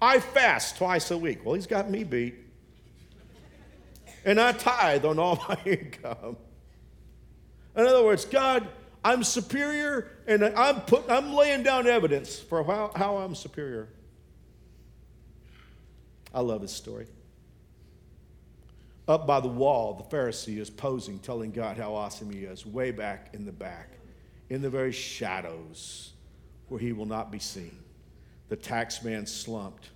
I 0.00 0.20
fast 0.20 0.76
twice 0.76 1.10
a 1.10 1.18
week. 1.18 1.44
Well, 1.44 1.54
he's 1.54 1.66
got 1.66 1.90
me 1.90 2.04
beat. 2.04 2.34
And 4.28 4.38
I 4.38 4.52
tithe 4.52 5.06
on 5.06 5.18
all 5.18 5.42
my 5.48 5.56
income. 5.64 6.36
In 7.74 7.86
other 7.86 8.04
words, 8.04 8.26
God, 8.26 8.68
I'm 9.02 9.24
superior 9.24 10.10
and 10.26 10.44
I'm, 10.44 10.82
put, 10.82 11.08
I'm 11.08 11.32
laying 11.32 11.62
down 11.62 11.86
evidence 11.86 12.38
for 12.38 12.62
how, 12.62 12.92
how 12.94 13.16
I'm 13.16 13.34
superior. 13.34 13.88
I 16.34 16.40
love 16.40 16.60
his 16.60 16.72
story. 16.72 17.06
Up 19.08 19.26
by 19.26 19.40
the 19.40 19.48
wall, 19.48 19.94
the 19.94 20.14
Pharisee 20.14 20.58
is 20.58 20.68
posing, 20.68 21.20
telling 21.20 21.50
God 21.50 21.78
how 21.78 21.94
awesome 21.94 22.30
he 22.30 22.40
is, 22.40 22.66
way 22.66 22.90
back 22.90 23.30
in 23.32 23.46
the 23.46 23.52
back, 23.52 23.92
in 24.50 24.60
the 24.60 24.68
very 24.68 24.92
shadows 24.92 26.12
where 26.68 26.78
he 26.78 26.92
will 26.92 27.06
not 27.06 27.30
be 27.32 27.38
seen. 27.38 27.78
The 28.50 28.56
tax 28.56 29.02
man 29.02 29.24
slumped 29.24 29.88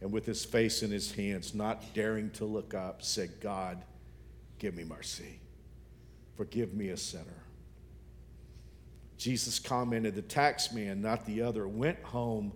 and, 0.00 0.12
with 0.12 0.26
his 0.26 0.44
face 0.44 0.82
in 0.82 0.90
his 0.90 1.12
hands, 1.12 1.54
not 1.54 1.94
daring 1.94 2.30
to 2.30 2.44
look 2.44 2.74
up, 2.74 3.02
said, 3.02 3.30
God, 3.40 3.82
give 4.58 4.74
me 4.74 4.84
mercy. 4.84 5.40
Forgive 6.36 6.74
me 6.74 6.90
a 6.90 6.96
sinner. 6.96 7.42
Jesus 9.16 9.58
commented, 9.58 10.14
The 10.14 10.22
tax 10.22 10.72
man, 10.72 11.02
not 11.02 11.26
the 11.26 11.42
other, 11.42 11.66
went 11.66 12.00
home 12.02 12.52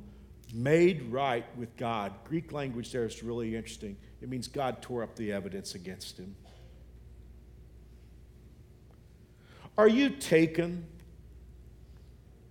made 0.52 1.02
right 1.10 1.44
with 1.56 1.76
God. 1.76 2.12
Greek 2.24 2.52
language 2.52 2.92
there 2.92 3.04
is 3.04 3.22
really 3.22 3.56
interesting. 3.56 3.96
It 4.20 4.28
means 4.28 4.46
God 4.46 4.82
tore 4.82 5.02
up 5.02 5.16
the 5.16 5.32
evidence 5.32 5.74
against 5.74 6.18
him. 6.18 6.36
Are 9.78 9.88
you 9.88 10.10
taken 10.10 10.86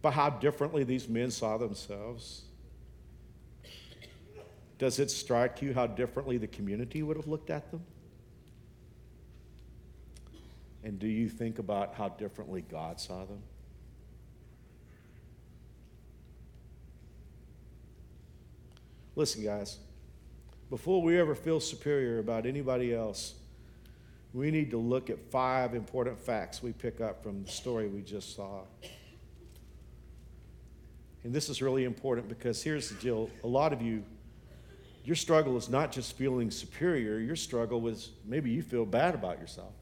by 0.01 0.11
how 0.11 0.31
differently 0.31 0.83
these 0.83 1.07
men 1.07 1.29
saw 1.29 1.57
themselves? 1.57 2.41
Does 4.81 4.97
it 4.97 5.11
strike 5.11 5.61
you 5.61 5.75
how 5.75 5.85
differently 5.85 6.39
the 6.39 6.47
community 6.47 7.03
would 7.03 7.15
have 7.15 7.27
looked 7.27 7.51
at 7.51 7.69
them? 7.69 7.83
And 10.83 10.97
do 10.97 11.05
you 11.05 11.29
think 11.29 11.59
about 11.59 11.93
how 11.93 12.09
differently 12.09 12.63
God 12.63 12.99
saw 12.99 13.25
them? 13.25 13.43
Listen, 19.15 19.43
guys, 19.43 19.77
before 20.71 21.03
we 21.03 21.19
ever 21.19 21.35
feel 21.35 21.59
superior 21.59 22.17
about 22.17 22.47
anybody 22.47 22.91
else, 22.91 23.35
we 24.33 24.49
need 24.49 24.71
to 24.71 24.79
look 24.79 25.11
at 25.11 25.19
five 25.29 25.75
important 25.75 26.17
facts 26.17 26.63
we 26.63 26.71
pick 26.71 26.99
up 26.99 27.21
from 27.21 27.43
the 27.43 27.51
story 27.51 27.87
we 27.87 28.01
just 28.01 28.35
saw. 28.35 28.61
And 31.23 31.31
this 31.31 31.49
is 31.49 31.61
really 31.61 31.83
important 31.83 32.27
because 32.27 32.63
here's 32.63 32.89
the 32.89 32.95
deal 32.95 33.29
a 33.43 33.47
lot 33.47 33.73
of 33.73 33.83
you 33.83 34.03
your 35.03 35.15
struggle 35.15 35.57
is 35.57 35.69
not 35.69 35.91
just 35.91 36.15
feeling 36.15 36.51
superior, 36.51 37.19
your 37.19 37.35
struggle 37.35 37.87
is 37.87 38.11
maybe 38.25 38.51
you 38.51 38.61
feel 38.61 38.85
bad 38.85 39.15
about 39.15 39.39
yourself. 39.39 39.73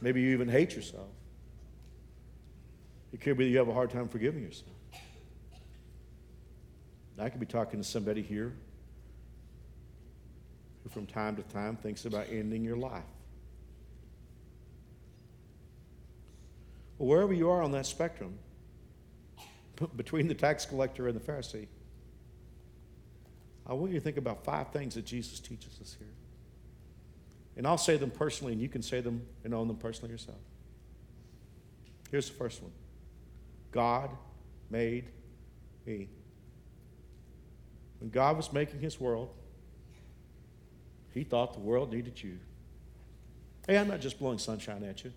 Maybe 0.00 0.20
you 0.20 0.30
even 0.32 0.48
hate 0.48 0.74
yourself. 0.74 1.08
It 3.12 3.20
could 3.20 3.36
be 3.36 3.44
that 3.44 3.50
you 3.50 3.58
have 3.58 3.68
a 3.68 3.74
hard 3.74 3.90
time 3.90 4.08
forgiving 4.08 4.42
yourself. 4.42 4.72
I 7.18 7.28
could 7.28 7.38
be 7.38 7.46
talking 7.46 7.80
to 7.80 7.86
somebody 7.86 8.20
here 8.20 8.52
who, 10.82 10.88
from 10.88 11.06
time 11.06 11.36
to 11.36 11.42
time, 11.42 11.76
thinks 11.76 12.04
about 12.04 12.26
ending 12.30 12.64
your 12.64 12.76
life. 12.76 13.04
Well, 16.98 17.08
wherever 17.08 17.32
you 17.32 17.48
are 17.48 17.62
on 17.62 17.70
that 17.72 17.86
spectrum, 17.86 18.38
between 19.96 20.26
the 20.26 20.34
tax 20.34 20.66
collector 20.66 21.06
and 21.06 21.14
the 21.14 21.20
Pharisee, 21.20 21.68
I 23.72 23.74
want 23.74 23.90
you 23.90 23.98
to 23.98 24.04
think 24.04 24.18
about 24.18 24.44
five 24.44 24.68
things 24.68 24.96
that 24.96 25.06
Jesus 25.06 25.40
teaches 25.40 25.78
us 25.80 25.96
here. 25.98 26.12
And 27.56 27.66
I'll 27.66 27.78
say 27.78 27.96
them 27.96 28.10
personally, 28.10 28.52
and 28.52 28.60
you 28.60 28.68
can 28.68 28.82
say 28.82 29.00
them 29.00 29.22
and 29.44 29.54
own 29.54 29.66
them 29.66 29.78
personally 29.78 30.12
yourself. 30.12 30.36
Here's 32.10 32.28
the 32.28 32.36
first 32.36 32.62
one 32.62 32.70
God 33.70 34.10
made 34.68 35.06
me. 35.86 36.10
When 37.98 38.10
God 38.10 38.36
was 38.36 38.52
making 38.52 38.80
his 38.80 39.00
world, 39.00 39.30
he 41.14 41.24
thought 41.24 41.54
the 41.54 41.60
world 41.60 41.94
needed 41.94 42.22
you. 42.22 42.38
Hey, 43.66 43.78
I'm 43.78 43.88
not 43.88 44.00
just 44.00 44.18
blowing 44.18 44.36
sunshine 44.36 44.84
at 44.84 45.02
you. 45.02 45.14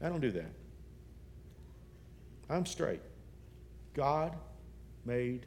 I 0.00 0.08
don't 0.08 0.22
do 0.22 0.30
that. 0.30 0.50
I'm 2.48 2.64
straight. 2.64 3.02
God 3.92 4.34
made 5.04 5.44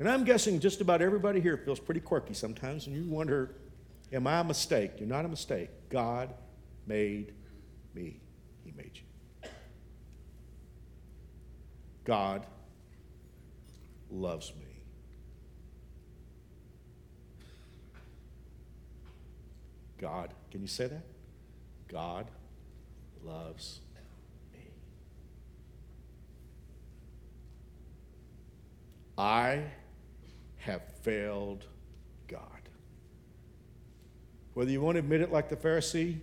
And 0.00 0.08
I'm 0.08 0.24
guessing 0.24 0.58
just 0.60 0.80
about 0.80 1.02
everybody 1.02 1.40
here 1.40 1.58
feels 1.58 1.78
pretty 1.78 2.00
quirky 2.00 2.32
sometimes, 2.32 2.86
and 2.86 2.96
you 2.96 3.04
wonder, 3.04 3.54
am 4.10 4.26
I 4.26 4.40
a 4.40 4.44
mistake? 4.44 4.92
You're 4.98 5.06
not 5.06 5.26
a 5.26 5.28
mistake. 5.28 5.68
God 5.90 6.32
made 6.86 7.34
me, 7.94 8.18
He 8.64 8.72
made 8.72 8.92
you. 8.94 9.50
God 12.04 12.46
loves 14.10 14.54
me. 14.58 14.82
God, 19.98 20.32
can 20.50 20.62
you 20.62 20.66
say 20.66 20.86
that? 20.86 21.04
God 21.88 22.26
loves 23.22 23.80
me. 24.54 24.60
I 29.18 29.64
have 30.60 30.82
failed 31.02 31.66
God. 32.28 32.40
Whether 34.54 34.70
you 34.70 34.80
want 34.80 34.96
to 34.96 35.00
admit 35.00 35.20
it 35.20 35.32
like 35.32 35.48
the 35.48 35.56
Pharisee 35.56 36.18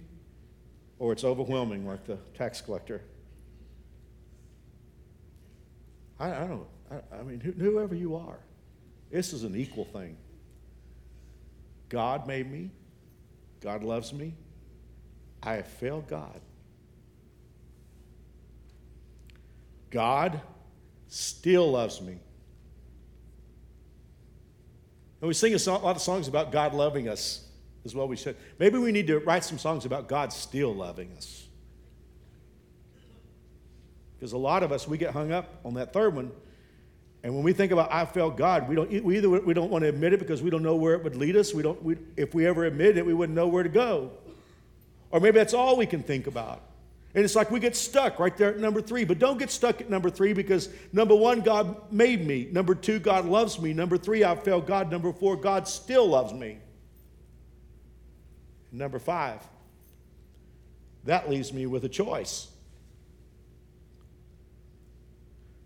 or 0.99 1.11
it's 1.11 1.23
overwhelming 1.23 1.87
like 1.87 2.05
the 2.05 2.17
tax 2.33 2.61
collector. 2.61 3.01
I, 6.19 6.29
I 6.29 6.47
don't 6.47 6.67
I, 6.91 7.19
I 7.19 7.23
mean, 7.23 7.39
whoever 7.39 7.95
you 7.95 8.15
are, 8.15 8.39
this 9.11 9.33
is 9.33 9.43
an 9.43 9.55
equal 9.55 9.85
thing. 9.85 10.17
God 11.89 12.27
made 12.27 12.51
me, 12.51 12.71
God 13.61 13.83
loves 13.83 14.13
me. 14.13 14.33
I 15.43 15.53
have 15.53 15.67
failed 15.67 16.07
God. 16.07 16.41
God 19.89 20.41
still 21.07 21.71
loves 21.71 22.01
me. 22.01 22.17
And 25.21 25.27
we 25.27 25.33
sing 25.33 25.53
a, 25.53 25.71
lot 25.71 25.95
of 25.95 26.01
songs 26.01 26.27
about 26.27 26.51
God 26.51 26.73
loving 26.73 27.07
us 27.07 27.45
as 27.85 27.95
well. 27.95 28.07
We 28.07 28.15
should. 28.15 28.35
Maybe 28.59 28.77
we 28.77 28.91
need 28.91 29.07
to 29.07 29.19
write 29.19 29.43
some 29.43 29.57
songs 29.57 29.85
about 29.85 30.07
God 30.07 30.31
still 30.31 30.73
loving 30.73 31.11
us. 31.17 31.47
Because 34.17 34.33
a 34.33 34.37
lot 34.37 34.63
of 34.63 34.71
us, 34.71 34.87
we 34.87 34.97
get 34.97 35.13
hung 35.13 35.31
up 35.31 35.59
on 35.63 35.75
that 35.75 35.93
third 35.93 36.15
one. 36.15 36.31
And 37.23 37.33
when 37.33 37.43
we 37.43 37.53
think 37.53 37.71
about 37.71 37.91
I 37.91 38.05
felt 38.05 38.37
God, 38.37 38.69
we 38.69 38.75
don't 38.75 39.03
we 39.03 39.17
either 39.17 39.29
we 39.29 39.53
don't 39.53 39.71
want 39.71 39.83
to 39.83 39.89
admit 39.89 40.13
it 40.13 40.19
because 40.19 40.41
we 40.41 40.49
don't 40.49 40.63
know 40.63 40.75
where 40.75 40.93
it 40.93 41.03
would 41.03 41.15
lead 41.15 41.35
us. 41.35 41.53
We 41.53 41.63
don't 41.63 41.81
we, 41.83 41.97
if 42.15 42.33
we 42.33 42.45
ever 42.45 42.65
admit 42.65 42.97
it, 42.97 43.05
we 43.05 43.13
wouldn't 43.13 43.35
know 43.35 43.47
where 43.47 43.63
to 43.63 43.69
go. 43.69 44.11
Or 45.09 45.19
maybe 45.19 45.37
that's 45.37 45.53
all 45.53 45.77
we 45.77 45.85
can 45.85 46.03
think 46.03 46.27
about. 46.27 46.61
And 47.15 47.23
it's 47.23 47.35
like 47.35 47.49
we 47.49 47.59
get 47.59 47.75
stuck 47.75 48.19
right 48.19 48.35
there 48.37 48.49
at 48.49 48.59
number 48.59 48.81
three. 48.81 49.03
But 49.03 49.17
don't 49.17 49.39
get 49.39 49.49
stuck 49.49 49.81
at 49.81 49.89
number 49.89 50.09
three 50.09 50.33
because 50.33 50.69
number 50.93 51.15
one, 51.15 51.41
God 51.41 51.91
made 51.91 52.25
me. 52.25 52.47
Number 52.51 52.75
two, 52.75 52.99
God 52.99 53.25
loves 53.25 53.59
me. 53.59 53.73
Number 53.73 53.97
three, 53.97 54.23
I 54.23 54.35
failed 54.35 54.67
God. 54.67 54.91
Number 54.91 55.11
four, 55.11 55.35
God 55.35 55.67
still 55.67 56.07
loves 56.07 56.33
me. 56.33 56.59
Number 58.71 58.99
five, 58.99 59.41
that 61.05 61.29
leaves 61.29 61.53
me 61.53 61.65
with 61.65 61.85
a 61.85 61.89
choice. 61.89 62.49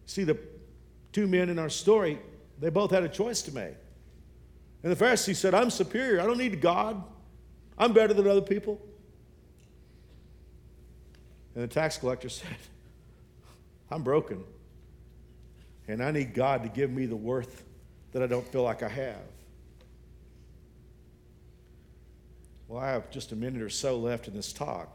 See, 0.05 0.23
the 0.23 0.37
two 1.11 1.27
men 1.27 1.49
in 1.49 1.57
our 1.57 1.69
story, 1.69 2.19
they 2.59 2.69
both 2.69 2.91
had 2.91 3.03
a 3.03 3.09
choice 3.09 3.41
to 3.43 3.53
make. 3.53 3.75
And 4.83 4.91
the 4.91 4.95
Pharisee 4.95 5.35
said, 5.35 5.53
I'm 5.53 5.69
superior. 5.69 6.21
I 6.21 6.25
don't 6.25 6.37
need 6.37 6.61
God. 6.61 7.03
I'm 7.77 7.93
better 7.93 8.13
than 8.13 8.27
other 8.27 8.41
people. 8.41 8.79
And 11.55 11.63
the 11.63 11.67
tax 11.67 11.97
collector 11.97 12.29
said, 12.29 12.47
I'm 13.89 14.03
broken. 14.03 14.43
And 15.87 16.03
I 16.03 16.11
need 16.11 16.33
God 16.33 16.63
to 16.63 16.69
give 16.69 16.89
me 16.89 17.05
the 17.05 17.15
worth 17.15 17.63
that 18.13 18.21
I 18.21 18.27
don't 18.27 18.47
feel 18.47 18.63
like 18.63 18.83
I 18.83 18.89
have. 18.89 19.21
Well, 22.67 22.81
I 22.81 22.91
have 22.91 23.09
just 23.11 23.33
a 23.33 23.35
minute 23.35 23.61
or 23.61 23.69
so 23.69 23.97
left 23.97 24.27
in 24.27 24.33
this 24.33 24.53
talk. 24.53 24.89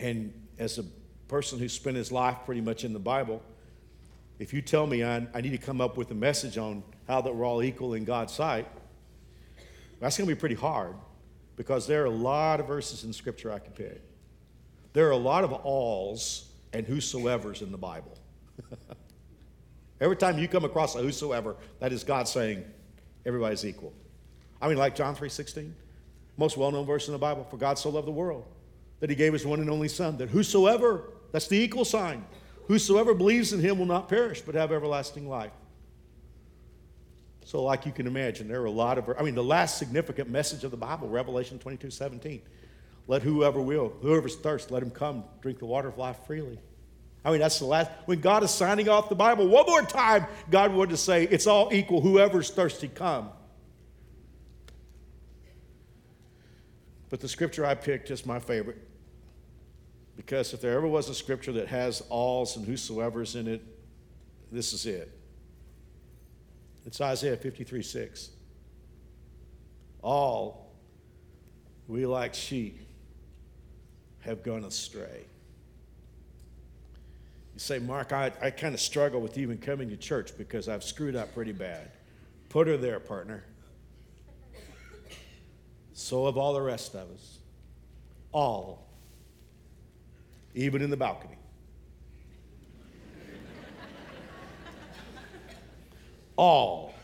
And 0.00 0.32
as 0.58 0.78
a 0.78 0.84
person 1.28 1.58
who 1.58 1.68
spent 1.68 1.96
his 1.96 2.10
life 2.10 2.38
pretty 2.46 2.62
much 2.62 2.84
in 2.84 2.92
the 2.92 2.98
Bible, 2.98 3.42
if 4.38 4.54
you 4.54 4.62
tell 4.62 4.86
me 4.86 5.04
I, 5.04 5.26
I 5.34 5.40
need 5.40 5.50
to 5.50 5.58
come 5.58 5.80
up 5.80 5.96
with 5.96 6.10
a 6.10 6.14
message 6.14 6.56
on 6.56 6.82
how 7.06 7.20
that 7.20 7.34
we're 7.34 7.44
all 7.44 7.62
equal 7.62 7.94
in 7.94 8.04
God's 8.04 8.32
sight, 8.32 8.66
that's 10.00 10.16
going 10.16 10.28
to 10.28 10.34
be 10.34 10.38
pretty 10.38 10.54
hard 10.54 10.94
because 11.56 11.86
there 11.86 12.02
are 12.02 12.06
a 12.06 12.10
lot 12.10 12.60
of 12.60 12.66
verses 12.66 13.04
in 13.04 13.12
Scripture 13.12 13.52
I 13.52 13.58
can 13.58 13.72
pick. 13.72 14.02
There 14.96 15.06
are 15.06 15.10
a 15.10 15.16
lot 15.18 15.44
of 15.44 15.52
alls 15.52 16.48
and 16.72 16.86
whosoever's 16.86 17.60
in 17.60 17.70
the 17.70 17.76
Bible. 17.76 18.16
Every 20.00 20.16
time 20.16 20.38
you 20.38 20.48
come 20.48 20.64
across 20.64 20.94
a 20.94 21.02
whosoever, 21.02 21.54
that 21.80 21.92
is 21.92 22.02
God 22.02 22.26
saying 22.26 22.64
everybody's 23.26 23.66
equal. 23.66 23.92
I 24.58 24.68
mean, 24.68 24.78
like 24.78 24.96
John 24.96 25.14
3.16, 25.14 25.70
most 26.38 26.56
well-known 26.56 26.86
verse 26.86 27.08
in 27.08 27.12
the 27.12 27.18
Bible, 27.18 27.44
for 27.44 27.58
God 27.58 27.78
so 27.78 27.90
loved 27.90 28.06
the 28.06 28.12
world 28.12 28.46
that 29.00 29.10
he 29.10 29.16
gave 29.16 29.34
his 29.34 29.44
one 29.44 29.60
and 29.60 29.68
only 29.68 29.88
son, 29.88 30.16
that 30.16 30.30
whosoever, 30.30 31.10
that's 31.30 31.46
the 31.46 31.58
equal 31.58 31.84
sign, 31.84 32.24
whosoever 32.66 33.12
believes 33.12 33.52
in 33.52 33.60
him 33.60 33.78
will 33.78 33.84
not 33.84 34.08
perish, 34.08 34.40
but 34.40 34.54
have 34.54 34.72
everlasting 34.72 35.28
life. 35.28 35.52
So, 37.44 37.62
like 37.62 37.84
you 37.84 37.92
can 37.92 38.06
imagine, 38.06 38.48
there 38.48 38.62
are 38.62 38.64
a 38.64 38.70
lot 38.70 38.96
of, 38.96 39.14
I 39.18 39.22
mean, 39.22 39.34
the 39.34 39.44
last 39.44 39.76
significant 39.76 40.30
message 40.30 40.64
of 40.64 40.70
the 40.70 40.78
Bible, 40.78 41.06
Revelation 41.06 41.58
22 41.58 41.90
17. 41.90 42.40
Let 43.08 43.22
whoever 43.22 43.60
will, 43.60 43.92
whoever's 44.02 44.36
thirst, 44.36 44.70
let 44.70 44.82
him 44.82 44.90
come 44.90 45.24
drink 45.40 45.58
the 45.58 45.66
water 45.66 45.88
of 45.88 45.96
life 45.96 46.18
freely. 46.26 46.58
I 47.24 47.30
mean, 47.30 47.40
that's 47.40 47.58
the 47.58 47.64
last, 47.64 47.90
when 48.04 48.20
God 48.20 48.42
is 48.42 48.50
signing 48.50 48.88
off 48.88 49.08
the 49.08 49.14
Bible, 49.14 49.48
one 49.48 49.66
more 49.66 49.82
time, 49.82 50.26
God 50.50 50.72
wanted 50.72 50.90
to 50.90 50.96
say, 50.96 51.24
it's 51.24 51.46
all 51.46 51.72
equal, 51.72 52.00
whoever's 52.00 52.50
thirsty, 52.50 52.88
come. 52.88 53.30
But 57.08 57.20
the 57.20 57.28
scripture 57.28 57.64
I 57.64 57.74
picked 57.74 58.10
is 58.10 58.26
my 58.26 58.38
favorite. 58.38 58.78
Because 60.16 60.52
if 60.54 60.60
there 60.60 60.76
ever 60.76 60.86
was 60.86 61.08
a 61.08 61.14
scripture 61.14 61.52
that 61.52 61.68
has 61.68 62.02
alls 62.08 62.56
and 62.56 62.66
whosoever's 62.66 63.36
in 63.36 63.46
it, 63.46 63.62
this 64.50 64.72
is 64.72 64.86
it. 64.86 65.12
It's 66.84 67.00
Isaiah 67.00 67.36
53 67.36 67.82
6. 67.82 68.30
All 70.02 70.72
we 71.88 72.06
like 72.06 72.34
sheep 72.34 72.85
have 74.26 74.42
gone 74.42 74.64
astray. 74.64 75.24
You 77.54 77.60
say, 77.60 77.78
Mark, 77.78 78.12
I, 78.12 78.32
I 78.42 78.50
kind 78.50 78.74
of 78.74 78.80
struggle 78.80 79.20
with 79.20 79.38
even 79.38 79.56
coming 79.56 79.88
to 79.88 79.96
church 79.96 80.36
because 80.36 80.68
I've 80.68 80.84
screwed 80.84 81.16
up 81.16 81.32
pretty 81.32 81.52
bad. 81.52 81.90
Put 82.50 82.66
her 82.66 82.76
there, 82.76 83.00
partner. 83.00 83.44
So 85.94 86.26
have 86.26 86.36
all 86.36 86.52
the 86.52 86.60
rest 86.60 86.94
of 86.94 87.10
us. 87.10 87.38
All 88.32 88.86
even 90.56 90.80
in 90.82 90.90
the 90.90 90.96
balcony. 90.96 91.36
All, 96.38 96.94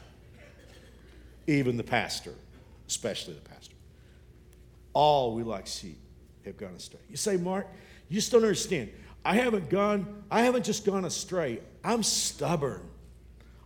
even 1.46 1.76
the 1.78 1.84
pastor, 1.84 2.34
especially 2.86 3.34
the 3.34 3.40
pastor, 3.40 3.76
all 4.92 5.34
we 5.34 5.42
like 5.42 5.66
sheep 5.66 6.01
have 6.44 6.56
gone 6.56 6.74
astray. 6.74 7.00
You 7.08 7.16
say, 7.16 7.36
Mark, 7.36 7.66
you 8.08 8.16
just 8.16 8.32
don't 8.32 8.42
understand. 8.42 8.90
I 9.24 9.36
haven't 9.36 9.70
gone, 9.70 10.24
I 10.30 10.42
haven't 10.42 10.64
just 10.64 10.84
gone 10.84 11.04
astray. 11.04 11.60
I'm 11.84 12.02
stubborn. 12.02 12.82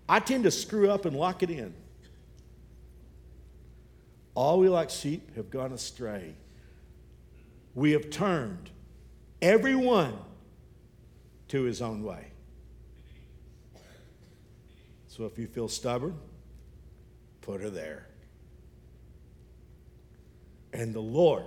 I 0.09 0.20
tend 0.20 0.45
to 0.45 0.51
screw 0.51 0.91
up 0.91 1.05
and 1.05 1.16
lock 1.16 1.43
it 1.43 1.51
in. 1.51 1.74
All 4.35 4.59
we 4.59 4.68
like 4.68 4.91
sheep 4.91 5.35
have 5.37 5.51
gone 5.51 5.72
astray. 5.72 6.35
We 7.74 7.93
have 7.93 8.11
turned 8.11 8.70
everyone 9.41 10.16
to 11.49 11.62
his 11.62 11.81
own 11.81 12.03
way. 12.03 12.33
So 15.09 15.24
if 15.24 15.39
you 15.39 15.47
feel 15.47 15.68
stubborn, 15.68 16.18
put 17.41 17.62
her 17.62 17.70
there. 17.70 18.07
And 20.74 20.93
the 20.93 21.01
Lord 21.01 21.45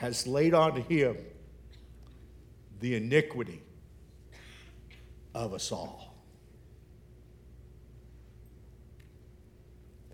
has 0.00 0.26
laid 0.26 0.54
on 0.54 0.80
him 0.80 1.14
the 2.80 2.94
iniquity 2.94 3.62
of 5.34 5.52
us 5.52 5.70
all. 5.70 6.14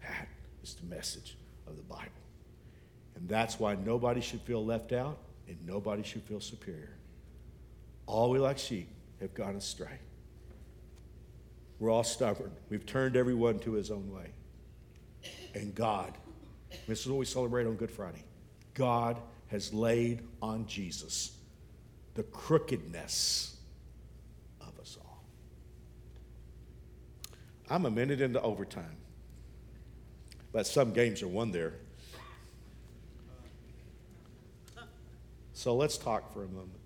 That 0.02 0.26
is 0.64 0.74
the 0.74 0.86
message 0.92 1.36
of 1.68 1.76
the 1.76 1.84
Bible. 1.84 2.02
And 3.14 3.28
that's 3.28 3.60
why 3.60 3.76
nobody 3.76 4.20
should 4.20 4.40
feel 4.40 4.64
left 4.64 4.92
out 4.92 5.18
and 5.46 5.56
nobody 5.64 6.02
should 6.02 6.24
feel 6.24 6.40
superior. 6.40 6.96
All 8.06 8.30
we 8.30 8.40
like 8.40 8.58
sheep 8.58 8.88
have 9.20 9.34
gone 9.34 9.54
astray. 9.54 10.00
We're 11.78 11.90
all 11.90 12.02
stubborn. 12.02 12.50
We've 12.70 12.86
turned 12.86 13.14
everyone 13.14 13.60
to 13.60 13.74
his 13.74 13.92
own 13.92 14.12
way. 14.12 14.32
And 15.54 15.76
God, 15.76 16.12
this 16.88 17.02
is 17.02 17.06
what 17.06 17.18
we 17.18 17.24
celebrate 17.24 17.68
on 17.68 17.76
Good 17.76 17.92
Friday. 17.92 18.24
God 18.74 19.16
has 19.48 19.72
laid 19.72 20.22
on 20.42 20.66
Jesus 20.66 21.36
the 22.14 22.22
crookedness 22.24 23.56
of 24.60 24.78
us 24.80 24.98
all. 25.00 25.22
I'm 27.70 27.86
a 27.86 27.90
minute 27.90 28.20
into 28.20 28.40
overtime, 28.40 28.96
but 30.52 30.66
some 30.66 30.92
games 30.92 31.22
are 31.22 31.28
won 31.28 31.52
there. 31.52 31.74
So 35.52 35.74
let's 35.74 35.98
talk 35.98 36.32
for 36.32 36.44
a 36.44 36.48
moment. 36.48 36.78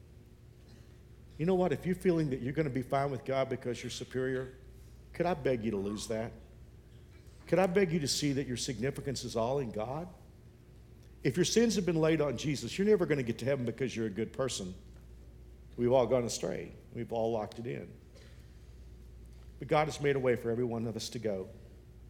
You 1.38 1.46
know 1.46 1.54
what? 1.54 1.72
If 1.72 1.86
you're 1.86 1.94
feeling 1.94 2.30
that 2.30 2.42
you're 2.42 2.52
going 2.52 2.68
to 2.68 2.74
be 2.74 2.82
fine 2.82 3.10
with 3.10 3.24
God 3.24 3.48
because 3.48 3.82
you're 3.82 3.90
superior, 3.90 4.52
could 5.12 5.26
I 5.26 5.34
beg 5.34 5.64
you 5.64 5.70
to 5.70 5.76
lose 5.76 6.06
that? 6.08 6.32
Could 7.46 7.58
I 7.58 7.66
beg 7.66 7.92
you 7.92 8.00
to 8.00 8.08
see 8.08 8.32
that 8.34 8.46
your 8.46 8.56
significance 8.56 9.24
is 9.24 9.36
all 9.36 9.58
in 9.58 9.70
God? 9.70 10.06
If 11.22 11.36
your 11.36 11.44
sins 11.44 11.76
have 11.76 11.84
been 11.84 12.00
laid 12.00 12.20
on 12.20 12.36
Jesus, 12.36 12.78
you're 12.78 12.86
never 12.86 13.04
going 13.04 13.18
to 13.18 13.24
get 13.24 13.38
to 13.38 13.44
heaven 13.44 13.66
because 13.66 13.94
you're 13.94 14.06
a 14.06 14.10
good 14.10 14.32
person. 14.32 14.74
We've 15.76 15.92
all 15.92 16.06
gone 16.06 16.24
astray, 16.24 16.72
we've 16.94 17.12
all 17.12 17.32
locked 17.32 17.58
it 17.58 17.66
in. 17.66 17.88
But 19.58 19.68
God 19.68 19.86
has 19.86 20.00
made 20.00 20.16
a 20.16 20.18
way 20.18 20.36
for 20.36 20.50
every 20.50 20.64
one 20.64 20.86
of 20.86 20.96
us 20.96 21.08
to 21.10 21.18
go. 21.18 21.48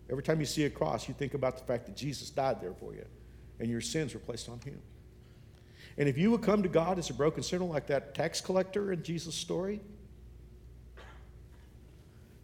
Every 0.08 0.22
time 0.22 0.40
you 0.40 0.46
see 0.46 0.64
a 0.64 0.70
cross, 0.70 1.08
you 1.08 1.14
think 1.14 1.34
about 1.34 1.58
the 1.58 1.64
fact 1.64 1.86
that 1.86 1.96
Jesus 1.96 2.30
died 2.30 2.60
there 2.60 2.74
for 2.74 2.94
you, 2.94 3.04
and 3.58 3.68
your 3.68 3.80
sins 3.80 4.14
were 4.14 4.20
placed 4.20 4.48
on 4.48 4.60
Him. 4.60 4.80
And 5.98 6.08
if 6.08 6.16
you 6.16 6.30
would 6.30 6.42
come 6.42 6.62
to 6.62 6.68
God 6.68 6.98
as 6.98 7.10
a 7.10 7.14
broken 7.14 7.42
sinner 7.42 7.64
like 7.64 7.88
that 7.88 8.14
tax 8.14 8.40
collector 8.40 8.92
in 8.92 9.02
Jesus' 9.02 9.34
story, 9.34 9.80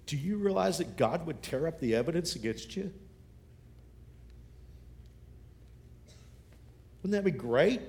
do 0.07 0.17
you 0.17 0.37
realize 0.37 0.79
that 0.79 0.97
God 0.97 1.27
would 1.27 1.43
tear 1.43 1.67
up 1.67 1.81
the 1.81 1.95
evidence 1.95 2.37
against 2.37 2.77
you? 2.77 2.93
Wouldn't 7.07 7.25
that 7.25 7.31
be 7.31 7.39
great? 7.39 7.81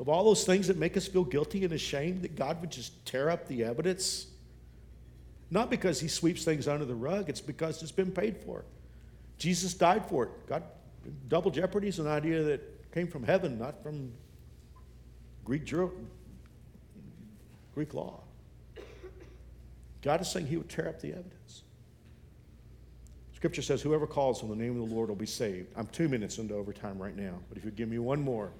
Of 0.00 0.08
all 0.08 0.24
those 0.24 0.42
things 0.42 0.66
that 0.66 0.76
make 0.76 0.96
us 0.96 1.06
feel 1.06 1.22
guilty 1.22 1.62
and 1.62 1.72
ashamed, 1.72 2.22
that 2.22 2.34
God 2.34 2.60
would 2.60 2.72
just 2.72 3.06
tear 3.06 3.30
up 3.30 3.46
the 3.46 3.62
evidence 3.62 4.26
Not 5.48 5.70
because 5.70 6.00
he 6.00 6.08
sweeps 6.08 6.44
things 6.44 6.66
under 6.66 6.84
the 6.84 6.94
rug, 6.96 7.28
it's 7.28 7.40
because 7.40 7.82
it's 7.82 7.92
been 7.92 8.10
paid 8.10 8.36
for. 8.36 8.64
Jesus 9.38 9.74
died 9.74 10.04
for 10.06 10.24
it. 10.24 10.30
God, 10.48 10.64
double 11.28 11.52
jeopardy 11.52 11.86
is 11.86 12.00
an 12.00 12.08
idea 12.08 12.42
that 12.42 12.92
came 12.92 13.06
from 13.06 13.22
heaven, 13.22 13.60
not 13.60 13.80
from 13.80 14.12
Greek, 15.44 15.72
Greek 17.74 17.94
law. 17.94 18.20
God 20.02 20.20
is 20.20 20.28
saying 20.28 20.46
he 20.46 20.56
would 20.56 20.68
tear 20.68 20.88
up 20.88 21.00
the 21.00 21.10
evidence. 21.10 21.62
Scripture 23.40 23.62
says, 23.62 23.80
whoever 23.80 24.06
calls 24.06 24.42
on 24.42 24.50
the 24.50 24.54
name 24.54 24.78
of 24.78 24.86
the 24.86 24.94
Lord 24.94 25.08
will 25.08 25.16
be 25.16 25.24
saved. 25.24 25.72
I'm 25.74 25.86
two 25.86 26.10
minutes 26.10 26.36
into 26.36 26.54
overtime 26.54 26.98
right 26.98 27.16
now, 27.16 27.38
but 27.48 27.56
if 27.56 27.64
you 27.64 27.70
give 27.70 27.88
me 27.88 27.98
one 27.98 28.20
more, 28.20 28.50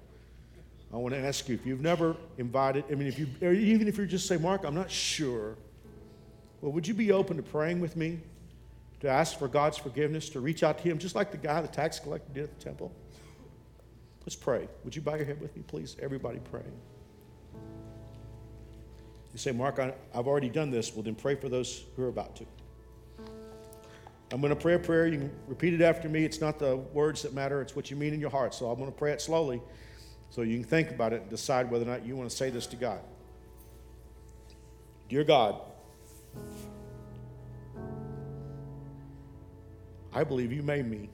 I 0.91 0.97
want 0.97 1.13
to 1.13 1.21
ask 1.21 1.51
you 1.51 1.55
if 1.55 1.67
you've 1.67 1.83
never 1.83 2.17
invited, 2.39 2.85
I 2.91 2.95
mean, 2.95 3.07
if 3.07 3.19
you, 3.19 3.27
even 3.43 3.89
if 3.89 3.99
you 3.99 4.07
just 4.07 4.27
say, 4.27 4.39
Mark, 4.39 4.65
I'm 4.65 4.75
not 4.75 4.91
sure, 4.91 5.59
well, 6.63 6.73
would 6.73 6.89
you 6.89 6.95
be 6.95 7.13
open 7.13 7.37
to 7.37 7.43
praying 7.43 7.81
with 7.81 7.95
me, 7.95 8.21
to 9.01 9.09
ask 9.11 9.39
for 9.39 9.49
God's 9.49 9.77
forgiveness, 9.77 10.31
to 10.31 10.41
reach 10.41 10.63
out 10.63 10.79
to 10.79 10.85
Him, 10.85 10.99
just 10.99 11.15
like 11.15 11.31
the 11.31 11.37
guy, 11.37 11.61
the 11.61 11.69
tax 11.69 12.01
collector, 12.01 12.33
did 12.33 12.45
at 12.45 12.59
the 12.59 12.65
temple? 12.65 12.91
Let's 14.23 14.35
pray. 14.35 14.67
Would 14.85 14.97
you 14.97 15.03
bow 15.03 15.17
your 15.17 15.27
head 15.27 15.43
with 15.43 15.55
me, 15.55 15.63
please? 15.67 15.95
Everybody 16.01 16.39
pray. 16.51 16.65
You 19.35 19.39
say, 19.39 19.53
Mark, 19.53 19.79
I, 19.79 19.93
have 20.15 20.27
already 20.27 20.49
done 20.49 20.71
this. 20.71 20.95
Well, 20.95 21.03
then 21.03 21.17
pray 21.17 21.35
for 21.35 21.51
those 21.51 21.85
who 21.97 22.03
are 22.05 22.09
about 22.09 22.35
to. 22.37 22.47
I'm 24.33 24.41
going 24.41 24.55
to 24.55 24.61
pray 24.61 24.75
a 24.75 24.79
prayer. 24.79 25.09
You 25.09 25.19
can 25.19 25.31
repeat 25.49 25.75
it 25.75 25.81
after 25.81 26.09
me. 26.09 26.25
It's 26.25 26.41
not 26.41 26.59
the 26.59 26.77
words 26.77 27.23
that 27.23 27.35
matter, 27.35 27.61
it's 27.61 27.75
what 27.75 27.91
you 27.91 27.97
mean 27.97 28.15
in 28.15 28.21
your 28.21 28.31
heart. 28.31 28.55
So 28.55 28.71
I'm 28.71 28.79
going 28.79 28.91
to 28.91 28.97
pray 28.97 29.13
it 29.13 29.21
slowly 29.21 29.61
so 30.31 30.43
you 30.43 30.57
can 30.57 30.65
think 30.65 30.91
about 30.91 31.13
it 31.13 31.23
and 31.23 31.31
decide 31.31 31.71
whether 31.71 31.85
or 31.85 31.89
not 31.89 32.07
you 32.07 32.17
want 32.17 32.31
to 32.31 32.37
say 32.37 32.51
this 32.51 32.67
to 32.69 32.77
God. 32.77 33.01
Dear 35.09 35.25
God, 35.25 35.61
I 40.13 40.23
believe 40.23 40.53
you 40.53 40.63
made 40.63 40.89
me. 40.89 41.09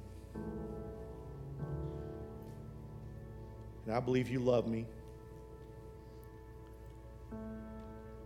And 3.87 3.95
I 3.95 4.01
believe 4.01 4.29
you 4.29 4.41
love 4.41 4.67
me. 4.67 4.85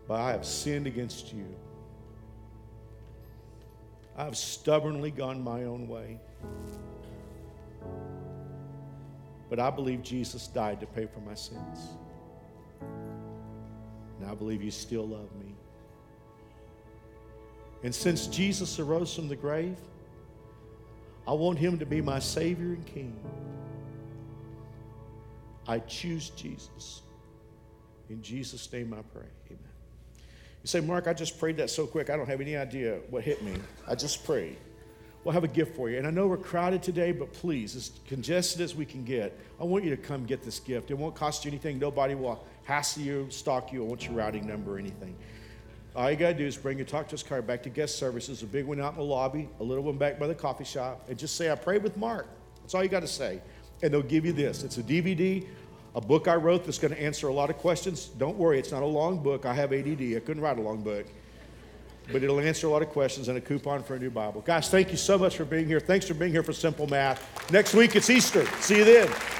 But 0.09 0.20
I 0.20 0.32
have 0.32 0.45
sinned 0.45 0.88
against 0.88 1.32
you. 1.32 1.47
I 4.21 4.25
have 4.25 4.37
stubbornly 4.37 5.11
gone 5.11 5.43
my 5.43 5.64
own 5.64 5.89
way. 5.89 6.21
But 9.49 9.59
I 9.59 9.71
believe 9.71 10.03
Jesus 10.03 10.47
died 10.47 10.79
to 10.81 10.87
pay 10.87 11.07
for 11.07 11.21
my 11.21 11.33
sins. 11.33 11.97
And 12.83 14.31
I 14.31 14.35
believe 14.35 14.62
you 14.62 14.71
still 14.71 15.07
love 15.07 15.35
me. 15.43 15.55
And 17.83 17.95
since 17.95 18.27
Jesus 18.27 18.79
arose 18.79 19.14
from 19.14 19.29
the 19.29 19.37
grave, 19.37 19.79
I 21.27 21.33
want 21.33 21.59
him 21.59 21.79
to 21.79 21.87
be 21.87 22.03
my 22.03 22.18
Savior 22.18 22.75
and 22.75 22.85
King. 22.85 23.18
I 25.66 25.79
choose 25.79 26.29
Jesus. 26.29 27.01
In 28.11 28.21
Jesus' 28.21 28.71
name 28.71 28.93
I 28.93 29.01
pray. 29.01 29.29
Amen. 29.47 29.70
You 30.62 30.66
say, 30.66 30.80
Mark, 30.80 31.06
I 31.06 31.14
just 31.14 31.38
prayed 31.38 31.56
that 31.56 31.70
so 31.70 31.86
quick, 31.86 32.11
I 32.11 32.16
don't 32.16 32.28
have 32.28 32.40
any 32.40 32.56
idea 32.56 32.98
what 33.08 33.24
hit 33.24 33.42
me. 33.42 33.54
I 33.88 33.94
just 33.94 34.24
prayed. 34.24 34.58
We'll 35.24 35.32
have 35.32 35.44
a 35.44 35.48
gift 35.48 35.76
for 35.76 35.90
you. 35.90 35.98
And 35.98 36.06
I 36.06 36.11
know 36.11 36.26
we're 36.26 36.38
crowded 36.38 36.82
today, 36.82 37.12
but 37.12 37.32
please, 37.32 37.76
as 37.76 37.92
congested 38.06 38.62
as 38.62 38.74
we 38.74 38.86
can 38.86 39.04
get, 39.04 39.38
I 39.61 39.64
want 39.64 39.84
you 39.84 39.90
to 39.90 39.96
come 39.96 40.24
get 40.24 40.42
this 40.42 40.58
gift. 40.58 40.90
It 40.90 40.94
won't 40.94 41.14
cost 41.14 41.44
you 41.44 41.50
anything. 41.50 41.78
Nobody 41.78 42.14
will 42.14 42.44
hassle 42.64 43.02
you, 43.02 43.26
stalk 43.30 43.72
you, 43.72 43.82
or 43.82 43.88
want 43.88 44.04
your 44.06 44.14
routing 44.14 44.46
number 44.46 44.76
or 44.76 44.78
anything. 44.78 45.14
All 45.94 46.11
you 46.11 46.16
got 46.16 46.28
to 46.28 46.34
do 46.34 46.46
is 46.46 46.56
bring 46.56 46.78
your 46.78 46.86
talk 46.86 47.08
to 47.08 47.14
us 47.14 47.22
card 47.22 47.46
back 47.46 47.62
to 47.64 47.68
guest 47.68 47.98
services, 47.98 48.42
a 48.42 48.46
big 48.46 48.64
one 48.64 48.80
out 48.80 48.92
in 48.92 48.98
the 48.98 49.04
lobby, 49.04 49.48
a 49.58 49.64
little 49.64 49.82
one 49.82 49.98
back 49.98 50.18
by 50.18 50.26
the 50.26 50.34
coffee 50.34 50.64
shop, 50.64 51.04
and 51.08 51.18
just 51.18 51.36
say, 51.36 51.50
I 51.50 51.54
prayed 51.54 51.82
with 51.82 51.96
Mark. 51.96 52.28
That's 52.62 52.74
all 52.74 52.82
you 52.82 52.88
got 52.88 53.00
to 53.00 53.08
say. 53.08 53.42
And 53.82 53.92
they'll 53.92 54.02
give 54.02 54.24
you 54.24 54.32
this. 54.32 54.62
It's 54.62 54.78
a 54.78 54.82
DVD, 54.82 55.46
a 55.95 56.01
book 56.01 56.28
I 56.28 56.36
wrote 56.36 56.64
that's 56.64 56.78
going 56.78 56.95
to 56.95 57.01
answer 57.01 57.28
a 57.28 57.32
lot 57.32 57.51
of 57.51 57.57
questions. 57.57 58.07
Don't 58.07 58.36
worry, 58.36 58.59
it's 58.59 58.72
not 58.72 58.82
a 58.82 58.86
long 58.86 59.22
book. 59.22 59.45
I 59.45 59.55
have 59.55 59.72
ADD. 59.72 60.03
I 60.16 60.20
couldn't 60.20 60.41
write 60.41 60.59
a 60.59 60.62
long 60.62 60.82
book. 60.82 61.07
But 62.12 62.22
it'll 62.22 62.41
answer 62.41 62.66
a 62.66 62.70
lot 62.70 62.82
of 62.82 62.88
questions 62.88 63.28
and 63.28 63.38
a 63.38 63.41
coupon 63.41 63.82
for 63.82 63.95
a 63.95 63.99
new 63.99 64.11
Bible. 64.11 64.41
Guys, 64.41 64.68
thank 64.68 64.91
you 64.91 64.97
so 64.97 65.18
much 65.18 65.36
for 65.36 65.45
being 65.45 65.66
here. 65.66 65.80
Thanks 65.80 66.07
for 66.07 66.14
being 66.14 66.32
here 66.32 66.43
for 66.43 66.53
Simple 66.53 66.86
Math. 66.86 67.51
Next 67.53 67.74
week, 67.74 67.95
it's 67.95 68.11
Easter. 68.11 68.47
See 68.61 68.78
you 68.78 68.84
then. 68.84 69.39